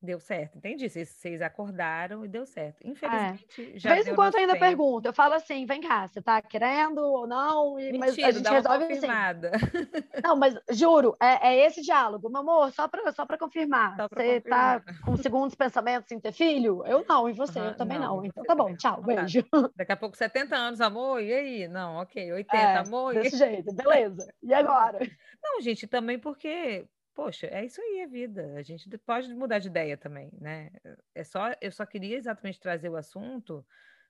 Deu 0.00 0.20
certo, 0.20 0.56
entendi. 0.58 0.88
Vocês, 0.88 1.08
vocês 1.08 1.42
acordaram 1.42 2.24
e 2.24 2.28
deu 2.28 2.46
certo. 2.46 2.84
É. 2.84 2.88
Infelizmente, 2.88 3.74
é. 3.74 3.78
já. 3.78 3.88
De 3.88 3.94
vez 3.96 4.06
em 4.06 4.14
quando 4.14 4.36
ainda 4.36 4.52
tempo. 4.52 4.64
pergunta. 4.64 5.08
Eu 5.08 5.12
falo 5.12 5.34
assim: 5.34 5.66
vem 5.66 5.80
cá, 5.80 6.06
você 6.06 6.22
tá 6.22 6.40
querendo 6.40 6.98
ou 6.98 7.26
não? 7.26 7.74
Mentira, 7.74 7.98
mas 7.98 8.18
a 8.18 8.30
gente 8.30 8.48
resolve 8.48 8.84
assim. 8.84 9.08
Não, 10.22 10.36
mas 10.36 10.54
juro, 10.70 11.16
é, 11.20 11.48
é, 11.48 11.66
esse 11.66 11.80
diálogo. 11.82 12.28
Meu 12.28 12.40
amor, 12.40 12.72
só 12.72 12.86
para 12.86 13.10
só 13.12 13.26
confirmar. 13.26 13.96
Só 13.96 14.08
pra 14.08 14.22
você 14.22 14.40
tá 14.40 14.80
confirmar. 14.80 14.84
tá 14.84 15.04
com 15.04 15.16
segundos 15.16 15.54
pensamentos 15.54 16.08
sem 16.08 16.20
ter 16.20 16.32
filho? 16.32 16.84
Eu 16.86 17.04
não, 17.08 17.28
e 17.28 17.32
você? 17.32 17.58
Uhum, 17.58 17.66
eu 17.66 17.76
também 17.76 17.98
não. 17.98 18.16
não. 18.16 18.24
Então 18.24 18.44
tá 18.44 18.54
bom, 18.54 18.74
tchau, 18.76 19.00
então, 19.02 19.14
tá. 19.14 19.22
beijo. 19.22 19.44
Daqui 19.74 19.92
a 19.92 19.96
pouco 19.96 20.16
70 20.16 20.56
anos, 20.56 20.80
amor, 20.80 21.20
e 21.22 21.32
aí? 21.32 21.68
Não, 21.68 21.96
ok, 21.96 22.32
80, 22.32 22.56
é, 22.56 22.76
amor. 22.76 23.14
Desse 23.14 23.34
e... 23.34 23.38
jeito, 23.38 23.72
beleza. 23.72 24.32
E 24.42 24.54
agora? 24.54 24.98
Não, 25.42 25.60
gente, 25.60 25.86
também 25.86 26.18
porque 26.18 26.86
poxa, 27.18 27.48
é 27.48 27.64
isso 27.64 27.80
aí 27.80 28.02
a 28.02 28.06
vida. 28.06 28.54
A 28.56 28.62
gente 28.62 28.88
pode 28.98 29.34
mudar 29.34 29.58
de 29.58 29.66
ideia 29.66 29.96
também, 29.96 30.30
né? 30.40 30.70
É 31.12 31.24
só, 31.24 31.50
eu 31.60 31.72
só 31.72 31.84
queria 31.84 32.16
exatamente 32.16 32.60
trazer 32.60 32.88
o 32.88 32.94
assunto, 32.94 33.66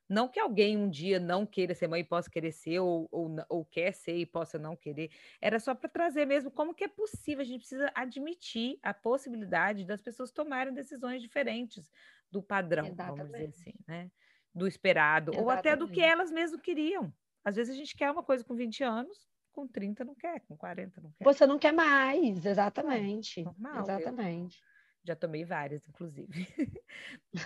não 0.06 0.28
que 0.28 0.38
alguém 0.38 0.76
um 0.76 0.90
dia 0.90 1.18
não 1.18 1.46
queira 1.46 1.74
ser 1.74 1.88
mãe 1.88 2.02
e 2.02 2.04
possa 2.04 2.30
querer 2.30 2.52
ser, 2.52 2.80
ou, 2.80 3.08
ou, 3.10 3.34
ou 3.48 3.64
quer 3.64 3.94
ser 3.94 4.18
e 4.18 4.26
possa 4.26 4.58
não 4.58 4.76
querer. 4.76 5.10
Era 5.40 5.58
só 5.58 5.74
para 5.74 5.88
trazer 5.88 6.26
mesmo 6.26 6.50
como 6.50 6.74
que 6.74 6.84
é 6.84 6.88
possível. 6.88 7.40
A 7.40 7.46
gente 7.46 7.60
precisa 7.60 7.90
admitir 7.94 8.78
a 8.82 8.92
possibilidade 8.92 9.86
das 9.86 10.02
pessoas 10.02 10.30
tomarem 10.30 10.74
decisões 10.74 11.22
diferentes 11.22 11.90
do 12.30 12.42
padrão, 12.42 12.88
exatamente. 12.88 13.16
vamos 13.16 13.32
dizer 13.32 13.48
assim, 13.48 13.74
né? 13.86 14.10
Do 14.54 14.66
esperado, 14.66 15.30
exatamente. 15.30 15.44
ou 15.44 15.50
até 15.50 15.74
do 15.74 15.88
que 15.88 16.02
elas 16.02 16.30
mesmas 16.30 16.60
queriam. 16.60 17.10
Às 17.42 17.56
vezes 17.56 17.74
a 17.74 17.78
gente 17.78 17.96
quer 17.96 18.10
uma 18.10 18.22
coisa 18.22 18.44
com 18.44 18.54
20 18.54 18.84
anos, 18.84 19.27
com 19.58 19.66
30 19.66 20.04
não 20.04 20.14
quer, 20.14 20.38
com 20.46 20.56
40 20.56 21.00
não 21.00 21.10
quer. 21.10 21.24
Você 21.24 21.44
não 21.44 21.58
quer 21.58 21.72
mais, 21.72 22.46
exatamente. 22.46 23.42
Normal, 23.42 23.80
exatamente. 23.80 24.62
Já 25.02 25.16
tomei 25.16 25.44
várias, 25.44 25.82
inclusive. 25.88 26.28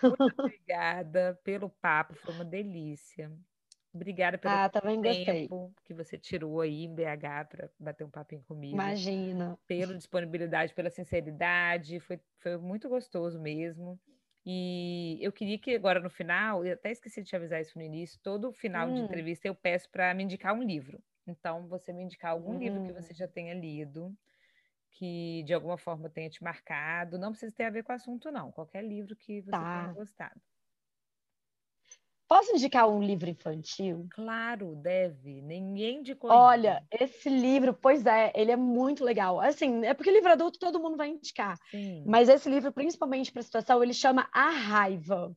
Muito 0.02 0.40
obrigada 0.40 1.40
pelo 1.42 1.70
papo, 1.70 2.14
foi 2.16 2.34
uma 2.34 2.44
delícia. 2.44 3.32
Obrigada 3.94 4.36
pelo 4.36 4.54
ah, 4.54 4.68
tempo 4.68 5.02
gostei. 5.02 5.48
que 5.84 5.94
você 5.94 6.18
tirou 6.18 6.60
aí 6.60 6.84
em 6.84 6.94
BH 6.94 7.48
para 7.48 7.70
bater 7.78 8.04
um 8.04 8.10
papinho 8.10 8.42
comigo. 8.42 8.74
Imagina. 8.74 9.58
Pela 9.66 9.94
disponibilidade, 9.94 10.74
pela 10.74 10.90
sinceridade, 10.90 11.98
foi, 12.00 12.20
foi 12.40 12.58
muito 12.58 12.90
gostoso 12.90 13.40
mesmo. 13.40 13.98
E 14.44 15.18
eu 15.22 15.32
queria 15.32 15.58
que 15.58 15.74
agora 15.74 16.00
no 16.00 16.10
final, 16.10 16.64
eu 16.64 16.74
até 16.74 16.90
esqueci 16.90 17.22
de 17.22 17.28
te 17.28 17.36
avisar 17.36 17.60
isso 17.60 17.78
no 17.78 17.84
início, 17.84 18.18
todo 18.22 18.52
final 18.52 18.88
hum. 18.88 18.94
de 18.94 19.00
entrevista 19.00 19.48
eu 19.48 19.54
peço 19.54 19.88
para 19.90 20.12
me 20.12 20.24
indicar 20.24 20.54
um 20.54 20.62
livro. 20.62 21.02
Então, 21.26 21.68
você 21.68 21.92
me 21.92 22.02
indicar 22.02 22.32
algum 22.32 22.58
livro 22.58 22.82
que 22.82 22.92
você 22.92 23.12
hum. 23.12 23.16
já 23.16 23.28
tenha 23.28 23.54
lido, 23.54 24.16
que 24.90 25.42
de 25.44 25.54
alguma 25.54 25.78
forma 25.78 26.10
tenha 26.10 26.30
te 26.30 26.42
marcado. 26.42 27.18
Não 27.18 27.30
precisa 27.30 27.54
ter 27.54 27.64
a 27.64 27.70
ver 27.70 27.84
com 27.84 27.92
o 27.92 27.96
assunto, 27.96 28.30
não. 28.30 28.52
Qualquer 28.52 28.84
livro 28.84 29.16
que 29.16 29.40
você 29.42 29.50
tá. 29.50 29.82
tenha 29.82 29.94
gostado. 29.94 30.40
Posso 32.28 32.52
indicar 32.52 32.88
um 32.88 33.02
livro 33.02 33.28
infantil? 33.28 34.08
Claro, 34.10 34.74
deve. 34.76 35.42
Ninguém 35.42 35.98
indicou. 35.98 36.30
Olha, 36.30 36.82
esse 36.90 37.28
livro, 37.28 37.74
pois 37.74 38.06
é, 38.06 38.32
ele 38.34 38.50
é 38.50 38.56
muito 38.56 39.04
legal. 39.04 39.38
Assim, 39.38 39.84
é 39.84 39.92
porque 39.92 40.10
livro 40.10 40.32
adulto 40.32 40.58
todo 40.58 40.80
mundo 40.80 40.96
vai 40.96 41.08
indicar. 41.08 41.58
Sim. 41.70 42.04
Mas 42.06 42.28
esse 42.30 42.48
livro, 42.48 42.72
principalmente 42.72 43.30
para 43.30 43.40
a 43.40 43.44
situação, 43.44 43.82
ele 43.82 43.92
chama 43.92 44.28
A 44.32 44.48
Raiva. 44.48 45.36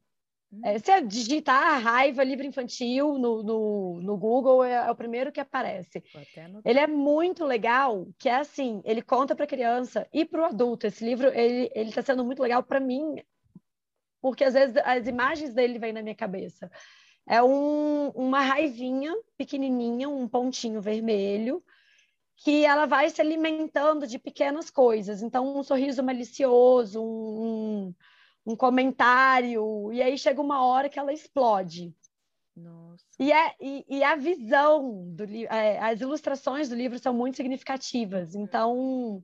É, 0.64 0.78
você 0.78 1.02
digita 1.02 1.52
a 1.52 1.78
raiva 1.78 2.24
livro 2.24 2.46
infantil 2.46 3.18
no, 3.18 3.44
no, 3.44 4.02
no 4.02 4.18
Google, 4.18 4.64
é, 4.64 4.74
é, 4.74 4.92
o 4.92 4.96
primeiro 4.96 5.32
que 5.32 5.40
aparece. 5.40 6.04
Ele 6.64 6.80
é 6.80 6.88
muito 6.88 7.44
legal, 7.44 8.08
que 8.18 8.30
é 8.30 8.36
assim, 8.36 8.82
ele 8.86 9.02
conta 9.02 9.36
para 9.36 9.46
a 9.46 9.48
criança 9.48 10.08
e 10.14 10.26
para 10.26 10.42
o 10.42 10.46
adulto. 10.46 10.88
Esse 10.88 11.04
livro, 11.04 11.28
ele 11.30 11.70
está 11.76 12.02
sendo 12.02 12.24
muito 12.24 12.42
legal 12.42 12.64
para 12.64 12.80
mim, 12.80 13.16
porque 14.22 14.44
às 14.44 14.54
vezes 14.54 14.78
as 14.78 15.08
imagens 15.08 15.54
dele 15.54 15.80
vêm 15.80 15.94
na 15.94 16.02
minha 16.02 16.16
cabeça. 16.16 16.72
É 17.28 17.42
um, 17.42 18.10
uma 18.10 18.42
raivinha 18.42 19.14
pequenininha, 19.38 20.08
um 20.08 20.28
pontinho 20.28 20.80
vermelho, 20.82 21.64
que 22.38 22.66
ela 22.66 22.86
vai 22.86 23.10
se 23.10 23.22
alimentando 23.22 24.06
de 24.06 24.20
pequenas 24.20 24.70
coisas. 24.70 25.22
Então, 25.24 25.58
um 25.58 25.64
sorriso 25.64 26.04
malicioso, 26.04 27.02
um, 27.02 27.88
um 27.88 27.96
comentário, 28.54 29.94
e 29.94 30.02
aí 30.02 30.18
chega 30.18 30.42
uma 30.42 30.66
hora 30.66 30.90
que 30.90 31.00
ela 31.00 31.14
explode. 31.14 31.96
Nossa. 32.54 33.06
E, 33.18 33.32
é, 33.32 33.56
e, 33.62 33.86
e 33.88 34.04
a 34.04 34.16
visão 34.16 35.10
do 35.14 35.24
livro, 35.24 35.54
é, 35.54 35.80
as 35.80 36.02
ilustrações 36.02 36.68
do 36.68 36.76
livro 36.76 37.00
são 37.00 37.14
muito 37.14 37.38
significativas. 37.38 38.36
Então, 38.36 39.24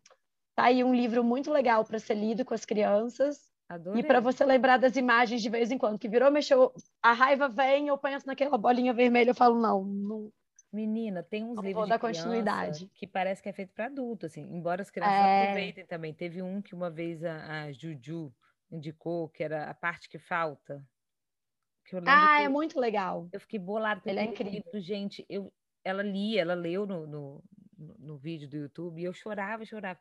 tá 0.56 0.66
aí 0.66 0.84
um 0.84 0.94
livro 0.94 1.24
muito 1.24 1.52
legal 1.52 1.84
para 1.84 2.00
ser 2.00 2.16
lido 2.16 2.46
com 2.46 2.54
as 2.54 2.66
crianças. 2.66 3.52
Adorei. 3.70 4.02
E 4.02 4.06
para 4.06 4.20
você 4.20 4.44
lembrar 4.44 4.78
das 4.78 4.98
imagens 4.98 5.42
de 5.42 5.50
vez 5.50 5.72
em 5.72 5.78
quando, 5.78 5.98
que 6.00 6.10
virou, 6.10 6.30
mexeu, 6.30 6.74
a 7.02 7.14
raiva 7.14 7.48
vem, 7.48 7.88
eu 7.88 7.98
penso 7.98 8.28
naquela 8.28 8.58
bolinha 8.58 8.94
vermelha, 8.94 9.30
eu 9.32 9.36
falo, 9.36 9.60
não, 9.62 9.84
não. 9.84 10.32
Menina, 10.74 11.22
tem 11.22 11.44
uns 11.44 11.56
Não 11.56 11.64
livros 11.64 11.88
vou 11.88 11.96
de 11.96 12.00
continuidade. 12.00 12.90
que 12.96 13.06
parece 13.06 13.42
que 13.42 13.50
é 13.50 13.54
feito 13.54 13.74
para 13.74 13.86
adulto, 13.88 14.26
assim, 14.26 14.42
embora 14.42 14.82
as 14.82 14.90
crianças 14.90 15.14
É. 15.18 15.44
aproveitem 15.44 15.86
também. 15.86 16.14
Teve 16.14 16.42
um 16.42 16.62
que 16.62 16.74
uma 16.74 16.90
vez 16.90 17.24
a, 17.24 17.64
a 17.64 17.72
Juju 17.74 18.34
indicou, 18.72 19.30
que 19.30 19.44
era 19.44 19.70
a 19.70 19.74
parte 19.74 20.10
que 20.10 20.20
falta. 20.20 20.86
Que 21.86 21.96
eu 21.96 22.02
Ah, 22.06 22.28
que 22.36 22.44
é 22.44 22.48
muito 22.50 22.80
legal. 22.80 23.32
eu 23.32 23.40
fiquei 23.40 23.60
bolada. 23.60 24.04
Ele 24.06 24.20
é 24.20 24.26
incrível. 24.26 24.74
livro, 24.74 24.80
gente, 24.82 25.26
eu, 25.30 25.54
ela 25.84 26.04
lia, 26.04 26.42
ela 26.42 26.54
leu 26.54 26.86
no, 26.86 27.08
no, 27.08 27.44
no- 28.00 28.18
vídeo 28.18 28.50
do 28.50 28.58
YouTube 28.58 29.02
e 29.02 29.06
eu 29.06 29.14
chorava, 29.14 29.66
chorava. 29.66 30.00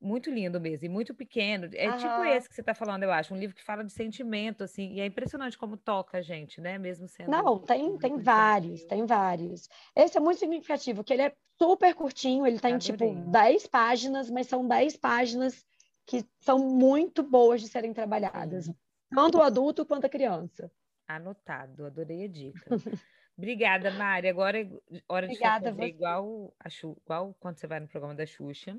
Muito 0.00 0.30
lindo 0.30 0.60
mesmo, 0.60 0.86
e 0.86 0.88
muito 0.90 1.14
pequeno. 1.14 1.70
É 1.74 1.92
tipo 1.92 2.24
Aham. 2.24 2.24
esse 2.24 2.48
que 2.48 2.54
você 2.54 2.62
está 2.62 2.74
falando, 2.74 3.04
eu 3.04 3.12
acho, 3.12 3.34
um 3.34 3.38
livro 3.38 3.56
que 3.56 3.62
fala 3.64 3.84
de 3.84 3.92
sentimento, 3.92 4.64
assim, 4.64 4.94
e 4.94 5.00
é 5.00 5.06
impressionante 5.06 5.58
como 5.58 5.76
toca 5.76 6.18
a 6.18 6.22
gente, 6.22 6.60
né? 6.60 6.78
Mesmo 6.78 7.08
sendo 7.08 7.42
Não, 7.42 7.58
tem, 7.60 7.96
tem 7.98 8.18
vários, 8.18 8.84
tem 8.84 9.06
vários. 9.06 9.68
Esse 9.96 10.16
é 10.16 10.20
muito 10.20 10.38
significativo, 10.38 11.04
que 11.04 11.12
ele 11.12 11.22
é 11.22 11.36
super 11.60 11.94
curtinho, 11.94 12.46
ele 12.46 12.58
tem 12.58 12.78
tipo 12.78 13.14
Adorei. 13.14 13.30
10 13.30 13.66
páginas, 13.66 14.30
mas 14.30 14.46
são 14.46 14.66
10 14.66 14.96
páginas 14.96 15.64
que 16.10 16.28
são 16.40 16.58
muito 16.58 17.22
boas 17.22 17.60
de 17.60 17.68
serem 17.68 17.92
trabalhadas, 17.94 18.64
Sim. 18.64 18.74
tanto 19.14 19.38
o 19.38 19.42
adulto 19.42 19.86
quanto 19.86 20.06
a 20.06 20.08
criança. 20.08 20.68
Anotado, 21.06 21.86
adorei 21.86 22.24
a 22.24 22.28
dica. 22.28 22.70
Obrigada, 23.38 23.92
Mari. 23.92 24.28
Agora 24.28 24.60
é 24.60 24.68
hora 25.08 25.28
de 25.28 25.34
Obrigada 25.34 25.66
fazer 25.66 25.82
você. 25.82 25.86
igual, 25.86 26.52
a 26.58 26.68
Xu, 26.68 26.96
igual 27.04 27.34
quando 27.38 27.58
você 27.58 27.66
vai 27.68 27.78
no 27.78 27.86
programa 27.86 28.14
da 28.16 28.26
Xuxa. 28.26 28.76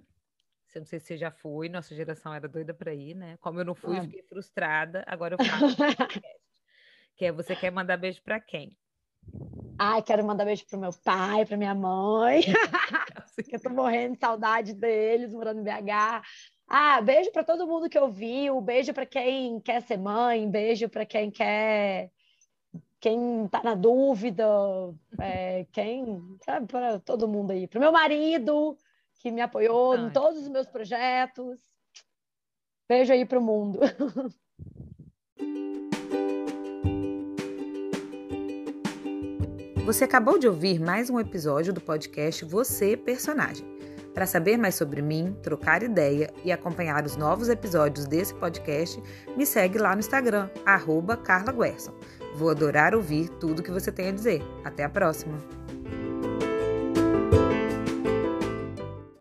Você 0.67 0.79
não 0.79 0.85
sei 0.85 0.99
se 0.99 1.05
você 1.07 1.17
já 1.17 1.31
foi, 1.31 1.69
nossa 1.69 1.95
geração 1.95 2.33
era 2.33 2.47
doida 2.49 2.73
para 2.73 2.93
ir, 2.93 3.13
né? 3.15 3.37
Como 3.37 3.59
eu 3.59 3.65
não 3.65 3.75
fui, 3.75 3.97
eu 3.97 4.01
Ah. 4.01 4.03
fiquei 4.03 4.23
frustrada. 4.23 5.03
Agora 5.07 5.35
eu 5.35 5.37
faço. 5.45 6.21
Que 7.15 7.25
é 7.25 7.31
você 7.31 7.55
quer 7.55 7.71
mandar 7.71 7.97
beijo 7.97 8.21
para 8.21 8.39
quem? 8.41 8.77
Ai, 9.77 10.01
quero 10.03 10.23
mandar 10.25 10.45
beijo 10.45 10.65
pro 10.67 10.79
meu 10.79 10.91
pai, 11.03 11.45
pra 11.45 11.57
minha 11.57 11.73
mãe, 11.73 12.41
eu 13.51 13.59
tô 13.59 13.69
morrendo 13.69 14.13
de 14.13 14.19
saudade 14.19 14.73
deles, 14.73 15.33
morando 15.33 15.59
em 15.59 15.63
BH. 15.63 16.21
Ah, 16.73 17.01
beijo 17.01 17.29
para 17.33 17.43
todo 17.43 17.67
mundo 17.67 17.89
que 17.89 17.99
ouviu, 17.99 18.61
beijo 18.61 18.93
para 18.93 19.05
quem 19.05 19.59
quer 19.59 19.81
ser 19.81 19.97
mãe, 19.97 20.49
beijo 20.49 20.87
para 20.87 21.05
quem 21.05 21.29
quer, 21.29 22.09
quem 22.97 23.45
tá 23.49 23.61
na 23.61 23.75
dúvida, 23.75 24.45
é, 25.19 25.65
quem, 25.73 26.23
para 26.69 26.97
todo 27.01 27.27
mundo 27.27 27.51
aí, 27.51 27.67
pro 27.67 27.81
meu 27.81 27.91
marido 27.91 28.77
que 29.19 29.29
me 29.29 29.41
apoiou 29.41 29.97
em 29.97 30.05
Ai. 30.05 30.11
todos 30.13 30.43
os 30.43 30.47
meus 30.47 30.65
projetos. 30.65 31.59
Beijo 32.87 33.11
aí 33.11 33.25
pro 33.25 33.41
mundo. 33.41 33.81
Você 39.85 40.05
acabou 40.05 40.39
de 40.39 40.47
ouvir 40.47 40.79
mais 40.79 41.09
um 41.09 41.19
episódio 41.19 41.73
do 41.73 41.81
podcast 41.81 42.45
Você 42.45 42.95
Personagem. 42.95 43.80
Para 44.13 44.25
saber 44.25 44.57
mais 44.57 44.75
sobre 44.75 45.01
mim, 45.01 45.35
trocar 45.41 45.83
ideia 45.83 46.33
e 46.43 46.51
acompanhar 46.51 47.05
os 47.05 47.15
novos 47.15 47.47
episódios 47.47 48.05
desse 48.05 48.33
podcast, 48.35 49.01
me 49.37 49.45
segue 49.45 49.77
lá 49.77 49.93
no 49.93 49.99
Instagram, 49.99 50.49
arroba 50.65 51.15
Carla 51.15 51.51
Guerson. 51.53 51.93
Vou 52.35 52.49
adorar 52.49 52.93
ouvir 52.93 53.29
tudo 53.29 53.63
que 53.63 53.71
você 53.71 53.91
tem 53.91 54.09
a 54.09 54.11
dizer. 54.11 54.41
Até 54.63 54.83
a 54.83 54.89
próxima! 54.89 55.60